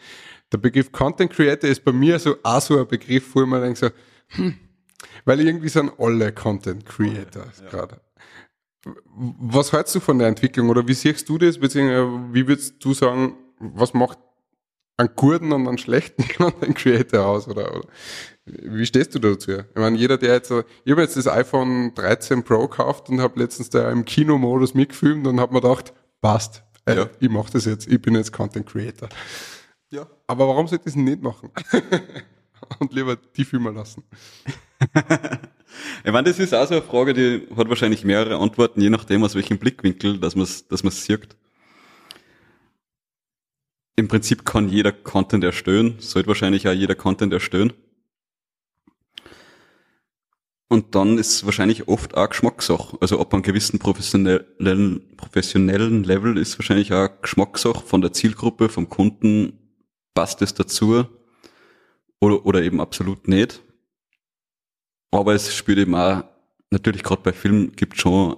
Der 0.51 0.57
Begriff 0.57 0.91
Content 0.91 1.31
Creator 1.31 1.69
ist 1.69 1.83
bei 1.83 1.91
mir 1.91 2.17
so 2.17 2.35
auch 2.41 2.59
so 2.59 2.79
ein 2.79 2.87
Begriff, 2.87 3.35
wo 3.35 3.43
ich 3.43 3.47
mir 3.47 3.61
denke 3.61 3.79
so, 3.79 3.89
hm, 4.35 4.55
weil 5.25 5.41
irgendwie 5.41 5.69
sind 5.69 5.91
alle 5.99 6.31
Content 6.31 6.85
Creators 6.87 7.61
ja. 7.63 7.69
gerade. 7.69 8.01
Was 9.15 9.71
hältst 9.71 9.93
du 9.93 9.99
von 9.99 10.17
der 10.17 10.27
Entwicklung 10.27 10.69
oder 10.69 10.87
wie 10.87 10.93
siehst 10.93 11.29
du 11.29 11.37
das, 11.37 11.59
beziehungsweise 11.59 12.33
wie 12.33 12.47
würdest 12.47 12.83
du 12.83 12.95
sagen, 12.95 13.37
was 13.59 13.93
macht 13.93 14.17
einen 14.97 15.09
guten 15.15 15.51
und 15.51 15.67
einen 15.67 15.77
schlechten 15.77 16.27
Content 16.37 16.75
Creator 16.75 17.27
aus 17.27 17.47
oder, 17.47 17.75
oder 17.75 17.87
wie 18.45 18.85
stehst 18.85 19.15
du 19.15 19.19
dazu? 19.19 19.51
Ich 19.51 19.75
meine, 19.75 19.97
jeder, 19.97 20.17
der 20.17 20.33
jetzt, 20.33 20.49
so, 20.49 20.63
ich 20.83 20.91
habe 20.91 21.01
jetzt 21.01 21.15
das 21.15 21.27
iPhone 21.27 21.93
13 21.95 22.43
Pro 22.43 22.67
gekauft 22.67 23.09
und 23.09 23.21
habe 23.21 23.39
letztens 23.39 23.69
da 23.69 23.89
im 23.89 24.03
Kinomodus 24.03 24.73
mitgefilmt 24.73 25.25
und 25.27 25.39
habe 25.39 25.53
mir 25.53 25.61
gedacht, 25.61 25.93
passt, 26.21 26.63
äh, 26.85 26.95
ja. 26.95 27.09
ich 27.19 27.29
mache 27.29 27.51
das 27.53 27.65
jetzt, 27.65 27.87
ich 27.87 28.01
bin 28.01 28.15
jetzt 28.15 28.33
Content 28.33 28.65
Creator. 28.65 29.07
Ja. 29.91 30.07
Aber 30.27 30.47
warum 30.47 30.67
sollte 30.67 30.83
ich 30.89 30.95
es 30.95 30.95
nicht 30.95 31.21
machen? 31.21 31.51
Und 32.79 32.93
lieber 32.93 33.17
die 33.17 33.45
filmen 33.45 33.75
lassen. 33.75 34.03
ich 36.03 36.11
meine, 36.11 36.29
das 36.29 36.39
ist 36.39 36.53
auch 36.53 36.65
so 36.65 36.75
eine 36.75 36.83
Frage, 36.83 37.13
die 37.13 37.47
hat 37.55 37.69
wahrscheinlich 37.69 38.03
mehrere 38.03 38.37
Antworten, 38.37 38.81
je 38.81 38.89
nachdem, 38.89 39.23
aus 39.23 39.35
welchem 39.35 39.59
Blickwinkel, 39.59 40.17
dass 40.17 40.35
man 40.35 40.43
es 40.43 40.67
dass 40.67 40.83
man's 40.83 41.03
sieht. 41.03 41.35
Im 43.95 44.07
Prinzip 44.07 44.45
kann 44.45 44.69
jeder 44.69 44.91
Content 44.91 45.43
erstellen, 45.43 45.95
sollte 45.99 46.27
wahrscheinlich 46.27 46.67
auch 46.67 46.73
jeder 46.73 46.95
Content 46.95 47.31
erstellen. 47.31 47.73
Und 50.73 50.95
dann 50.95 51.19
ist 51.19 51.45
wahrscheinlich 51.45 51.87
oft 51.87 52.17
auch 52.17 52.27
Geschmackssache. 52.27 52.97
Also 52.99 53.19
ab 53.19 53.31
einem 53.31 53.43
gewissen 53.43 53.77
professionellen, 53.77 55.15
professionellen 55.17 56.03
Level 56.03 56.35
ist 56.35 56.57
wahrscheinlich 56.57 56.91
auch 56.91 57.09
Geschmackssache 57.21 57.85
von 57.85 58.01
der 58.01 58.11
Zielgruppe, 58.11 58.69
vom 58.69 58.89
Kunden, 58.89 59.53
passt 60.15 60.41
es 60.41 60.55
dazu 60.55 61.05
oder, 62.19 62.43
oder 62.47 62.63
eben 62.63 62.81
absolut 62.81 63.27
nicht. 63.27 63.61
Aber 65.11 65.35
es 65.35 65.53
spielt 65.53 65.77
eben 65.77 65.93
auch, 65.93 66.23
natürlich 66.71 67.03
gerade 67.03 67.21
bei 67.21 67.33
Filmen 67.33 67.73
gibt 67.73 67.99
schon 67.99 68.37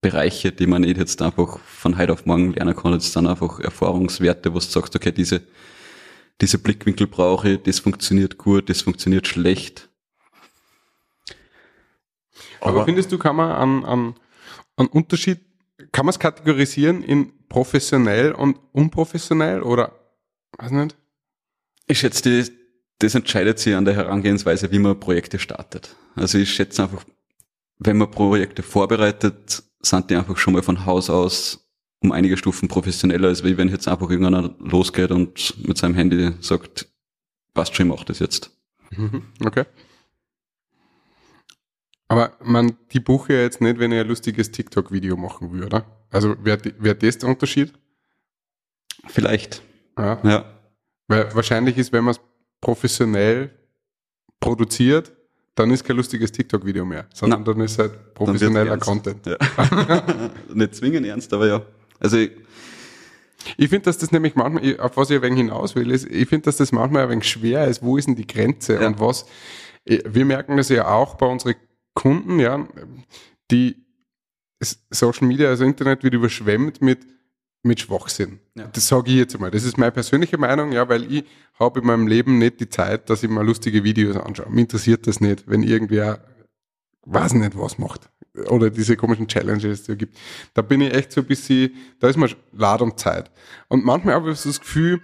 Bereiche, 0.00 0.50
die 0.50 0.66
man 0.66 0.82
nicht 0.82 0.98
jetzt 0.98 1.22
einfach 1.22 1.60
von 1.60 1.96
heute 1.96 2.14
auf 2.14 2.26
morgen 2.26 2.54
lernen 2.54 2.74
kann. 2.74 2.92
Jetzt 2.92 3.14
dann 3.14 3.28
einfach 3.28 3.60
Erfahrungswerte, 3.60 4.50
wo 4.52 4.58
du 4.58 4.64
sagst, 4.64 4.96
okay, 4.96 5.12
diese, 5.12 5.42
diese 6.40 6.58
Blickwinkel 6.58 7.06
brauche 7.06 7.50
ich, 7.50 7.62
das 7.62 7.78
funktioniert 7.78 8.36
gut, 8.36 8.68
das 8.68 8.82
funktioniert 8.82 9.28
schlecht 9.28 9.88
aber, 12.66 12.78
Aber 12.78 12.84
findest 12.84 13.12
du, 13.12 13.18
kann 13.18 13.36
man 13.36 13.50
an, 13.50 13.84
an, 13.84 14.14
an 14.76 14.86
Unterschied, 14.86 15.40
kann 15.92 16.06
man 16.06 16.10
es 16.10 16.18
kategorisieren 16.18 17.02
in 17.02 17.32
professionell 17.48 18.32
und 18.32 18.58
unprofessionell 18.72 19.62
oder 19.62 19.92
weiß 20.58 20.72
nicht? 20.72 20.96
Ich 21.86 22.00
schätze, 22.00 22.38
das, 22.38 22.52
das 22.98 23.14
entscheidet 23.14 23.58
sich 23.58 23.74
an 23.74 23.84
der 23.84 23.94
Herangehensweise, 23.94 24.70
wie 24.72 24.78
man 24.78 24.98
Projekte 24.98 25.38
startet. 25.38 25.94
Also 26.14 26.38
ich 26.38 26.52
schätze 26.52 26.82
einfach, 26.82 27.04
wenn 27.78 27.98
man 27.98 28.10
Projekte 28.10 28.62
vorbereitet, 28.62 29.62
sind 29.80 30.10
die 30.10 30.16
einfach 30.16 30.36
schon 30.36 30.54
mal 30.54 30.62
von 30.62 30.86
Haus 30.86 31.10
aus 31.10 31.62
um 32.00 32.12
einige 32.12 32.36
Stufen 32.36 32.68
professioneller, 32.68 33.28
als 33.28 33.42
wenn 33.42 33.68
jetzt 33.68 33.88
einfach 33.88 34.10
irgendeiner 34.10 34.54
losgeht 34.58 35.10
und 35.10 35.54
mit 35.66 35.78
seinem 35.78 35.94
Handy 35.94 36.32
sagt, 36.40 36.88
passt 37.54 37.74
schon, 37.74 37.86
ich 37.86 37.92
mach 37.92 38.04
das 38.04 38.18
jetzt. 38.18 38.50
Mhm. 38.90 39.22
Okay. 39.44 39.64
Aber 42.08 42.32
man, 42.42 42.76
die 42.92 43.00
buche 43.00 43.34
ja 43.34 43.40
jetzt 43.40 43.60
nicht, 43.60 43.78
wenn 43.78 43.92
ich 43.92 44.00
ein 44.00 44.06
lustiges 44.06 44.50
TikTok-Video 44.50 45.16
machen 45.16 45.52
würde? 45.52 45.84
Also 46.10 46.36
wäre 46.44 46.60
wär 46.78 46.94
das 46.94 47.18
der 47.18 47.28
Unterschied? 47.28 47.72
Vielleicht. 49.08 49.62
Ja. 49.98 50.20
ja. 50.22 50.44
Weil 51.08 51.34
wahrscheinlich 51.34 51.76
ist, 51.78 51.92
wenn 51.92 52.04
man 52.04 52.14
es 52.14 52.20
professionell 52.60 53.50
produziert, 54.40 55.12
dann 55.54 55.70
ist 55.70 55.84
kein 55.84 55.96
lustiges 55.96 56.30
TikTok-Video 56.32 56.84
mehr, 56.84 57.06
sondern 57.14 57.40
Na, 57.40 57.52
dann 57.52 57.62
ist 57.62 57.78
halt 57.78 58.14
professioneller 58.14 58.76
Content. 58.78 59.26
Ja. 59.26 59.36
nicht 60.54 60.74
zwingend 60.74 61.06
ernst, 61.06 61.32
aber 61.32 61.46
ja. 61.46 61.62
Also 61.98 62.18
ich, 62.18 62.32
ich 63.56 63.68
finde, 63.68 63.84
dass 63.84 63.98
das 63.98 64.12
nämlich 64.12 64.34
manchmal, 64.34 64.78
auf 64.78 64.96
was 64.96 65.10
ich 65.10 65.16
ein 65.16 65.22
wenig 65.22 65.38
hinaus 65.38 65.74
will, 65.74 65.90
ist, 65.90 66.06
ich 66.06 66.28
finde, 66.28 66.44
dass 66.44 66.58
das 66.58 66.72
manchmal 66.72 67.04
ein 67.04 67.10
wenig 67.10 67.28
schwer 67.28 67.66
ist, 67.66 67.82
wo 67.82 67.96
ist 67.96 68.06
denn 68.06 68.16
die 68.16 68.26
Grenze 68.26 68.74
ja. 68.74 68.86
und 68.86 69.00
was, 69.00 69.26
wir 69.84 70.24
merken 70.24 70.56
das 70.56 70.68
ja 70.68 70.88
auch 70.88 71.14
bei 71.14 71.26
unseren 71.26 71.54
Kunden, 71.96 72.38
ja, 72.38 72.68
die 73.50 73.84
Social 74.90 75.26
Media, 75.26 75.48
also 75.48 75.64
Internet 75.64 76.04
wird 76.04 76.14
überschwemmt 76.14 76.80
mit, 76.80 77.06
mit 77.62 77.80
Schwachsinn. 77.80 78.38
Ja. 78.54 78.68
Das 78.72 78.86
sage 78.86 79.10
ich 79.10 79.16
jetzt 79.16 79.34
einmal. 79.34 79.50
Das 79.50 79.64
ist 79.64 79.76
meine 79.78 79.92
persönliche 79.92 80.38
Meinung, 80.38 80.72
ja, 80.72 80.88
weil 80.88 81.10
ich 81.12 81.24
habe 81.58 81.80
in 81.80 81.86
meinem 81.86 82.06
Leben 82.06 82.38
nicht 82.38 82.60
die 82.60 82.68
Zeit, 82.68 83.10
dass 83.10 83.22
ich 83.22 83.30
mal 83.30 83.44
lustige 83.44 83.82
Videos 83.82 84.16
anschaue. 84.16 84.50
Mir 84.50 84.60
interessiert 84.60 85.06
das 85.06 85.20
nicht, 85.20 85.48
wenn 85.48 85.62
irgendwer 85.62 86.20
weiß 87.06 87.34
nicht 87.34 87.58
was 87.58 87.78
macht. 87.78 88.10
Oder 88.48 88.68
diese 88.70 88.96
komischen 88.96 89.28
Challenges, 89.28 89.84
die 89.84 89.92
es 89.92 89.98
gibt. 89.98 90.18
Da 90.52 90.62
bin 90.62 90.82
ich 90.82 90.92
echt 90.92 91.12
so 91.12 91.22
ein 91.22 91.26
bisschen, 91.26 91.72
da 91.98 92.08
ist 92.08 92.18
mir 92.18 92.28
Lad 92.52 92.82
und 92.82 93.00
Zeit. 93.00 93.30
Und 93.68 93.84
manchmal 93.84 94.14
habe 94.14 94.32
ich 94.32 94.38
so 94.38 94.50
das 94.50 94.60
Gefühl, 94.60 95.00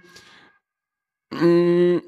mh, 1.31 1.41
mm, 1.41 2.01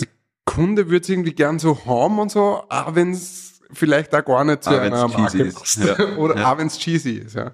der 0.00 0.08
Kunde 0.44 0.88
würde 0.88 1.02
es 1.02 1.08
irgendwie 1.08 1.32
gern 1.32 1.58
so 1.58 1.86
haben 1.86 2.18
und 2.18 2.30
so, 2.30 2.64
auch 2.68 2.94
wenn 2.94 3.12
es 3.12 3.49
vielleicht 3.72 4.14
auch 4.14 4.24
gar 4.24 4.44
nicht 4.44 4.64
zu 4.64 4.70
auch 4.70 4.80
einer 4.80 5.08
Marke 5.08 5.44
passt. 5.46 5.84
Ja. 5.84 6.16
Oder 6.16 6.36
ja. 6.36 6.52
auch 6.52 6.58
wenn 6.58 6.66
es 6.66 6.78
cheesy 6.78 7.18
ist. 7.18 7.34
Ja. 7.34 7.52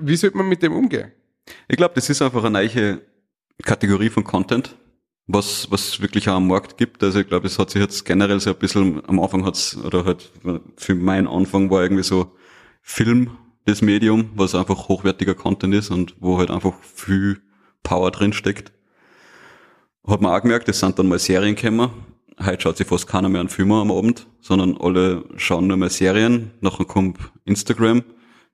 Wie 0.00 0.16
sollte 0.16 0.36
man 0.36 0.48
mit 0.48 0.62
dem 0.62 0.72
umgehen? 0.72 1.12
Ich 1.68 1.76
glaube, 1.76 1.94
das 1.94 2.08
ist 2.10 2.22
einfach 2.22 2.44
eine 2.44 2.66
neue 2.66 3.00
Kategorie 3.62 4.10
von 4.10 4.24
Content, 4.24 4.76
was, 5.26 5.70
was 5.70 6.00
wirklich 6.00 6.28
auch 6.28 6.34
am 6.34 6.48
Markt 6.48 6.76
gibt. 6.76 7.02
Also 7.02 7.20
ich 7.20 7.28
glaube, 7.28 7.46
es 7.46 7.58
hat 7.58 7.70
sich 7.70 7.80
jetzt 7.80 8.04
generell 8.04 8.40
so 8.40 8.50
ein 8.50 8.56
bisschen, 8.56 9.02
am 9.06 9.20
Anfang 9.20 9.44
hat's, 9.44 9.76
oder 9.76 10.04
halt 10.04 10.30
für 10.76 10.94
meinen 10.94 11.26
Anfang 11.26 11.70
war 11.70 11.82
irgendwie 11.82 12.02
so 12.02 12.34
Film 12.82 13.36
das 13.66 13.80
Medium, 13.80 14.30
was 14.34 14.54
einfach 14.54 14.88
hochwertiger 14.88 15.34
Content 15.34 15.74
ist 15.74 15.90
und 15.90 16.14
wo 16.20 16.38
halt 16.38 16.50
einfach 16.50 16.74
viel 16.82 17.40
Power 17.82 18.10
drin 18.10 18.32
steckt. 18.32 18.72
Hat 20.06 20.20
man 20.20 20.32
auch 20.32 20.42
gemerkt, 20.42 20.68
es 20.68 20.80
sind 20.80 20.98
dann 20.98 21.08
mal 21.08 21.18
Serien 21.18 21.54
gekommen, 21.54 21.90
heute 22.40 22.62
schaut 22.62 22.76
sich 22.76 22.86
fast 22.86 23.06
keiner 23.06 23.28
mehr 23.28 23.40
einen 23.40 23.48
Film 23.48 23.72
am 23.72 23.90
Abend, 23.90 24.26
sondern 24.40 24.76
alle 24.76 25.24
schauen 25.36 25.66
nur 25.66 25.76
mehr 25.76 25.90
Serien. 25.90 26.52
Nachher 26.60 26.84
kommt 26.84 27.18
Instagram. 27.44 28.02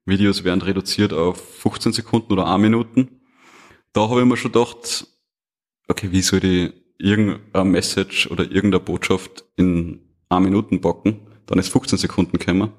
Videos 0.04 0.44
werden 0.44 0.62
reduziert 0.62 1.12
auf 1.12 1.40
15 1.60 1.92
Sekunden 1.92 2.32
oder 2.32 2.46
1 2.46 2.60
Minuten. 2.60 3.20
Da 3.92 4.08
habe 4.08 4.20
ich 4.20 4.26
mir 4.26 4.36
schon 4.36 4.52
gedacht, 4.52 5.06
okay, 5.88 6.12
wie 6.12 6.22
soll 6.22 6.44
ich 6.44 6.72
irgendeine 6.98 7.70
Message 7.70 8.30
oder 8.30 8.44
irgendeine 8.44 8.80
Botschaft 8.80 9.44
in 9.56 10.00
1 10.28 10.44
Minuten 10.44 10.80
backen? 10.80 11.26
dann 11.50 11.58
ist 11.58 11.68
15 11.70 11.98
Sekunden 11.98 12.38
gekommen. 12.38 12.72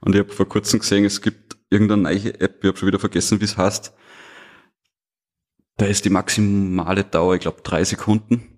Und 0.00 0.14
ich 0.14 0.20
habe 0.20 0.32
vor 0.32 0.46
kurzem 0.46 0.80
gesehen, 0.80 1.06
es 1.06 1.22
gibt 1.22 1.56
irgendeine 1.70 2.02
neue 2.02 2.38
App, 2.40 2.62
ich 2.62 2.68
habe 2.68 2.76
schon 2.76 2.88
wieder 2.88 2.98
vergessen, 2.98 3.40
wie 3.40 3.46
es 3.46 3.56
heißt. 3.56 3.92
Da 5.78 5.86
ist 5.86 6.04
die 6.04 6.10
maximale 6.10 7.04
Dauer, 7.04 7.34
ich 7.34 7.40
glaube, 7.40 7.62
drei 7.62 7.84
Sekunden. 7.84 8.55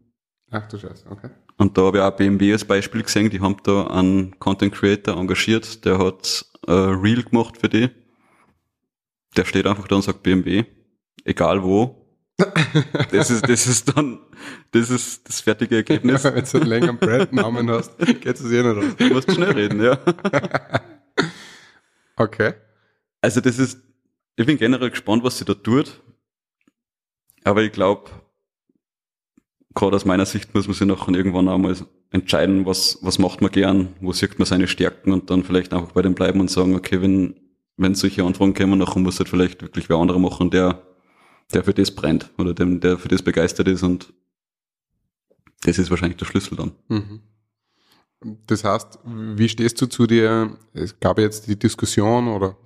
Ach 0.51 0.66
du 0.68 0.78
Scheiße, 0.78 1.11
okay. 1.11 1.30
Und 1.59 1.76
da 1.76 1.82
habe 1.82 1.99
ich 1.99 2.03
auch 2.03 2.16
BMW 2.16 2.53
als 2.53 2.64
Beispiel 2.64 3.03
gesehen, 3.03 3.30
die 3.30 3.40
haben 3.40 3.57
da 3.64 3.88
einen 3.88 4.38
Content 4.38 4.74
Creator 4.74 5.16
engagiert, 5.16 5.84
der 5.84 5.99
hat 5.99 6.46
äh, 6.66 6.72
Reel 6.72 7.22
gemacht 7.22 7.59
für 7.59 7.68
die. 7.68 7.90
Der 9.36 9.44
steht 9.44 9.66
einfach 9.66 9.86
da 9.88 9.96
und 9.96 10.03
sagt 10.03 10.22
BMW, 10.22 10.64
egal 11.24 11.62
wo. 11.62 12.07
Das 13.11 13.30
ist, 13.30 13.49
das 13.49 13.66
ist 13.66 13.96
dann, 13.96 14.20
das 14.70 14.90
ist 14.90 15.28
das 15.28 15.40
fertige 15.40 15.76
Ergebnis. 15.76 16.22
Wenn 16.24 16.44
du 16.44 16.59
einen 16.59 16.66
längeren 16.66 16.99
Brandnamen 16.99 17.70
hast, 17.72 17.99
geht 17.99 18.26
es 18.26 18.44
eh 18.44 18.62
nicht 18.62 18.76
aus. 18.76 18.96
Du 18.96 19.09
musst 19.09 19.32
schnell 19.32 19.51
reden, 19.51 19.82
ja. 19.82 19.99
Okay. 22.16 22.55
Also 23.20 23.40
das 23.40 23.59
ist, 23.59 23.80
ich 24.36 24.46
bin 24.46 24.57
generell 24.57 24.90
gespannt, 24.90 25.24
was 25.24 25.38
sie 25.38 25.44
da 25.44 25.55
tut. 25.55 26.01
Aber 27.44 27.62
ich 27.62 27.72
glaube, 27.72 28.11
gerade 29.79 29.95
aus 29.95 30.05
meiner 30.05 30.26
Sicht 30.26 30.55
muss 30.55 30.66
man 30.66 30.74
sich 30.74 30.87
noch 30.87 31.09
irgendwann 31.09 31.49
einmal 31.49 31.76
entscheiden, 32.11 32.66
was, 32.66 32.99
was 33.01 33.18
macht 33.18 33.41
man 33.41 33.53
gern, 33.53 33.95
wo 34.01 34.12
sieht 34.12 34.39
man 34.39 34.47
seine 34.47 34.66
Stärken 34.66 35.12
und 35.12 35.31
dann 35.31 35.45
vielleicht 35.45 35.72
einfach 35.72 35.93
bei 35.93 36.03
dem 36.03 36.14
bleiben 36.14 36.41
und 36.41 36.51
sagen, 36.51 36.74
okay, 36.74 37.01
wenn, 37.01 37.37
wenn 37.76 37.95
solche 37.95 38.24
Anfragen 38.24 38.55
kommen, 38.55 38.79
nachher 38.79 38.99
muss 38.99 39.20
halt 39.20 39.29
vielleicht 39.29 39.62
wirklich 39.62 39.89
wer 39.89 39.99
andere 39.99 40.18
machen, 40.18 40.51
der, 40.51 40.83
der 41.55 41.62
für 41.62 41.74
das 41.74 41.95
brennt 41.95 42.31
oder 42.39 42.55
dem, 42.55 42.81
der 42.81 42.99
für 42.99 43.09
das 43.09 43.22
begeistert 43.22 43.68
ist 43.68 43.85
und 43.85 44.12
das 45.62 45.79
ist 45.79 45.91
wahrscheinlich 45.91 46.18
der 46.18 46.26
Schlüssel 46.26 46.57
dann. 46.57 46.72
Mhm. 46.89 47.20
Das 48.21 48.64
heißt, 48.64 48.99
wie 49.05 49.49
stehst 49.49 49.81
du 49.81 49.87
zu 49.87 50.07
dir? 50.09 50.57
Es 50.73 50.99
gab 50.99 51.21
jetzt 51.21 51.47
die 51.47 51.57
Diskussion 51.57 52.27
oder 52.27 52.57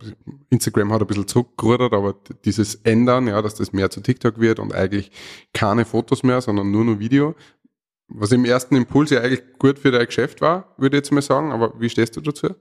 Instagram 0.48 0.92
hat 0.92 1.02
ein 1.02 1.06
bisschen 1.06 1.28
zurückgerudert, 1.28 1.92
aber 1.92 2.14
dieses 2.46 2.76
Ändern, 2.76 3.26
ja, 3.26 3.42
dass 3.42 3.54
das 3.56 3.72
mehr 3.74 3.90
zu 3.90 4.00
TikTok 4.00 4.40
wird 4.40 4.58
und 4.58 4.74
eigentlich 4.74 5.10
keine 5.52 5.84
Fotos 5.84 6.22
mehr, 6.22 6.40
sondern 6.40 6.70
nur 6.70 6.84
noch 6.86 6.98
Video, 6.98 7.34
was 8.08 8.32
im 8.32 8.46
ersten 8.46 8.76
Impuls 8.76 9.10
ja 9.10 9.20
eigentlich 9.20 9.42
gut 9.58 9.78
für 9.78 9.90
dein 9.90 10.06
Geschäft 10.06 10.40
war, 10.40 10.74
würde 10.78 10.96
ich 10.96 11.00
jetzt 11.00 11.12
mal 11.12 11.20
sagen, 11.22 11.52
aber 11.52 11.78
wie 11.78 11.90
stehst 11.90 12.16
du 12.16 12.22
dazu? 12.22 12.54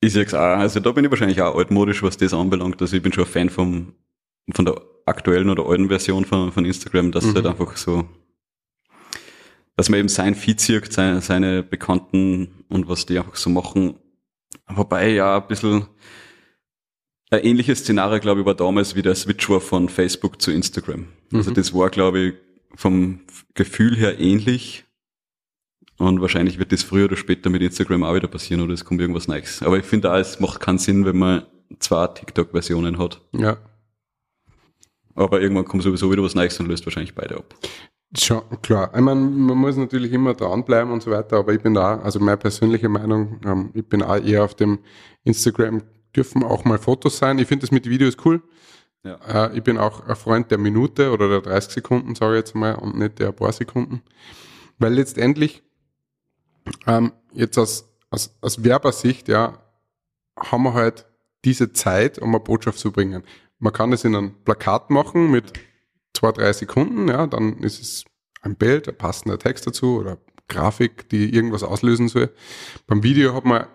Ich 0.00 0.12
sag's 0.12 0.34
auch, 0.34 0.38
also 0.58 0.78
da 0.78 0.92
bin 0.92 1.04
ich 1.04 1.10
wahrscheinlich 1.10 1.42
auch 1.42 1.56
altmodisch, 1.56 2.04
was 2.04 2.16
das 2.16 2.32
anbelangt. 2.32 2.80
Also 2.80 2.96
ich 2.96 3.02
bin 3.02 3.12
schon 3.12 3.24
ein 3.24 3.30
Fan 3.30 3.50
vom, 3.50 3.94
von 4.52 4.64
der 4.64 4.80
aktuellen 5.04 5.50
oder 5.50 5.66
alten 5.66 5.88
Version 5.88 6.24
von, 6.24 6.52
von 6.52 6.64
Instagram, 6.64 7.10
dass 7.10 7.24
Mhm. 7.24 7.30
es 7.30 7.34
halt 7.36 7.46
einfach 7.46 7.76
so, 7.76 8.04
dass 9.78 9.88
man 9.88 10.00
eben 10.00 10.08
sein 10.08 10.34
Feed 10.34 10.60
sieht, 10.60 10.92
seine, 10.92 11.20
seine 11.20 11.62
Bekannten 11.62 12.64
und 12.68 12.88
was 12.88 13.06
die 13.06 13.16
einfach 13.18 13.36
so 13.36 13.48
machen. 13.48 13.94
Wobei 14.66 15.10
ja 15.12 15.38
ein 15.40 15.46
bisschen 15.46 15.86
ein 17.30 17.44
ähnliches 17.44 17.80
Szenario, 17.80 18.18
glaube 18.20 18.40
ich, 18.40 18.46
war 18.46 18.54
damals, 18.54 18.94
wie 18.96 19.02
der 19.02 19.14
Switch 19.14 19.48
war 19.48 19.60
von 19.60 19.88
Facebook 19.88 20.42
zu 20.42 20.50
Instagram. 20.50 21.06
Also 21.32 21.50
Mhm. 21.50 21.54
das 21.54 21.72
war, 21.74 21.90
glaube 21.90 22.18
ich, 22.20 22.34
vom 22.74 23.20
Gefühl 23.54 23.96
her 23.96 24.18
ähnlich. 24.18 24.84
Und 25.98 26.20
wahrscheinlich 26.20 26.58
wird 26.58 26.72
das 26.72 26.82
früher 26.82 27.04
oder 27.06 27.16
später 27.16 27.48
mit 27.50 27.60
Instagram 27.62 28.02
auch 28.04 28.14
wieder 28.14 28.28
passieren 28.28 28.62
oder 28.62 28.72
es 28.74 28.84
kommt 28.84 29.00
irgendwas 29.00 29.28
Neues. 29.28 29.62
Aber 29.62 29.78
ich 29.78 29.84
finde 29.84 30.12
auch, 30.12 30.16
es 30.18 30.38
macht 30.40 30.60
keinen 30.60 30.78
Sinn, 30.78 31.04
wenn 31.04 31.18
man 31.18 31.42
zwei 31.80 32.06
TikTok-Versionen 32.08 32.98
hat. 32.98 33.20
Ja, 33.32 33.58
Aber 35.14 35.40
irgendwann 35.40 35.64
kommt 35.66 35.82
sowieso 35.82 36.10
wieder 36.12 36.22
was 36.22 36.34
Neues 36.34 36.58
und 36.60 36.66
löst 36.66 36.86
wahrscheinlich 36.86 37.14
beide 37.14 37.36
ab. 37.36 37.54
Schon, 38.16 38.42
klar. 38.62 38.90
Ich 38.94 39.00
meine, 39.00 39.20
man 39.20 39.58
muss 39.58 39.76
natürlich 39.76 40.12
immer 40.12 40.34
dranbleiben 40.34 40.92
und 40.92 41.02
so 41.02 41.10
weiter, 41.10 41.38
aber 41.38 41.52
ich 41.52 41.60
bin 41.60 41.74
da, 41.74 41.98
also 41.98 42.20
meine 42.20 42.36
persönliche 42.36 42.88
Meinung, 42.88 43.40
ähm, 43.44 43.70
ich 43.74 43.86
bin 43.86 44.02
auch 44.02 44.16
eher 44.16 44.44
auf 44.44 44.54
dem 44.54 44.78
Instagram, 45.24 45.82
dürfen 46.14 46.42
auch 46.42 46.64
mal 46.64 46.78
Fotos 46.78 47.18
sein. 47.18 47.38
Ich 47.38 47.48
finde 47.48 47.62
das 47.62 47.70
mit 47.70 47.88
Videos 47.88 48.16
cool. 48.24 48.42
Ja. 49.04 49.46
Äh, 49.46 49.56
ich 49.56 49.62
bin 49.62 49.78
auch 49.78 50.06
ein 50.06 50.16
Freund 50.16 50.50
der 50.50 50.58
Minute 50.58 51.12
oder 51.12 51.28
der 51.28 51.40
30 51.40 51.72
Sekunden, 51.72 52.14
sage 52.14 52.34
ich 52.34 52.38
jetzt 52.38 52.54
mal, 52.54 52.74
und 52.74 52.98
nicht 52.98 53.18
der 53.18 53.32
paar 53.32 53.52
Sekunden. 53.52 54.02
Weil 54.78 54.94
letztendlich, 54.94 55.62
ähm, 56.86 57.12
jetzt 57.32 57.58
aus, 57.58 57.88
aus, 58.10 58.36
aus 58.40 58.64
Werbersicht, 58.64 59.28
ja, 59.28 59.62
haben 60.36 60.62
wir 60.62 60.74
halt 60.74 61.06
diese 61.44 61.72
Zeit, 61.72 62.18
um 62.18 62.30
eine 62.30 62.40
Botschaft 62.40 62.78
zu 62.78 62.92
bringen. 62.92 63.22
Man 63.58 63.72
kann 63.72 63.90
das 63.90 64.04
in 64.04 64.14
einem 64.14 64.34
Plakat 64.44 64.90
machen 64.90 65.30
mit 65.30 65.52
zwei, 66.18 66.32
drei 66.32 66.52
Sekunden, 66.52 67.08
ja, 67.08 67.26
dann 67.26 67.58
ist 67.58 67.80
es 67.80 68.04
ein 68.42 68.56
Bild, 68.56 68.88
ein 68.88 68.96
passender 68.96 69.38
Text 69.38 69.66
dazu 69.66 69.98
oder 70.00 70.18
Grafik, 70.48 71.08
die 71.10 71.32
irgendwas 71.32 71.62
auslösen 71.62 72.08
soll. 72.08 72.30
Beim 72.86 73.02
Video 73.02 73.34
hat 73.34 73.44
man, 73.44 73.66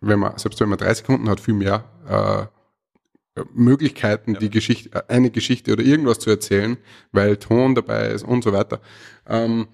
wenn 0.00 0.20
man, 0.20 0.38
selbst 0.38 0.60
wenn 0.60 0.68
man 0.68 0.78
drei 0.78 0.94
Sekunden 0.94 1.28
hat, 1.28 1.40
viel 1.40 1.54
mehr 1.54 1.84
äh, 3.36 3.42
Möglichkeiten, 3.52 4.34
die 4.34 4.50
Geschichte, 4.50 4.90
äh, 4.94 5.12
eine 5.12 5.30
Geschichte 5.30 5.72
oder 5.72 5.82
irgendwas 5.82 6.20
zu 6.20 6.30
erzählen, 6.30 6.76
weil 7.10 7.36
Ton 7.36 7.74
dabei 7.74 8.08
ist 8.08 8.22
und 8.24 8.44
so 8.44 8.52
weiter. 8.52 8.80
Ähm, 9.26 9.68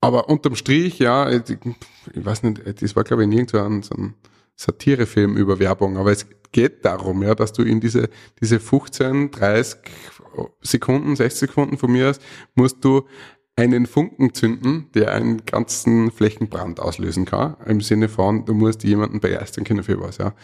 aber 0.00 0.28
unterm 0.28 0.56
Strich, 0.56 0.98
ja, 0.98 1.30
ich, 1.30 1.42
ich 1.50 2.24
weiß 2.24 2.42
nicht, 2.42 2.82
das 2.82 2.96
war 2.96 3.04
glaube 3.04 3.22
ich 3.22 3.28
nirgendwo 3.28 3.58
ein, 3.58 3.82
so 3.82 3.94
ein 3.94 4.14
Satirefilm 4.56 5.36
über 5.36 5.58
Werbung, 5.58 5.96
aber 5.96 6.12
es 6.12 6.26
geht 6.52 6.84
darum, 6.84 7.22
ja, 7.22 7.34
dass 7.34 7.52
du 7.52 7.62
in 7.62 7.80
diese, 7.80 8.08
diese 8.40 8.58
15, 8.58 9.30
30 9.30 9.78
Sekunden, 10.62 11.14
60 11.16 11.50
Sekunden 11.50 11.78
von 11.78 11.92
mir 11.92 12.10
aus, 12.10 12.18
musst 12.54 12.84
du 12.84 13.06
einen 13.56 13.86
Funken 13.86 14.34
zünden, 14.34 14.90
der 14.94 15.12
einen 15.12 15.44
ganzen 15.46 16.10
Flächenbrand 16.10 16.78
auslösen 16.78 17.24
kann, 17.24 17.56
im 17.66 17.80
Sinne 17.80 18.08
von, 18.08 18.44
du 18.44 18.52
musst 18.52 18.84
jemanden 18.84 19.20
begeistern 19.20 19.64
können 19.64 19.82
für 19.82 19.98
was, 20.00 20.18
ja. 20.18 20.34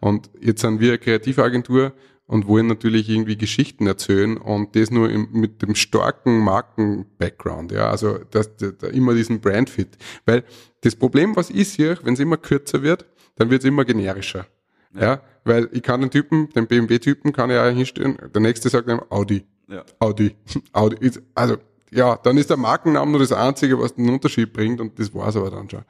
Und 0.00 0.30
jetzt 0.40 0.62
sind 0.62 0.80
wir 0.80 0.88
eine 0.90 0.98
Kreativagentur 0.98 1.92
und 2.26 2.46
wollen 2.46 2.66
natürlich 2.66 3.10
irgendwie 3.10 3.36
Geschichten 3.36 3.86
erzählen 3.86 4.38
und 4.38 4.74
das 4.74 4.90
nur 4.90 5.10
im, 5.10 5.28
mit 5.32 5.60
dem 5.60 5.74
starken 5.74 6.38
Marken-Background, 6.38 7.72
ja, 7.72 7.90
also 7.90 8.18
dass 8.30 8.56
da, 8.56 8.70
da 8.70 8.86
immer 8.86 9.14
diesen 9.14 9.40
Brand-Fit. 9.40 9.98
Weil 10.24 10.44
das 10.80 10.96
Problem, 10.96 11.36
was 11.36 11.50
ich 11.50 11.68
sehe, 11.68 11.98
wenn 12.02 12.14
es 12.14 12.20
immer 12.20 12.38
kürzer 12.38 12.82
wird, 12.82 13.04
dann 13.42 13.50
wird 13.50 13.62
es 13.62 13.68
immer 13.68 13.84
generischer. 13.84 14.46
Ja. 14.94 15.20
weil 15.44 15.68
ich 15.72 15.82
kann 15.82 16.00
den 16.00 16.10
Typen, 16.10 16.50
den 16.50 16.66
BMW-Typen 16.68 17.32
kann 17.32 17.50
ich 17.50 17.56
auch 17.56 17.68
hinstellen, 17.70 18.18
der 18.32 18.40
nächste 18.40 18.68
sagt 18.68 18.88
einem 18.88 19.00
Audi. 19.08 19.44
Ja. 19.68 19.84
Audi. 19.98 20.36
Audi. 20.72 21.10
Also, 21.34 21.56
ja, 21.90 22.16
dann 22.22 22.36
ist 22.36 22.50
der 22.50 22.56
Markenname 22.56 23.10
nur 23.10 23.18
das 23.20 23.32
Einzige, 23.32 23.80
was 23.80 23.94
den 23.96 24.08
Unterschied 24.10 24.52
bringt 24.52 24.80
und 24.80 24.98
das 24.98 25.12
war's 25.12 25.34
aber 25.34 25.50
dann 25.50 25.68
schon. 25.68 25.82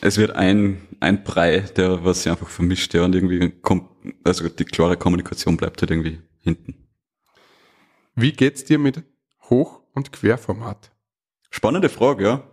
Es 0.00 0.16
wird 0.16 0.30
ein, 0.30 0.80
ein 1.00 1.22
Brei, 1.22 1.60
der 1.76 2.02
was 2.02 2.22
sich 2.22 2.32
einfach 2.32 2.48
vermischt, 2.48 2.94
ja, 2.94 3.04
und 3.04 3.14
irgendwie 3.14 3.50
kommt, 3.60 3.90
also 4.24 4.48
die 4.48 4.64
klare 4.64 4.96
Kommunikation 4.96 5.56
bleibt 5.58 5.82
halt 5.82 5.90
irgendwie 5.90 6.20
hinten. 6.40 6.76
Wie 8.14 8.32
geht's 8.32 8.64
dir 8.64 8.78
mit 8.78 9.02
Hoch- 9.50 9.82
und 9.92 10.12
Querformat? 10.12 10.92
Spannende 11.50 11.90
Frage, 11.90 12.24
ja. 12.24 12.44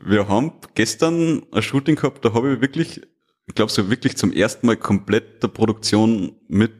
Wir 0.00 0.28
haben 0.28 0.52
gestern 0.74 1.46
ein 1.50 1.62
Shooting 1.62 1.96
gehabt, 1.96 2.24
da 2.24 2.34
habe 2.34 2.52
ich 2.52 2.60
wirklich, 2.60 3.00
ich 3.46 3.54
glaube 3.54 3.70
so 3.70 3.88
wirklich 3.90 4.16
zum 4.16 4.32
ersten 4.32 4.66
Mal 4.66 4.76
komplett 4.76 5.42
der 5.42 5.48
Produktion 5.48 6.36
mit, 6.48 6.72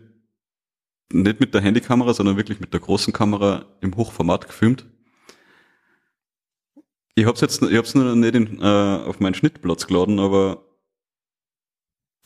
nicht 1.12 1.40
mit 1.40 1.54
der 1.54 1.60
Handykamera, 1.60 2.12
sondern 2.12 2.36
wirklich 2.36 2.60
mit 2.60 2.72
der 2.72 2.80
großen 2.80 3.12
Kamera 3.12 3.66
im 3.80 3.96
Hochformat 3.96 4.46
gefilmt. 4.46 4.86
Ich 7.14 7.24
hab's 7.24 7.40
jetzt, 7.40 7.62
ich 7.62 7.76
hab's 7.76 7.94
nur 7.94 8.14
nicht 8.14 8.34
in, 8.34 8.60
äh, 8.60 8.64
auf 8.64 9.20
meinen 9.20 9.34
Schnittplatz 9.34 9.86
geladen, 9.86 10.18
aber 10.18 10.66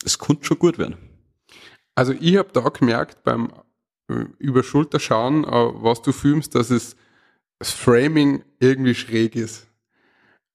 es 0.03 0.17
konnte 0.17 0.43
schon 0.45 0.59
gut 0.59 0.77
werden. 0.77 0.97
Also 1.95 2.13
ich 2.13 2.37
habe 2.37 2.49
da 2.51 2.61
gemerkt 2.61 3.23
beim 3.23 3.53
äh, 4.09 4.25
über 4.39 4.63
Schulter 4.63 4.99
schauen, 4.99 5.43
äh, 5.43 5.49
was 5.49 6.01
du 6.01 6.11
filmst, 6.11 6.55
dass 6.55 6.71
es 6.71 6.95
das 7.59 7.71
Framing 7.71 8.43
irgendwie 8.59 8.95
schräg 8.95 9.35
ist. 9.35 9.67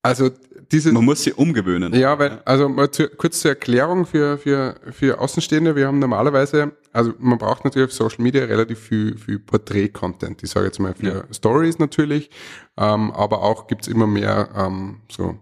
Also 0.02 0.30
dieses 0.72 0.92
Man 0.92 1.04
muss 1.04 1.22
sich 1.22 1.36
umgewöhnen. 1.36 1.94
Ja, 1.94 2.18
weil, 2.18 2.40
also 2.44 2.68
mal 2.68 2.90
zu, 2.90 3.08
kurz 3.08 3.40
zur 3.40 3.50
Erklärung 3.52 4.06
für, 4.06 4.38
für, 4.38 4.76
für 4.90 5.20
Außenstehende. 5.20 5.76
Wir 5.76 5.86
haben 5.86 5.98
normalerweise, 5.98 6.72
also 6.92 7.12
man 7.18 7.38
braucht 7.38 7.64
natürlich 7.64 7.88
auf 7.88 7.92
Social 7.92 8.22
Media 8.22 8.44
relativ 8.44 8.80
viel, 8.80 9.16
viel 9.16 9.38
Porträt-Content. 9.38 10.42
Ich 10.42 10.50
sage 10.50 10.66
jetzt 10.66 10.80
mal 10.80 10.94
für 10.94 11.06
Ja. 11.06 11.24
Stories 11.32 11.78
natürlich, 11.78 12.30
ähm, 12.76 13.12
aber 13.12 13.42
auch 13.42 13.66
gibt's 13.66 13.88
immer 13.88 14.06
mehr 14.06 14.48
ähm, 14.56 15.00
so 15.10 15.38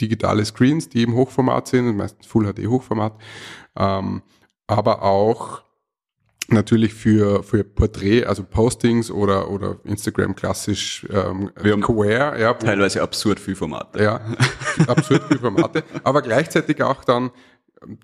digitale 0.00 0.44
Screens, 0.44 0.88
die 0.88 1.02
im 1.02 1.14
Hochformat 1.14 1.68
sind, 1.68 1.96
meistens 1.96 2.26
Full 2.26 2.52
HD 2.52 2.66
Hochformat, 2.66 3.12
ähm, 3.76 4.22
aber 4.66 5.02
auch 5.02 5.62
natürlich 6.50 6.94
für, 6.94 7.42
für 7.42 7.62
Porträt, 7.62 8.24
also 8.24 8.42
Postings 8.42 9.10
oder, 9.10 9.50
oder 9.50 9.76
Instagram 9.84 10.34
klassisch 10.34 11.06
ähm, 11.10 11.50
Wir 11.60 11.72
haben 11.72 11.82
ja, 12.38 12.54
Teilweise 12.54 13.02
absurd 13.02 13.38
viel 13.38 13.54
Formate. 13.54 14.02
ja, 14.02 14.20
absurd 14.86 15.24
viele 15.28 15.40
Formate, 15.40 15.84
aber 16.02 16.22
gleichzeitig 16.22 16.82
auch 16.82 17.04
dann 17.04 17.30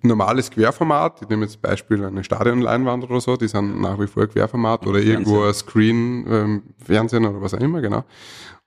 normales 0.02 0.50
Querformat. 0.50 1.22
Ich 1.22 1.28
nehme 1.28 1.44
jetzt 1.44 1.60
Beispiel 1.60 2.04
eine 2.04 2.24
Stadionleinwand 2.24 3.04
oder 3.04 3.20
so, 3.20 3.36
die 3.36 3.48
sind 3.48 3.80
nach 3.80 3.98
wie 3.98 4.06
vor 4.06 4.26
Querformat 4.26 4.86
oder 4.86 4.98
irgendwo 4.98 5.44
ein 5.44 5.54
Screen, 5.54 6.26
ähm, 6.28 6.62
Fernsehen 6.84 7.26
oder 7.26 7.40
was 7.40 7.54
auch 7.54 7.60
immer, 7.60 7.80
genau. 7.80 8.04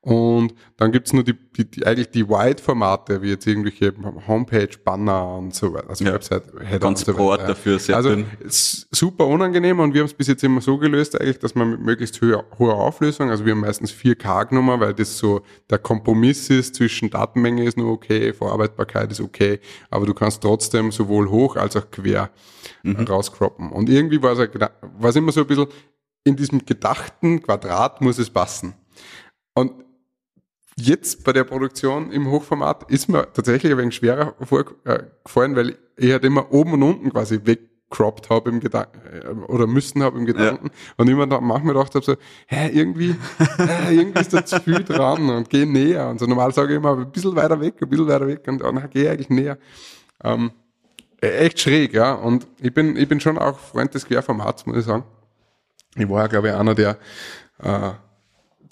Und 0.04 0.56
dann 0.78 0.92
gibt's 0.92 1.14
nur 1.14 1.24
die, 1.24 1.36
die, 1.56 1.70
die 1.70 1.86
eigentlich 1.86 2.10
die 2.10 2.28
Wide-Formate, 2.28 3.22
wie 3.22 3.30
jetzt 3.30 3.46
irgendwelche 3.46 3.94
Homepage-Banner 4.28 5.36
und 5.38 5.54
so 5.54 5.74
weiter, 5.76 5.90
also 5.92 6.04
Ja. 6.04 6.14
Website-Header 6.14 6.80
Ganz 6.80 7.08
und 7.08 7.16
so 7.16 7.28
weiter. 7.28 7.46
dafür, 7.48 7.78
sehr 7.78 7.96
also 7.98 8.10
dünn. 8.10 8.26
super 8.50 9.28
unangenehm 9.28 9.80
und 9.80 9.94
wir 9.94 10.02
haben 10.02 10.08
es 10.08 10.16
bis 10.16 10.26
jetzt 10.26 10.44
immer 10.44 10.60
so 10.60 10.80
gelöst, 10.80 11.22
eigentlich, 11.22 11.38
dass 11.38 11.54
man 11.54 11.70
mit 11.70 11.82
möglichst 11.82 12.20
höher, 12.20 12.46
hoher 12.58 12.74
Auflösung, 12.80 13.30
also 13.30 13.46
wir 13.46 13.52
haben 13.52 13.60
meistens 13.60 13.92
4K 13.92 14.46
genommen, 14.50 14.80
weil 14.80 14.96
das 14.96 15.20
so 15.20 15.42
der 15.70 15.78
Kompromiss 15.78 16.50
ist 16.50 16.74
zwischen 16.74 17.12
Datenmenge 17.12 17.64
ist 17.64 17.78
nur 17.78 17.92
okay, 17.92 18.34
Verarbeitbarkeit 18.34 19.12
ist 19.12 19.22
okay, 19.22 19.60
aber 19.92 20.08
du 20.08 20.16
kannst 20.16 20.42
trotzdem 20.42 20.92
sowohl 20.92 21.30
hoch 21.30 21.58
als 21.58 21.76
auch 21.76 21.92
quer 21.92 22.32
rauscroppen. 23.08 23.72
Und 23.72 23.88
irgendwie 23.88 24.20
war 24.24 24.32
es 24.32 24.40
ja- 24.40 24.70
war 24.98 25.12
es 25.12 25.16
immer 25.16 25.32
so 25.32 25.42
ein 25.42 25.48
bisschen, 25.48 25.68
in 26.24 26.36
diesem 26.36 26.66
gedachten 26.66 27.44
Quadrat 27.44 28.02
muss 28.02 28.18
es 28.18 28.32
passen. 28.32 28.74
Und 29.54 29.74
jetzt 30.78 31.24
bei 31.24 31.34
der 31.34 31.44
Produktion 31.44 32.12
im 32.12 32.30
Hochformat 32.30 32.90
ist 32.90 33.10
mir 33.10 33.32
tatsächlich 33.34 33.72
ein 33.72 33.78
wenig 33.78 33.96
schwerer 33.96 34.36
vorgefallen, 34.42 35.56
weil 35.56 35.78
ich 35.98 36.12
halt 36.12 36.24
immer 36.24 36.52
oben 36.52 36.74
und 36.74 36.84
unten 36.84 37.12
quasi 37.12 37.40
weggecroppt 37.44 38.30
habe 38.30 38.50
im 38.50 38.60
Gedanken 38.60 39.44
oder 39.46 39.68
müssen 39.68 40.02
habe 40.04 40.18
im 40.18 40.26
Gedanken 40.26 40.72
und 40.98 41.10
immer 41.10 41.28
da 41.28 41.42
manchmal 41.42 41.74
gedacht 41.74 41.96
habe 41.96 42.06
so, 42.06 42.16
hä, 42.48 42.70
irgendwie, 42.74 43.16
hä, 43.58 43.96
irgendwie 43.96 44.22
ist 44.22 44.34
da 44.34 44.46
zu 44.46 44.60
viel 44.62 44.84
dran 44.84 45.30
und 45.30 45.50
geh 45.50 45.66
näher 45.66 46.10
und 46.10 46.20
so. 46.20 46.26
Normal 46.26 46.54
sage 46.54 46.74
ich 46.74 46.78
immer 46.78 46.98
ein 46.98 47.12
bisschen 47.12 47.36
weiter 47.36 47.60
weg, 47.60 47.76
ein 47.82 47.90
bisschen 47.90 48.08
weiter 48.08 48.28
weg 48.28 48.48
und 48.48 48.60
dann 48.60 48.90
geh 48.92 49.10
eigentlich 49.10 49.30
näher. 49.30 49.58
Ähm, 50.24 50.52
echt 51.22 51.60
schräg, 51.60 51.94
ja. 51.94 52.14
Und 52.14 52.48
ich 52.60 52.74
bin, 52.74 52.96
ich 52.96 53.08
bin 53.08 53.20
schon 53.20 53.38
auch 53.38 53.60
Freund 53.60 53.94
des 53.94 54.06
Querformats, 54.06 54.66
muss 54.66 54.78
ich 54.78 54.86
sagen. 54.86 55.04
Ich 55.96 56.10
war 56.10 56.22
ja, 56.22 56.28
glaube 56.28 56.50
ich, 56.50 56.54
einer 56.54 56.74
der, 56.74 56.98
äh, 57.62 57.92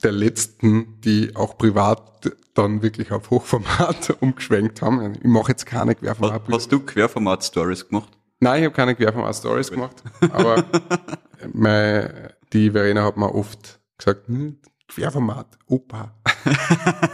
der 0.03 0.11
letzten, 0.11 0.99
die 1.01 1.35
auch 1.35 1.57
privat 1.57 2.31
dann 2.53 2.81
wirklich 2.81 3.11
auf 3.11 3.29
Hochformat 3.29 4.17
umgeschwenkt 4.21 4.81
haben. 4.81 5.13
Ich 5.15 5.23
mache 5.23 5.51
jetzt 5.51 5.65
keine 5.65 5.91
Hast, 5.91 5.99
Querformat. 5.99 6.41
hast 6.51 6.71
du 6.71 6.79
Querformat-Stories 6.79 7.87
gemacht? 7.87 8.09
Nein, 8.39 8.59
ich 8.59 8.65
habe 8.65 8.75
keine 8.75 8.95
Querformat-Stories 8.95 9.71
gemacht, 9.71 10.03
aber 10.31 10.63
meine, 11.53 12.33
die 12.53 12.71
Verena 12.71 13.03
hat 13.03 13.17
mir 13.17 13.33
oft 13.33 13.79
gesagt, 13.97 14.27
hm, 14.27 14.57
Querformat, 14.87 15.57
Opa. 15.67 16.15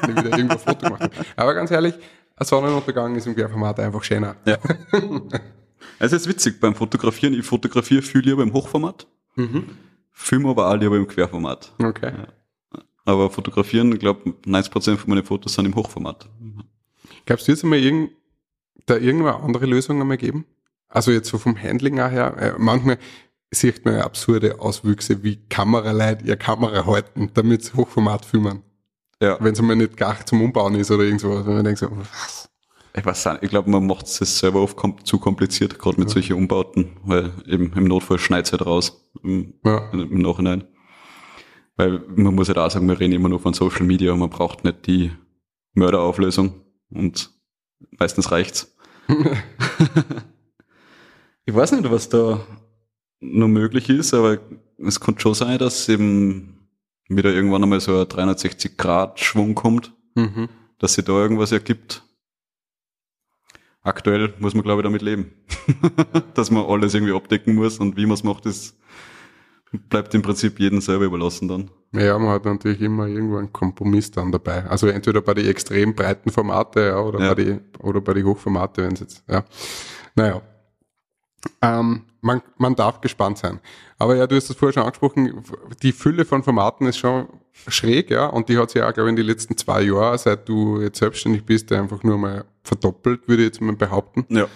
Ich 0.03 0.09
wieder 0.09 0.37
irgendwo 0.37 0.53
ein 0.53 0.59
Foto 0.59 0.85
gemacht. 0.85 1.09
Aber 1.35 1.53
ganz 1.55 1.71
ehrlich, 1.71 1.95
ein 2.37 2.45
Sonnenuntergang 2.45 3.15
ist 3.15 3.25
im 3.27 3.35
Querformat 3.35 3.79
einfach 3.79 4.03
schöner. 4.03 4.35
Ja. 4.45 4.57
Es 5.99 6.13
ist 6.13 6.27
witzig 6.27 6.59
beim 6.59 6.75
Fotografieren. 6.75 7.33
Ich 7.33 7.45
fotografiere 7.45 8.01
viel 8.01 8.21
lieber 8.21 8.43
im 8.43 8.53
Hochformat, 8.53 9.07
filme 10.11 10.49
aber 10.49 10.69
auch 10.69 10.75
lieber 10.75 10.95
im 10.95 11.07
Querformat. 11.07 11.73
Okay. 11.81 12.13
Aber 13.05 13.29
fotografieren, 13.29 13.91
ich 13.93 13.99
glaube, 13.99 14.31
90% 14.45 14.97
von 14.97 15.09
meinen 15.09 15.23
Fotos 15.23 15.53
sind 15.53 15.65
im 15.65 15.75
Hochformat. 15.75 16.27
Glaubst 17.25 17.47
du 17.47 17.51
jetzt 17.51 17.63
einmal 17.63 17.79
irgend, 17.79 18.11
da 18.87 18.97
irgendwann 18.97 19.41
andere 19.41 19.65
Lösungen 19.67 20.01
einmal 20.01 20.17
geben? 20.17 20.45
Also 20.89 21.11
jetzt 21.11 21.29
so 21.29 21.37
vom 21.37 21.61
Handling 21.61 21.99
auch 21.99 22.09
her. 22.09 22.35
Äh, 22.37 22.53
manchmal 22.57 22.97
sieht 23.51 23.85
man 23.85 23.95
ja 23.95 24.01
absurde 24.05 24.59
Auswüchse, 24.59 25.23
wie 25.23 25.37
Kameraleute 25.49 26.25
ihre 26.25 26.37
Kamera 26.37 26.85
halten, 26.85 27.29
damit 27.33 27.63
sie 27.63 27.73
Hochformat 27.75 28.25
filmen. 28.25 28.61
Ja. 29.21 29.37
Wenn 29.39 29.53
es 29.53 29.59
einmal 29.59 29.75
nicht 29.75 29.97
gar 29.97 30.25
zum 30.25 30.41
Umbauen 30.41 30.75
ist 30.75 30.91
oder 30.91 31.03
irgendwas. 31.03 31.45
Wenn 31.45 31.53
man 31.55 31.63
denkt 31.63 31.79
so, 31.79 31.89
was? 31.91 32.49
Ich 32.97 33.05
weiß 33.05 33.25
nicht, 33.25 33.43
ich 33.43 33.49
glaube, 33.49 33.69
man 33.69 33.85
macht 33.85 34.05
es 34.07 34.39
selber 34.39 34.61
oft 34.61 34.77
kom 34.77 35.03
zu 35.03 35.19
kompliziert, 35.19 35.77
gerade 35.79 35.99
mit 35.99 36.09
solchen 36.09 36.37
Umbauten, 36.37 36.95
weil 37.03 37.31
eben 37.45 37.73
im 37.75 37.85
Notfall 37.85 38.19
schneit 38.19 38.49
halt 38.51 38.65
raus 38.65 39.01
im, 39.21 39.53
Ja. 39.65 39.89
im 39.91 40.19
Nachhinein. 40.19 40.63
Weil 41.77 41.99
man 42.15 42.35
muss 42.35 42.47
halt 42.47 42.57
auch 42.57 42.71
sagen, 42.71 42.87
wir 42.87 42.99
reden 42.99 43.13
immer 43.13 43.29
nur 43.29 43.39
von 43.39 43.53
Social 43.53 43.85
Media, 43.85 44.15
man 44.15 44.29
braucht 44.29 44.63
nicht 44.63 44.87
die 44.87 45.11
Mörderauflösung 45.73 46.61
und 46.89 47.31
meistens 47.99 48.31
reicht's. 48.31 48.75
ich 51.45 51.53
weiß 51.53 51.73
nicht, 51.73 51.91
was 51.91 52.09
da 52.09 52.45
noch 53.19 53.47
möglich 53.47 53.89
ist, 53.89 54.13
aber 54.13 54.39
es 54.77 54.99
kann 54.99 55.19
schon 55.19 55.33
sein, 55.33 55.59
dass 55.59 55.89
eben 55.89 56.69
wieder 57.09 57.33
irgendwann 57.33 57.63
einmal 57.63 57.81
so 57.81 57.99
ein 57.99 58.07
360 58.07 58.77
Grad 58.77 59.19
Schwung 59.19 59.55
kommt 59.55 59.93
Mhm. 60.15 60.47
dass 60.79 60.93
sich 60.93 61.03
da 61.03 61.11
irgendwas 61.11 61.51
ergibt. 61.51 62.01
Aktuell 63.81 64.33
muss 64.39 64.53
man, 64.55 64.63
glaube 64.63 64.81
ich, 64.81 64.85
damit 64.85 65.01
leben. 65.01 65.33
dass 66.33 66.49
man 66.49 66.65
alles 66.65 66.93
irgendwie 66.93 67.13
abdecken 67.13 67.53
muss 67.55 67.79
und 67.79 67.97
wie 67.97 68.05
man 68.05 68.13
es 68.13 68.23
macht, 68.23 68.45
das 68.45 68.77
bleibt 69.79 70.13
im 70.13 70.21
Prinzip 70.21 70.59
jedem 70.59 70.81
selber 70.81 71.05
überlassen 71.05 71.47
dann. 71.47 71.69
Ja, 71.93 72.17
man 72.19 72.29
hat 72.29 72.45
natürlich 72.45 72.81
immer 72.81 73.07
irgendwo 73.07 73.37
einen 73.37 73.53
Kompromiss 73.53 74.11
dann 74.11 74.31
dabei. 74.31 74.65
Also 74.65 74.87
entweder 74.87 75.21
bei 75.21 75.33
den 75.33 75.47
extrem 75.47 75.95
breiten 75.95 76.29
Formate 76.29 76.81
ja, 76.87 76.99
oder, 76.99 77.19
Ja. 77.19 77.33
bei 77.33 77.43
die, 77.43 77.59
oder 77.79 78.01
bei 78.01 78.13
den 78.13 78.25
Hochformate, 78.25 78.83
wenn 78.83 78.93
es 78.93 78.99
jetzt, 78.99 79.23
ja. 79.29 79.43
Naja. 80.15 80.41
Ähm, 81.61 82.01
man, 82.21 82.41
man 82.57 82.75
darf 82.75 83.01
gespannt 83.01 83.37
sein. 83.37 83.59
Aber 83.97 84.15
ja, 84.15 84.27
du 84.27 84.35
hast 84.35 84.49
das 84.49 84.57
vorher 84.57 84.73
schon 84.73 84.83
angesprochen, 84.83 85.43
die 85.83 85.91
Fülle 85.91 86.25
von 86.25 86.43
Formaten 86.43 86.87
ist 86.87 86.97
schon 86.97 87.27
schräg, 87.67 88.09
ja, 88.09 88.25
und 88.25 88.49
die 88.49 88.57
hat 88.57 88.71
sich 88.71 88.81
auch, 88.81 88.93
glaube 88.93 89.09
ich, 89.09 89.11
in 89.11 89.15
den 89.15 89.27
letzten 89.27 89.55
zwei 89.55 89.83
Jahren, 89.83 90.17
seit 90.17 90.49
du 90.49 90.81
jetzt 90.81 90.97
selbstständig 90.99 91.45
bist, 91.45 91.71
einfach 91.71 92.03
nur 92.03 92.17
mal 92.17 92.45
verdoppelt, 92.63 93.27
würde 93.27 93.43
ich 93.43 93.47
jetzt 93.47 93.61
mal 93.61 93.75
behaupten 93.75 94.25
Ja. 94.29 94.47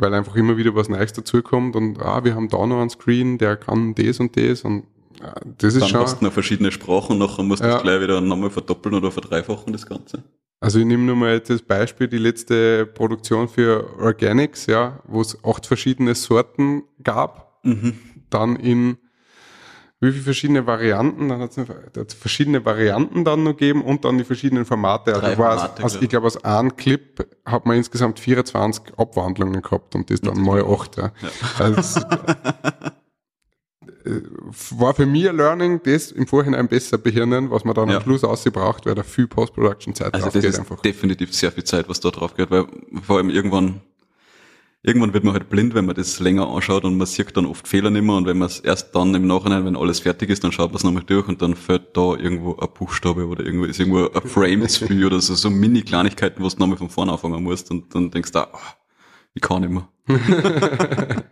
Weil 0.00 0.14
einfach 0.14 0.34
immer 0.36 0.56
wieder 0.56 0.74
was 0.74 0.88
Neues 0.88 1.12
dazukommt 1.12 1.76
und 1.76 2.00
ah, 2.00 2.24
wir 2.24 2.34
haben 2.34 2.48
da 2.48 2.64
noch 2.66 2.80
einen 2.80 2.90
Screen, 2.90 3.38
der 3.38 3.56
kann 3.56 3.94
das 3.94 4.18
und 4.20 4.36
das 4.36 4.62
und 4.62 4.84
ah, 5.22 5.34
das 5.58 5.74
ist 5.74 5.82
Dann 5.82 5.88
schon, 5.88 6.00
hast 6.00 6.20
du 6.20 6.24
noch 6.24 6.32
verschiedene 6.32 6.72
Sprachen 6.72 7.12
und 7.12 7.18
nachher 7.18 7.42
musst 7.44 7.62
du 7.62 7.66
Ja. 7.66 7.74
das 7.74 7.82
gleich 7.82 8.00
wieder 8.00 8.20
nochmal 8.20 8.50
verdoppeln 8.50 8.94
oder 8.94 9.10
verdreifachen, 9.10 9.72
das 9.72 9.86
Ganze. 9.86 10.22
also 10.60 10.78
ich 10.78 10.84
nehme 10.86 11.04
nur 11.04 11.16
mal 11.16 11.32
jetzt 11.34 11.50
das 11.50 11.62
Beispiel, 11.62 12.08
die 12.08 12.18
letzte 12.18 12.86
Produktion 12.86 13.48
für 13.48 13.98
Organics, 13.98 14.66
ja, 14.66 15.00
wo 15.06 15.20
es 15.20 15.38
acht 15.44 15.66
verschiedene 15.66 16.14
Sorten 16.14 16.82
gab, 17.02 17.60
Mhm. 17.62 17.94
dann 18.30 18.56
in 18.56 18.96
wie 20.02 20.12
viele 20.12 20.24
verschiedene 20.24 20.66
Varianten, 20.66 21.28
dann 21.28 21.40
hat 21.42 21.56
es 21.58 22.14
verschiedene 22.14 22.64
Varianten 22.64 23.22
dann 23.24 23.42
noch 23.42 23.50
gegeben 23.52 23.82
und 23.84 24.04
dann 24.06 24.16
die 24.16 24.24
verschiedenen 24.24 24.64
Formate. 24.64 25.12
Also 25.14 25.26
Drei 25.26 25.36
Formate, 25.36 25.82
also 25.82 25.98
glaub 25.98 26.02
ich 26.02 26.08
glaube, 26.08 26.26
aus 26.26 26.42
einem 26.44 26.74
Clip 26.76 27.26
hat 27.44 27.66
man 27.66 27.76
insgesamt 27.76 28.18
24 28.18 28.94
Abwandlungen 28.96 29.60
gehabt 29.60 29.94
und 29.94 30.08
das 30.10 30.22
dann 30.22 30.40
mal 30.40 30.64
acht. 30.64 30.96
Ja. 30.96 31.12
Also 31.58 31.76
das, 31.76 31.96
äh, 34.06 34.20
war 34.70 34.94
für 34.94 35.06
mich 35.06 35.28
ein 35.28 35.36
Learning, 35.36 35.80
das 35.84 36.12
im 36.12 36.26
Vorhinein 36.26 36.68
besser 36.68 36.98
behirnen, 36.98 37.50
was 37.50 37.64
man 37.64 37.74
dann 37.74 37.88
Ja. 37.90 37.98
am 37.98 38.02
Schluss 38.02 38.24
ausgebraucht, 38.24 38.86
weil 38.86 38.94
da 38.94 39.02
viel 39.02 39.26
Post-Production-Zeit 39.26 40.14
Also 40.14 40.24
drauf 40.26 40.32
das 40.32 40.42
geht 40.42 40.52
ist 40.54 40.58
einfach. 40.60 40.80
definitiv 40.80 41.34
sehr 41.34 41.52
viel 41.52 41.64
Zeit, 41.64 41.88
was 41.88 42.00
da 42.00 42.10
drauf 42.10 42.34
geht, 42.34 42.50
weil 42.50 42.66
vor 43.02 43.18
allem 43.18 43.30
irgendwann, 43.30 43.80
irgendwann 44.82 45.12
wird 45.12 45.24
man 45.24 45.34
halt 45.34 45.48
blind, 45.50 45.74
wenn 45.74 45.84
man 45.84 45.94
das 45.94 46.20
länger 46.20 46.48
anschaut 46.48 46.84
und 46.84 46.96
man 46.96 47.06
sieht 47.06 47.36
dann 47.36 47.46
oft 47.46 47.68
Fehler 47.68 47.90
nicht 47.90 48.02
mehr 48.02 48.16
und 48.16 48.26
wenn 48.26 48.38
man 48.38 48.48
es 48.48 48.60
erst 48.60 48.94
dann 48.94 49.14
im 49.14 49.26
Nachhinein, 49.26 49.64
wenn 49.64 49.76
alles 49.76 50.00
fertig 50.00 50.30
ist, 50.30 50.42
dann 50.42 50.52
schaut 50.52 50.70
man 50.70 50.76
es 50.76 50.84
nochmal 50.84 51.02
durch 51.04 51.28
und 51.28 51.42
dann 51.42 51.54
fällt 51.54 51.96
da 51.96 52.14
irgendwo 52.14 52.56
ein 52.56 52.68
Buchstabe 52.72 53.26
oder 53.26 53.44
irgendwo 53.44 53.66
ist 53.66 53.78
irgendwo 53.78 54.08
ein 54.08 54.28
Frame 54.28 54.68
zu 54.68 54.86
viel 54.86 55.04
oder 55.04 55.20
so, 55.20 55.34
so 55.34 55.50
Mini-Kleinigkeiten, 55.50 56.42
wo 56.42 56.48
du 56.48 56.56
nochmal 56.56 56.78
von 56.78 56.90
vorne 56.90 57.12
anfangen 57.12 57.42
musst 57.42 57.70
und 57.70 57.94
dann 57.94 58.10
denkst 58.10 58.32
du, 58.32 58.38
ah, 58.38 58.76
ich 59.34 59.42
kann 59.42 59.62
nicht 59.62 59.70
mehr. 59.70 59.88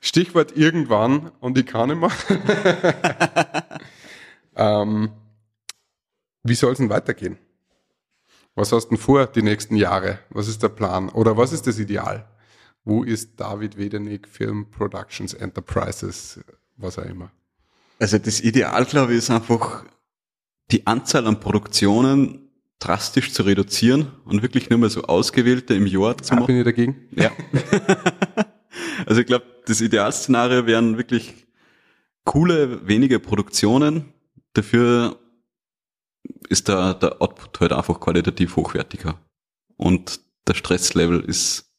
Stichwort 0.00 0.56
irgendwann 0.56 1.30
und 1.40 1.58
ich 1.58 1.66
kann 1.66 1.88
nicht 1.88 2.00
mehr. 2.00 2.10
ähm, 4.56 5.10
wie 6.42 6.54
soll 6.54 6.72
es 6.72 6.78
denn 6.78 6.90
weitergehen? 6.90 7.38
Was 8.54 8.70
hast 8.72 8.84
du 8.86 8.88
denn 8.90 8.98
vor 8.98 9.26
die 9.26 9.42
nächsten 9.42 9.76
Jahre? 9.76 10.18
Was 10.30 10.48
ist 10.48 10.62
der 10.62 10.68
Plan? 10.68 11.08
Oder 11.08 11.36
was 11.36 11.52
ist 11.52 11.66
das 11.66 11.78
Ideal? 11.78 12.28
Wo 12.84 13.02
ist 13.04 13.38
David 13.40 13.76
Wedenig 13.78 14.26
Film 14.28 14.70
Productions 14.70 15.32
Enterprises, 15.34 16.40
was 16.76 16.98
auch 16.98 17.04
immer? 17.04 17.30
Also 17.98 18.18
das 18.18 18.40
Ideal, 18.40 18.84
glaube 18.84 19.12
ich, 19.12 19.18
ist 19.18 19.30
einfach 19.30 19.84
die 20.70 20.86
Anzahl 20.86 21.26
an 21.26 21.38
Produktionen 21.40 22.48
drastisch 22.80 23.32
zu 23.32 23.44
reduzieren 23.44 24.10
und 24.24 24.42
wirklich 24.42 24.68
nur 24.68 24.78
mal 24.80 24.90
so 24.90 25.02
ausgewählte 25.04 25.74
im 25.74 25.86
Jahr 25.86 26.18
zu 26.18 26.32
Ah, 26.32 26.36
machen. 26.36 26.46
bin 26.48 26.56
ich 26.58 26.64
dagegen? 26.64 26.96
Ja. 27.12 27.30
also 29.06 29.20
ich 29.20 29.26
glaube, 29.26 29.44
das 29.66 29.80
Idealszenario 29.80 30.66
wären 30.66 30.98
wirklich 30.98 31.46
coole, 32.24 32.86
wenige 32.86 33.20
Produktionen. 33.20 34.12
Dafür 34.54 35.18
ist 36.48 36.68
der, 36.68 36.94
der 36.94 37.20
Output 37.22 37.60
halt 37.60 37.72
einfach 37.72 38.00
qualitativ 38.00 38.56
hochwertiger. 38.56 39.18
Und 39.76 40.20
der 40.46 40.54
Stresslevel 40.54 41.20
ist 41.20 41.70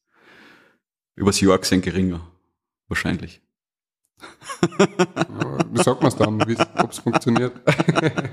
übers 1.15 1.39
Jahr 1.41 1.57
gesehen 1.59 1.81
geringer. 1.81 2.27
Wahrscheinlich. 2.87 3.41
Wie 5.71 5.83
sagt 5.83 6.01
man 6.01 6.11
es 6.11 6.15
dann, 6.15 6.41
ob 6.77 6.91
es 6.91 6.99
funktioniert? 6.99 7.53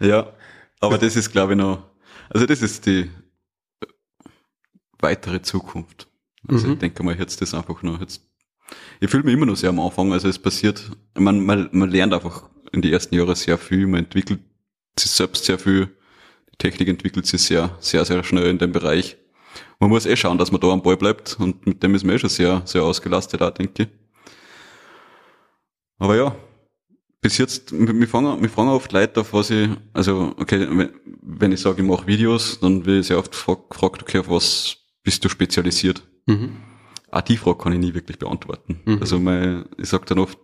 Ja, 0.00 0.32
aber 0.80 0.98
das 0.98 1.14
ist, 1.14 1.30
glaube 1.30 1.52
ich, 1.52 1.58
noch, 1.58 1.84
also 2.28 2.44
das 2.44 2.60
ist 2.60 2.86
die 2.86 3.08
weitere 4.98 5.40
Zukunft. 5.42 6.08
Also 6.48 6.66
Mhm. 6.66 6.72
ich 6.72 6.78
denke 6.80 7.02
mal, 7.04 7.16
jetzt 7.16 7.40
das 7.40 7.54
einfach 7.54 7.82
nur, 7.82 8.00
jetzt, 8.00 8.22
ich 9.00 9.08
fühle 9.10 9.22
mich 9.22 9.34
immer 9.34 9.46
noch 9.46 9.56
sehr 9.56 9.70
am 9.70 9.78
Anfang, 9.78 10.12
also 10.12 10.28
es 10.28 10.40
passiert, 10.40 10.90
man, 11.16 11.44
man, 11.44 11.68
man 11.72 11.88
lernt 11.90 12.12
einfach 12.14 12.50
in 12.72 12.82
die 12.82 12.92
ersten 12.92 13.14
Jahre 13.14 13.36
sehr 13.36 13.58
viel, 13.58 13.86
man 13.86 14.00
entwickelt 14.04 14.40
sich 14.98 15.10
selbst 15.10 15.44
sehr 15.44 15.58
viel, 15.58 15.86
die 16.52 16.56
Technik 16.58 16.88
entwickelt 16.88 17.26
sich 17.26 17.42
sehr, 17.42 17.76
sehr, 17.80 18.04
sehr 18.04 18.22
schnell 18.24 18.46
in 18.46 18.58
dem 18.58 18.72
Bereich. 18.72 19.16
Man 19.80 19.90
muss 19.90 20.06
eh 20.06 20.16
schauen, 20.16 20.38
dass 20.38 20.52
man 20.52 20.60
da 20.60 20.68
am 20.68 20.82
Ball 20.82 20.96
bleibt 20.96 21.36
und 21.40 21.66
mit 21.66 21.82
dem 21.82 21.94
ist 21.94 22.04
man 22.04 22.14
eh 22.16 22.18
schon 22.18 22.30
sehr, 22.30 22.62
sehr 22.64 22.82
ausgelastet, 22.82 23.42
auch, 23.42 23.50
denke 23.50 23.82
ich. 23.84 23.88
Aber 25.98 26.16
ja, 26.16 26.34
bis 27.20 27.38
jetzt, 27.38 27.72
wir 27.72 28.08
fragen, 28.08 28.42
wir 28.42 28.48
fragen 28.48 28.68
oft 28.68 28.92
Leute 28.92 29.20
auf, 29.20 29.32
was 29.32 29.50
ich, 29.50 29.68
also, 29.92 30.34
okay, 30.38 30.66
wenn- 31.22 31.52
ich 31.52 31.60
sage, 31.60 31.82
ich 31.82 31.88
mache 31.88 32.06
Videos, 32.06 32.58
dann 32.60 32.86
ich 32.88 33.06
sehr 33.06 33.18
oft 33.18 33.30
gefragt, 33.32 33.70
gefragt, 33.70 34.02
okay, 34.02 34.18
auf 34.18 34.28
was 34.28 34.76
bist 35.02 35.24
du 35.24 35.28
spezialisiert? 35.28 36.02
Mhm. 36.26 36.56
Auch 37.10 37.20
die 37.20 37.36
Frage 37.36 37.58
kann 37.58 37.72
ich 37.72 37.78
nie 37.78 37.94
wirklich 37.94 38.18
beantworten. 38.18 38.80
Mhm. 38.84 38.98
Also 39.00 39.18
mein, 39.20 39.66
ich 39.78 39.88
sage 39.88 40.04
dann 40.06 40.18
oft 40.18 40.38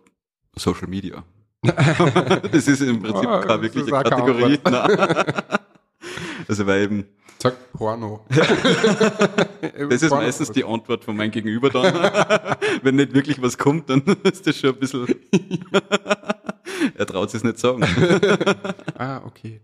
Social 0.55 0.87
Media. 0.87 1.23
das 2.51 2.67
ist 2.67 2.81
im 2.81 3.01
Prinzip 3.01 3.27
Ah, 3.27 3.41
keine 3.41 3.61
wirkliche 3.63 3.91
Kategorie. 3.91 4.59
Also 6.47 6.65
weil 6.65 6.83
eben, 6.83 7.05
Sag 7.37 7.71
Porno. 7.73 8.25
das 8.29 10.01
ist 10.01 10.09
Porno. 10.09 10.23
meistens 10.23 10.51
die 10.51 10.63
Antwort 10.63 11.03
von 11.03 11.15
meinem 11.15 11.29
Gegenüber 11.31 11.69
dann. 11.69 11.93
Wenn 12.81 12.95
nicht 12.95 13.13
wirklich 13.13 13.41
was 13.41 13.57
kommt, 13.57 13.89
dann 13.89 14.01
ist 14.23 14.47
das 14.47 14.57
schon 14.57 14.71
ein 14.73 14.79
bisschen, 14.79 15.07
er 16.95 17.05
traut 17.05 17.29
sich 17.29 17.43
nicht 17.43 17.59
sagen. 17.59 17.83
Ah, 18.97 19.21
okay. 19.25 19.61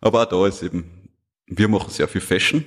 Aber 0.00 0.22
auch 0.22 0.26
da 0.26 0.46
ist 0.46 0.62
eben, 0.62 1.08
wir 1.46 1.68
machen 1.68 1.90
sehr 1.90 2.08
viel 2.08 2.20
Fashion. 2.20 2.64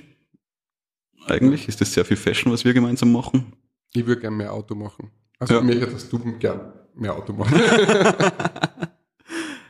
Eigentlich 1.26 1.68
ist 1.68 1.80
das 1.80 1.92
sehr 1.92 2.04
viel 2.04 2.16
Fashion, 2.16 2.52
was 2.52 2.64
wir 2.64 2.72
gemeinsam 2.72 3.12
machen. 3.12 3.52
Ich 3.92 4.06
würde 4.06 4.22
gerne 4.22 4.36
mehr 4.36 4.52
Auto 4.52 4.74
machen. 4.74 5.10
Also 5.38 5.54
Ja. 5.54 5.60
mir 5.60 5.80
hättest 5.80 6.12
du 6.12 6.18
gern 6.38 6.72
mehr 6.94 7.14
Auto 7.14 7.32
machen. 7.32 7.60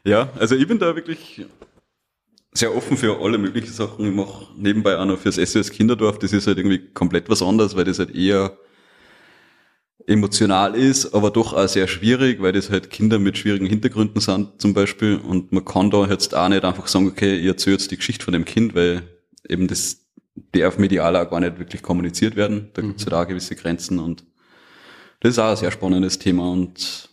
Ja, 0.05 0.29
also 0.39 0.55
ich 0.55 0.69
bin 0.69 0.79
da 0.79 0.95
wirklich 0.95 1.45
sehr 2.55 2.73
offen 2.73 2.97
für 2.97 3.21
alle 3.21 3.39
möglichen 3.39 3.73
Sachen. 3.73 4.07
Ich 4.09 4.15
mache 4.15 4.47
nebenbei 4.57 4.97
auch 4.97 5.05
noch 5.05 5.19
fürs 5.19 5.35
SOS 5.35 5.71
Kinderdorf. 5.71 6.21
Das 6.21 6.33
ist 6.33 6.47
halt 6.47 6.59
irgendwie 6.59 6.79
komplett 6.95 7.29
was 7.29 7.43
anderes, 7.43 7.75
weil 7.75 7.85
das 7.87 7.99
halt 7.99 8.15
eher 8.15 8.57
emotional 10.07 10.77
ist, 10.77 11.13
aber 11.13 11.31
doch 11.33 11.53
auch 11.55 11.67
sehr 11.67 11.89
schwierig, 11.89 12.41
weil 12.41 12.53
das 12.53 12.71
halt 12.71 12.91
Kinder 12.91 13.19
mit 13.19 13.37
schwierigen 13.37 13.67
Hintergründen 13.67 14.21
sind 14.21 14.61
zum 14.61 14.75
Beispiel. 14.75 15.17
Und 15.17 15.51
man 15.51 15.65
kann 15.65 15.91
da 15.91 16.07
jetzt 16.07 16.37
auch 16.37 16.49
nicht 16.49 16.65
einfach 16.65 16.87
sagen, 16.87 17.09
okay, 17.09 17.35
ich 17.37 17.47
erzähle 17.47 17.75
jetzt 17.77 17.91
die 17.91 17.97
Geschichte 17.97 18.25
von 18.25 18.33
dem 18.33 18.45
Kind, 18.45 18.77
weil 18.77 19.03
eben 19.49 19.67
das 19.67 20.07
darf 20.53 20.79
medial 20.79 21.17
auch 21.17 21.29
gar 21.29 21.41
nicht 21.41 21.59
wirklich 21.59 21.83
kommuniziert 21.83 22.37
werden. 22.37 22.71
Da 22.75 22.83
gibt 22.83 23.01
es 23.01 23.07
halt 23.07 23.15
auch 23.15 23.27
gewisse 23.27 23.57
Grenzen 23.57 23.99
und 23.99 24.25
das 25.21 25.33
ist 25.33 25.39
auch 25.39 25.51
ein 25.51 25.57
sehr 25.57 25.71
spannendes 25.71 26.19
Thema 26.19 26.51
und 26.51 27.09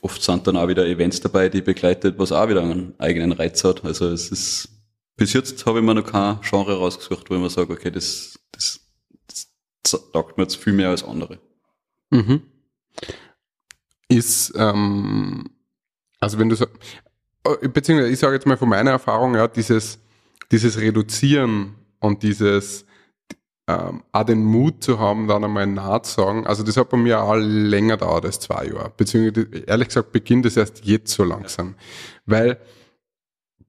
oft 0.00 0.22
sind 0.22 0.46
dann 0.46 0.56
auch 0.56 0.68
wieder 0.68 0.86
Events 0.86 1.20
dabei, 1.20 1.48
die 1.48 1.62
begleitet, 1.62 2.18
was 2.18 2.32
auch 2.32 2.48
wieder 2.48 2.62
einen 2.62 2.94
eigenen 2.98 3.32
Reiz 3.32 3.64
hat. 3.64 3.84
Also 3.84 4.08
es 4.10 4.30
ist, 4.30 4.68
bis 5.16 5.32
jetzt 5.32 5.64
habe 5.66 5.78
ich 5.78 5.84
mir 5.84 5.94
noch 5.94 6.04
kein 6.04 6.40
Genre 6.42 6.76
rausgesucht, 6.76 7.30
wo 7.30 7.34
ich 7.34 7.40
mir 7.40 7.50
sage, 7.50 7.72
okay, 7.72 7.90
das, 7.90 8.38
das, 8.52 8.80
das 9.82 10.10
taugt 10.12 10.36
mir 10.36 10.44
jetzt 10.44 10.56
viel 10.56 10.72
mehr 10.72 10.90
als 10.90 11.02
andere. 11.02 11.38
Mhm. 12.10 12.42
Ist, 14.08 14.52
ähm, 14.56 15.50
also 16.20 16.38
wenn 16.38 16.48
du 16.48 16.56
so, 16.56 16.66
äh, 17.44 17.68
beziehungsweise 17.68 18.12
ich 18.12 18.18
sage 18.18 18.34
jetzt 18.34 18.46
mal 18.46 18.56
von 18.56 18.68
meiner 18.68 18.92
Erfahrung, 18.92 19.34
ja, 19.34 19.48
dieses, 19.48 19.98
dieses 20.50 20.78
Reduzieren 20.78 21.74
und 22.00 22.22
dieses 22.22 22.86
ähm, 23.68 24.02
auch 24.12 24.24
den 24.24 24.42
Mut 24.42 24.82
zu 24.82 24.98
haben, 24.98 25.28
dann 25.28 25.44
einmal 25.44 25.66
nah 25.66 26.02
zu 26.02 26.22
sagen, 26.22 26.46
also 26.46 26.62
das 26.62 26.78
hat 26.78 26.88
bei 26.88 26.96
mir 26.96 27.22
auch 27.22 27.36
länger 27.36 27.98
dauert 27.98 28.24
als 28.24 28.40
zwei 28.40 28.66
Jahre, 28.66 28.90
beziehungsweise 28.96 29.46
ehrlich 29.66 29.88
gesagt 29.88 30.10
beginnt 30.10 30.46
es 30.46 30.56
erst 30.56 30.86
jetzt 30.86 31.12
so 31.12 31.22
langsam, 31.22 31.74
weil 32.24 32.58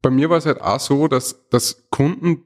bei 0.01 0.09
mir 0.09 0.29
war 0.29 0.37
es 0.37 0.45
halt 0.45 0.61
auch 0.61 0.79
so, 0.79 1.09
dass, 1.09 1.49
dass 1.49 1.89
Kunden, 1.89 2.45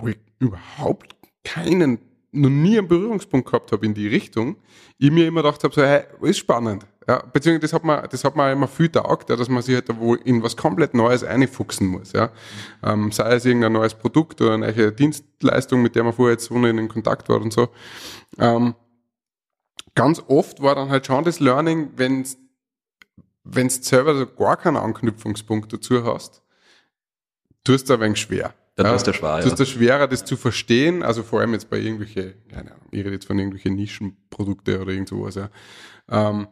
wo 0.00 0.08
ich 0.08 0.18
überhaupt 0.38 1.14
keinen, 1.44 1.98
noch 2.32 2.48
nie 2.48 2.78
einen 2.78 2.88
Berührungspunkt 2.88 3.50
gehabt 3.50 3.70
habe 3.72 3.84
in 3.84 3.92
die 3.92 4.08
Richtung, 4.08 4.56
ich 4.96 5.10
mir 5.10 5.26
immer 5.26 5.42
gedacht 5.42 5.62
habe, 5.64 5.74
so, 5.74 5.82
hey, 5.82 6.04
ist 6.22 6.38
spannend. 6.38 6.86
Ja, 7.08 7.22
beziehungsweise 7.32 7.60
das 7.60 7.72
hat 7.72 7.84
man, 7.84 8.08
das 8.08 8.24
hat 8.24 8.36
man 8.36 8.52
immer 8.52 8.68
viel 8.68 8.88
taugt, 8.88 9.30
ja, 9.30 9.36
dass 9.36 9.48
man 9.48 9.62
sich 9.62 9.74
halt 9.74 9.88
da 9.88 9.98
wohl 9.98 10.20
in 10.24 10.42
was 10.42 10.56
komplett 10.56 10.94
Neues 10.94 11.24
einfuchsen 11.24 11.88
muss, 11.88 12.12
ja. 12.12 12.30
Ähm, 12.82 13.10
sei 13.10 13.34
es 13.34 13.44
irgendein 13.44 13.72
neues 13.72 13.94
Produkt 13.94 14.40
oder 14.40 14.54
eine 14.54 14.72
neue 14.72 14.92
Dienstleistung, 14.92 15.82
mit 15.82 15.96
der 15.96 16.04
man 16.04 16.12
vorher 16.12 16.34
jetzt 16.34 16.44
so 16.44 16.54
in 16.54 16.88
Kontakt 16.88 17.28
war 17.28 17.40
und 17.40 17.52
so. 17.52 17.68
Ähm, 18.38 18.74
ganz 19.94 20.22
oft 20.28 20.62
war 20.62 20.74
dann 20.74 20.90
halt 20.90 21.06
schon 21.06 21.24
das 21.24 21.40
Learning, 21.40 21.90
wenn 21.96 22.24
wenn 23.44 23.68
du 23.68 23.74
selber 23.74 24.14
so 24.14 24.26
gar 24.26 24.56
keinen 24.56 24.76
Anknüpfungspunkt 24.76 25.72
dazu 25.72 26.04
hast, 26.04 26.42
tust 27.64 27.88
du 27.88 27.94
ein 27.94 28.00
wenig 28.00 28.20
schwer. 28.20 28.54
Dann 28.76 28.94
ist 28.94 29.06
der 29.06 29.12
schwer, 29.12 29.44
ja. 29.44 29.66
schwerer, 29.66 30.08
das 30.08 30.24
zu 30.24 30.36
verstehen, 30.36 31.02
also 31.02 31.22
vor 31.22 31.40
allem 31.40 31.52
jetzt 31.52 31.68
bei 31.68 31.78
irgendwelche, 31.78 32.34
keine 32.48 32.72
Ahnung, 32.72 32.86
ich 32.90 33.00
rede 33.00 33.12
jetzt 33.12 33.26
von 33.26 33.38
irgendwelchen 33.38 33.74
Nischenprodukte 33.74 34.80
oder 34.80 34.92
irgend 34.92 35.08
sowas, 35.08 35.34
ja. 35.34 35.50
Ähm, 36.08 36.48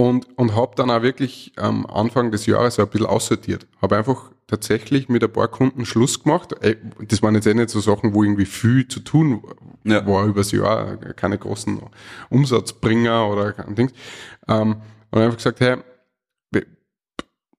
und, 0.00 0.26
und 0.38 0.54
habe 0.56 0.72
dann 0.76 0.90
auch 0.90 1.02
wirklich 1.02 1.52
am 1.56 1.84
Anfang 1.84 2.30
des 2.30 2.46
Jahres 2.46 2.78
ein 2.78 2.88
bisschen 2.88 3.06
aussortiert. 3.06 3.66
Habe 3.82 3.98
einfach 3.98 4.30
tatsächlich 4.46 5.08
mit 5.10 5.22
ein 5.22 5.30
paar 5.32 5.48
Kunden 5.48 5.84
Schluss 5.84 6.22
gemacht. 6.22 6.54
Das 7.06 7.22
waren 7.22 7.34
jetzt 7.34 7.46
eh 7.46 7.52
nicht 7.54 7.68
so 7.68 7.80
Sachen, 7.80 8.14
wo 8.14 8.22
irgendwie 8.22 8.46
viel 8.46 8.88
zu 8.88 9.00
tun 9.00 9.42
Ja. 9.84 10.06
war 10.06 10.24
übers 10.26 10.52
Jahr, 10.52 10.96
keine 10.96 11.36
großen 11.38 11.80
Umsatzbringer 12.30 13.28
oder 13.28 13.52
kein 13.52 13.74
Dings. 13.74 13.92
Ähm, 14.48 14.76
und 15.10 15.20
einfach 15.20 15.36
gesagt, 15.36 15.60
hey, 15.60 15.76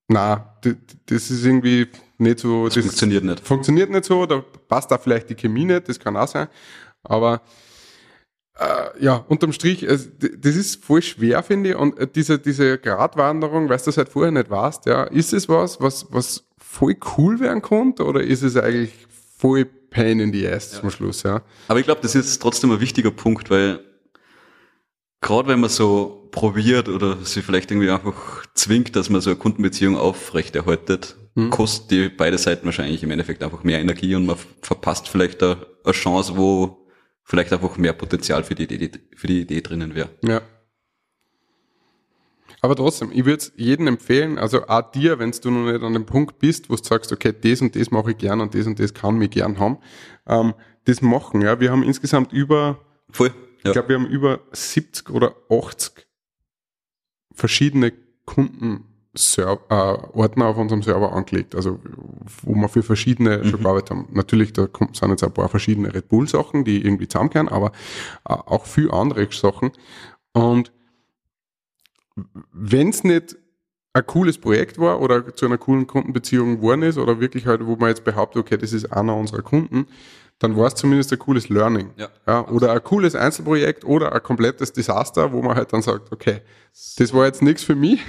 na, 0.08 0.58
das 1.06 1.30
ist 1.30 1.44
irgendwie 1.44 1.88
nicht 2.18 2.40
so, 2.40 2.66
Das 2.66 2.76
funktioniert 2.76 3.24
nicht. 3.24 3.40
funktioniert 3.46 3.88
nicht 3.90 4.04
so, 4.04 4.26
da 4.26 4.42
passt 4.68 4.90
da 4.90 4.98
vielleicht 4.98 5.30
die 5.30 5.34
Chemie 5.36 5.64
nicht, 5.64 5.88
das 5.88 5.98
kann 5.98 6.16
auch 6.16 6.28
sein. 6.28 6.48
Aber 7.04 7.40
äh, 8.58 9.04
ja, 9.04 9.24
unterm 9.28 9.52
Strich, 9.52 9.80
d- 9.80 10.36
das 10.38 10.56
ist 10.56 10.84
voll 10.84 11.02
schwer, 11.02 11.42
finde 11.42 11.70
ich. 11.70 11.76
Und 11.76 11.98
äh, 11.98 12.06
diese, 12.06 12.38
diese 12.38 12.78
Gratwanderung, 12.78 13.68
weißt 13.68 13.86
du 13.86 13.90
das 13.90 13.96
halt 13.98 14.08
vorher 14.08 14.30
nicht 14.32 14.50
weißt, 14.50 14.86
ja, 14.86 15.04
ist 15.04 15.32
es 15.32 15.48
was, 15.48 15.80
was, 15.80 16.06
was 16.10 16.44
voll 16.58 16.96
cool 17.16 17.40
werden 17.40 17.62
konnte 17.62 18.04
oder 18.04 18.22
ist 18.22 18.42
es 18.42 18.56
eigentlich 18.56 18.92
voll 19.38 19.64
Pain 19.64 20.20
in 20.20 20.32
the 20.32 20.46
ass 20.48 20.70
zum 20.70 20.90
Schluss, 20.90 21.22
ja? 21.22 21.42
Aber 21.68 21.78
ich 21.78 21.84
glaube, 21.84 22.00
das 22.00 22.14
ist 22.14 22.40
trotzdem 22.40 22.70
ein 22.72 22.80
wichtiger 22.80 23.10
Punkt, 23.10 23.50
weil 23.50 23.80
gerade 25.20 25.48
wenn 25.48 25.60
man 25.60 25.68
so 25.70 26.28
probiert 26.30 26.88
oder 26.88 27.16
sich 27.24 27.44
vielleicht 27.44 27.70
irgendwie 27.70 27.90
einfach 27.90 28.46
zwingt, 28.54 28.96
dass 28.96 29.10
man 29.10 29.20
so 29.20 29.30
eine 29.30 29.38
Kundenbeziehung 29.38 29.96
aufrechterhaltet, 29.98 31.16
kostet 31.50 31.90
die 31.90 32.08
beide 32.08 32.36
Seiten 32.38 32.66
wahrscheinlich 32.66 33.02
im 33.02 33.10
Endeffekt 33.10 33.42
einfach 33.42 33.64
mehr 33.64 33.80
Energie 33.80 34.14
und 34.14 34.26
man 34.26 34.36
verpasst 34.60 35.08
vielleicht 35.08 35.42
eine, 35.42 35.66
eine 35.84 35.92
Chance, 35.94 36.36
wo 36.36 36.81
vielleicht 37.32 37.50
einfach 37.54 37.78
mehr 37.78 37.94
Potenzial 37.94 38.44
für 38.44 38.54
die 38.54 38.64
Idee, 38.64 38.90
für 39.16 39.26
die 39.26 39.40
Idee 39.40 39.62
drinnen 39.62 39.94
wäre. 39.94 40.10
Ja. 40.22 40.42
Aber 42.60 42.76
trotzdem, 42.76 43.10
ich 43.10 43.24
würde 43.24 43.38
es 43.38 43.52
jedem 43.56 43.86
empfehlen, 43.86 44.36
also 44.36 44.66
auch 44.66 44.90
dir, 44.90 45.18
wenn 45.18 45.30
du 45.30 45.50
noch 45.50 45.72
nicht 45.72 45.82
an 45.82 45.94
dem 45.94 46.04
Punkt 46.04 46.38
bist, 46.38 46.68
wo 46.68 46.76
du 46.76 46.84
sagst, 46.84 47.10
okay, 47.10 47.32
das 47.32 47.62
und 47.62 47.74
das 47.74 47.90
mache 47.90 48.10
ich 48.10 48.18
gern 48.18 48.42
und 48.42 48.54
das 48.54 48.66
und 48.66 48.78
das 48.78 48.92
kann 48.92 49.16
mich 49.16 49.30
gern 49.30 49.58
haben, 49.58 49.78
ähm, 50.26 50.52
das 50.84 51.00
machen. 51.00 51.40
Ja, 51.40 51.58
wir 51.58 51.70
haben 51.70 51.82
insgesamt 51.82 52.34
über, 52.34 52.84
Voll. 53.08 53.28
Ja. 53.28 53.70
ich 53.70 53.72
glaube, 53.72 53.88
wir 53.88 53.96
haben 53.96 54.08
über 54.08 54.40
70 54.52 55.08
oder 55.08 55.34
80 55.48 56.06
verschiedene 57.32 57.94
Kunden 58.26 58.91
äh, 59.14 59.42
Ordner 59.42 60.46
auf 60.46 60.56
unserem 60.56 60.82
Server 60.82 61.12
angelegt, 61.12 61.54
also 61.54 61.78
wo 62.42 62.54
wir 62.54 62.68
für 62.68 62.82
verschiedene 62.82 63.44
schon 63.44 63.62
gearbeitet 63.62 63.90
haben. 63.90 64.08
Natürlich, 64.12 64.52
da 64.52 64.66
kommt, 64.66 64.96
sind 64.96 65.10
jetzt 65.10 65.22
ein 65.22 65.32
paar 65.32 65.48
verschiedene 65.48 65.92
Red 65.94 66.08
Bull 66.08 66.26
Sachen, 66.26 66.64
die 66.64 66.82
irgendwie 66.82 67.08
zusammenkehren, 67.08 67.48
aber 67.48 67.72
äh, 68.28 68.32
auch 68.32 68.64
viel 68.64 68.90
andere 68.90 69.28
Sachen. 69.30 69.72
Und 70.32 70.72
wenn 72.52 72.88
es 72.88 73.04
nicht 73.04 73.36
ein 73.92 74.06
cooles 74.06 74.38
Projekt 74.38 74.78
war 74.78 75.00
oder 75.02 75.34
zu 75.34 75.44
einer 75.44 75.58
coolen 75.58 75.86
Kundenbeziehung 75.86 76.56
geworden 76.56 76.82
ist 76.82 76.96
oder 76.96 77.20
wirklich 77.20 77.46
halt, 77.46 77.66
wo 77.66 77.76
man 77.76 77.90
jetzt 77.90 78.04
behauptet, 78.04 78.40
okay, 78.40 78.56
das 78.56 78.72
ist 78.72 78.86
einer 78.92 79.14
unserer 79.14 79.42
Kunden, 79.42 79.86
dann 80.38 80.56
war 80.56 80.68
es 80.68 80.74
zumindest 80.74 81.12
ein 81.12 81.18
cooles 81.18 81.50
Learning. 81.50 81.90
Ja. 82.26 82.48
oder 82.48 82.72
ein 82.72 82.82
cooles 82.82 83.14
Einzelprojekt 83.14 83.84
oder 83.84 84.12
ein 84.12 84.22
komplettes 84.22 84.72
Desaster, 84.72 85.32
wo 85.32 85.42
man 85.42 85.56
halt 85.56 85.72
dann 85.72 85.82
sagt, 85.82 86.10
okay, 86.10 86.40
das 86.96 87.12
war 87.12 87.26
jetzt 87.26 87.42
nichts 87.42 87.62
für 87.62 87.76
mich 87.76 88.00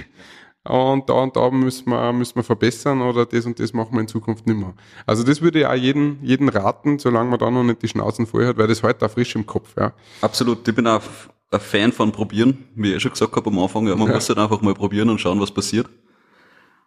und 0.66 1.08
da 1.10 1.14
und 1.14 1.36
da 1.36 1.50
müssen 1.50 1.90
wir, 1.90 2.12
müssen 2.12 2.36
wir 2.36 2.42
verbessern 2.42 3.02
oder 3.02 3.26
das 3.26 3.44
und 3.44 3.60
das 3.60 3.72
machen 3.74 3.92
wir 3.92 4.00
in 4.00 4.08
Zukunft 4.08 4.46
nicht 4.46 4.56
mehr. 4.58 4.74
Also 5.06 5.22
das 5.22 5.42
würde 5.42 5.60
ich 5.60 5.66
auch 5.66 5.74
jeden, 5.74 6.18
jeden 6.22 6.48
raten, 6.48 6.98
solange 6.98 7.28
man 7.30 7.38
da 7.38 7.50
noch 7.50 7.62
nicht 7.64 7.82
die 7.82 7.88
Schnauzen 7.88 8.26
voll 8.26 8.46
hat, 8.46 8.56
weil 8.56 8.66
das 8.68 8.82
heute 8.82 9.04
auch 9.04 9.10
frisch 9.10 9.34
im 9.36 9.44
Kopf, 9.46 9.74
ja. 9.76 9.92
Absolut. 10.22 10.66
Ich 10.66 10.74
bin 10.74 10.86
auch 10.86 11.02
ein 11.50 11.60
Fan 11.60 11.92
von 11.92 12.12
Probieren, 12.12 12.64
wie 12.74 12.90
ich 12.90 12.96
eh 12.96 13.00
schon 13.00 13.10
gesagt 13.12 13.36
habe 13.36 13.50
am 13.50 13.58
Anfang. 13.58 13.86
Ja, 13.86 13.94
man 13.94 14.08
muss 14.08 14.28
halt 14.28 14.38
einfach 14.38 14.62
mal 14.62 14.74
probieren 14.74 15.10
und 15.10 15.20
schauen, 15.20 15.38
was 15.40 15.50
passiert. 15.52 15.88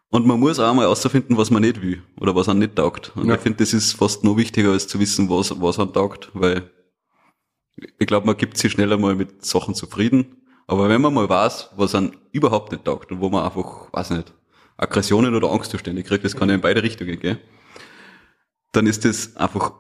Und 0.09 0.25
man 0.25 0.39
muss 0.39 0.57
auch 0.59 0.73
mal 0.73 0.83
herausfinden, 0.83 1.37
was 1.37 1.51
man 1.51 1.61
nicht 1.61 1.81
will 1.81 2.01
oder 2.19 2.33
was 2.33 2.49
einem 2.49 2.59
nicht 2.59 2.75
taugt. 2.75 3.11
Und 3.15 3.27
Ja. 3.27 3.35
ich 3.35 3.41
finde, 3.41 3.57
das 3.59 3.73
ist 3.73 3.93
fast 3.93 4.23
noch 4.23 4.37
wichtiger, 4.37 4.71
als 4.71 4.87
zu 4.87 4.99
wissen, 4.99 5.29
was, 5.29 5.59
was 5.61 5.79
einem 5.79 5.93
taugt, 5.93 6.31
weil 6.33 6.71
ich 7.99 8.07
glaube, 8.07 8.25
man 8.25 8.37
gibt 8.37 8.57
sich 8.57 8.71
schneller 8.71 8.97
mal 8.97 9.15
mit 9.15 9.45
Sachen 9.45 9.75
zufrieden 9.75 10.37
Aber 10.67 10.89
wenn 10.89 11.01
man 11.01 11.13
mal 11.13 11.29
weiß, 11.29 11.69
was 11.77 11.95
an 11.95 12.15
überhaupt 12.33 12.73
nicht 12.73 12.83
taugt 12.83 13.11
und 13.11 13.21
wo 13.21 13.29
man 13.29 13.45
einfach, 13.45 13.91
weiß 13.93 14.11
nicht, 14.11 14.33
Aggressionen 14.75 15.33
oder 15.33 15.49
Angstzustände 15.49 16.03
kriegt, 16.03 16.25
das 16.25 16.35
kann 16.35 16.49
ja 16.49 16.55
in 16.55 16.61
beide 16.61 16.83
Richtungen 16.83 17.17
gehen, 17.19 17.39
dann 18.73 18.85
ist 18.85 19.05
das 19.05 19.35
einfach 19.37 19.71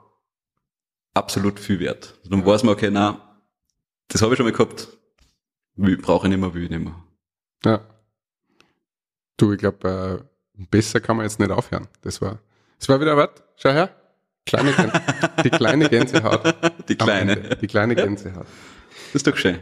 absolut 1.13 1.59
viel 1.59 1.79
wert. 1.79 2.15
Dann 2.25 2.45
weiß 2.45 2.63
man, 2.63 2.73
okay, 2.73 2.89
na, 2.89 3.37
das 4.07 4.21
habe 4.21 4.33
ich 4.33 4.37
schon 4.37 4.45
mal 4.45 4.53
gehabt, 4.53 4.87
brauche 5.75 6.27
ich 6.27 6.29
nicht 6.29 6.39
mehr, 6.39 6.53
will 6.53 6.63
ich 6.63 6.69
nicht 6.69 6.83
mehr. 6.83 6.95
Ja. 7.65 7.81
Du, 9.35 9.51
ich 9.51 9.59
glaube, 9.59 10.23
äh, 10.57 10.63
besser 10.69 11.01
kann 11.01 11.17
man 11.17 11.25
jetzt 11.25 11.39
nicht 11.39 11.51
aufhören. 11.51 11.87
Das 12.01 12.21
war, 12.21 12.39
das 12.79 12.89
war 12.89 12.99
wieder 12.99 13.17
was. 13.17 13.29
Schau 13.57 13.71
her. 13.71 13.89
Kleine, 14.45 14.73
die 15.43 15.49
kleine 15.49 15.89
Gänsehaut. 15.89 16.55
Die 16.87 16.95
kleine. 16.95 17.33
Ende. 17.33 17.55
Die 17.57 17.67
kleine 17.67 17.95
Gänsehaut. 17.95 18.47
Das 19.07 19.15
ist 19.15 19.27
doch 19.27 19.35
schön. 19.35 19.59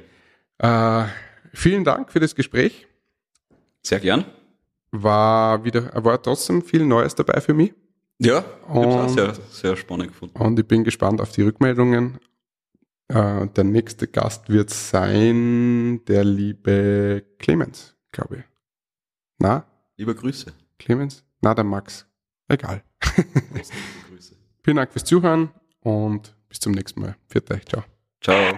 Äh, 0.59 1.05
vielen 1.53 1.83
Dank 1.83 2.11
für 2.11 2.19
das 2.19 2.35
Gespräch. 2.35 2.87
Sehr 3.83 3.99
gern. 3.99 4.25
War 4.91 5.63
wieder, 5.65 5.91
war 6.03 6.21
trotzdem 6.21 6.61
viel 6.61 6.85
Neues 6.85 7.15
dabei 7.15 7.41
für 7.41 7.53
mich. 7.53 7.73
Ja, 8.19 8.39
ich 8.39 8.69
habe 8.69 8.79
auch 8.79 9.03
Und- 9.03 9.09
sehr, 9.09 9.33
sehr 9.51 9.75
spannend 9.75 10.09
gefunden. 10.09 10.37
Und 10.41 10.57
ich 10.59 10.65
bin 10.65 10.83
gespannt 10.83 11.19
auf 11.19 11.31
die 11.33 11.41
Rückmeldungen. 11.41 12.17
Äh, 13.09 13.47
der 13.47 13.63
nächste 13.65 14.07
Gast 14.07 14.49
wird 14.49 14.69
sein 14.69 16.01
der 16.07 16.23
liebe 16.23 17.23
Clemens, 17.39 17.95
glaube 18.11 18.37
ich. 18.37 18.43
Na, 19.37 19.65
Lieber 19.97 20.13
Grüße. 20.15 20.51
Clemens? 20.79 21.23
Na, 21.41 21.53
der 21.53 21.63
Max. 21.65 22.07
Egal. 22.47 22.83
Grüße. 23.01 24.35
Vielen 24.63 24.77
Dank 24.77 24.91
fürs 24.91 25.03
Zuhören 25.05 25.51
und 25.81 26.35
bis 26.49 26.59
zum 26.59 26.71
nächsten 26.73 27.01
Mal. 27.01 27.15
Viert 27.29 27.51
euch. 27.51 27.65
Ciao. 27.65 27.83
Ciao. 28.21 28.57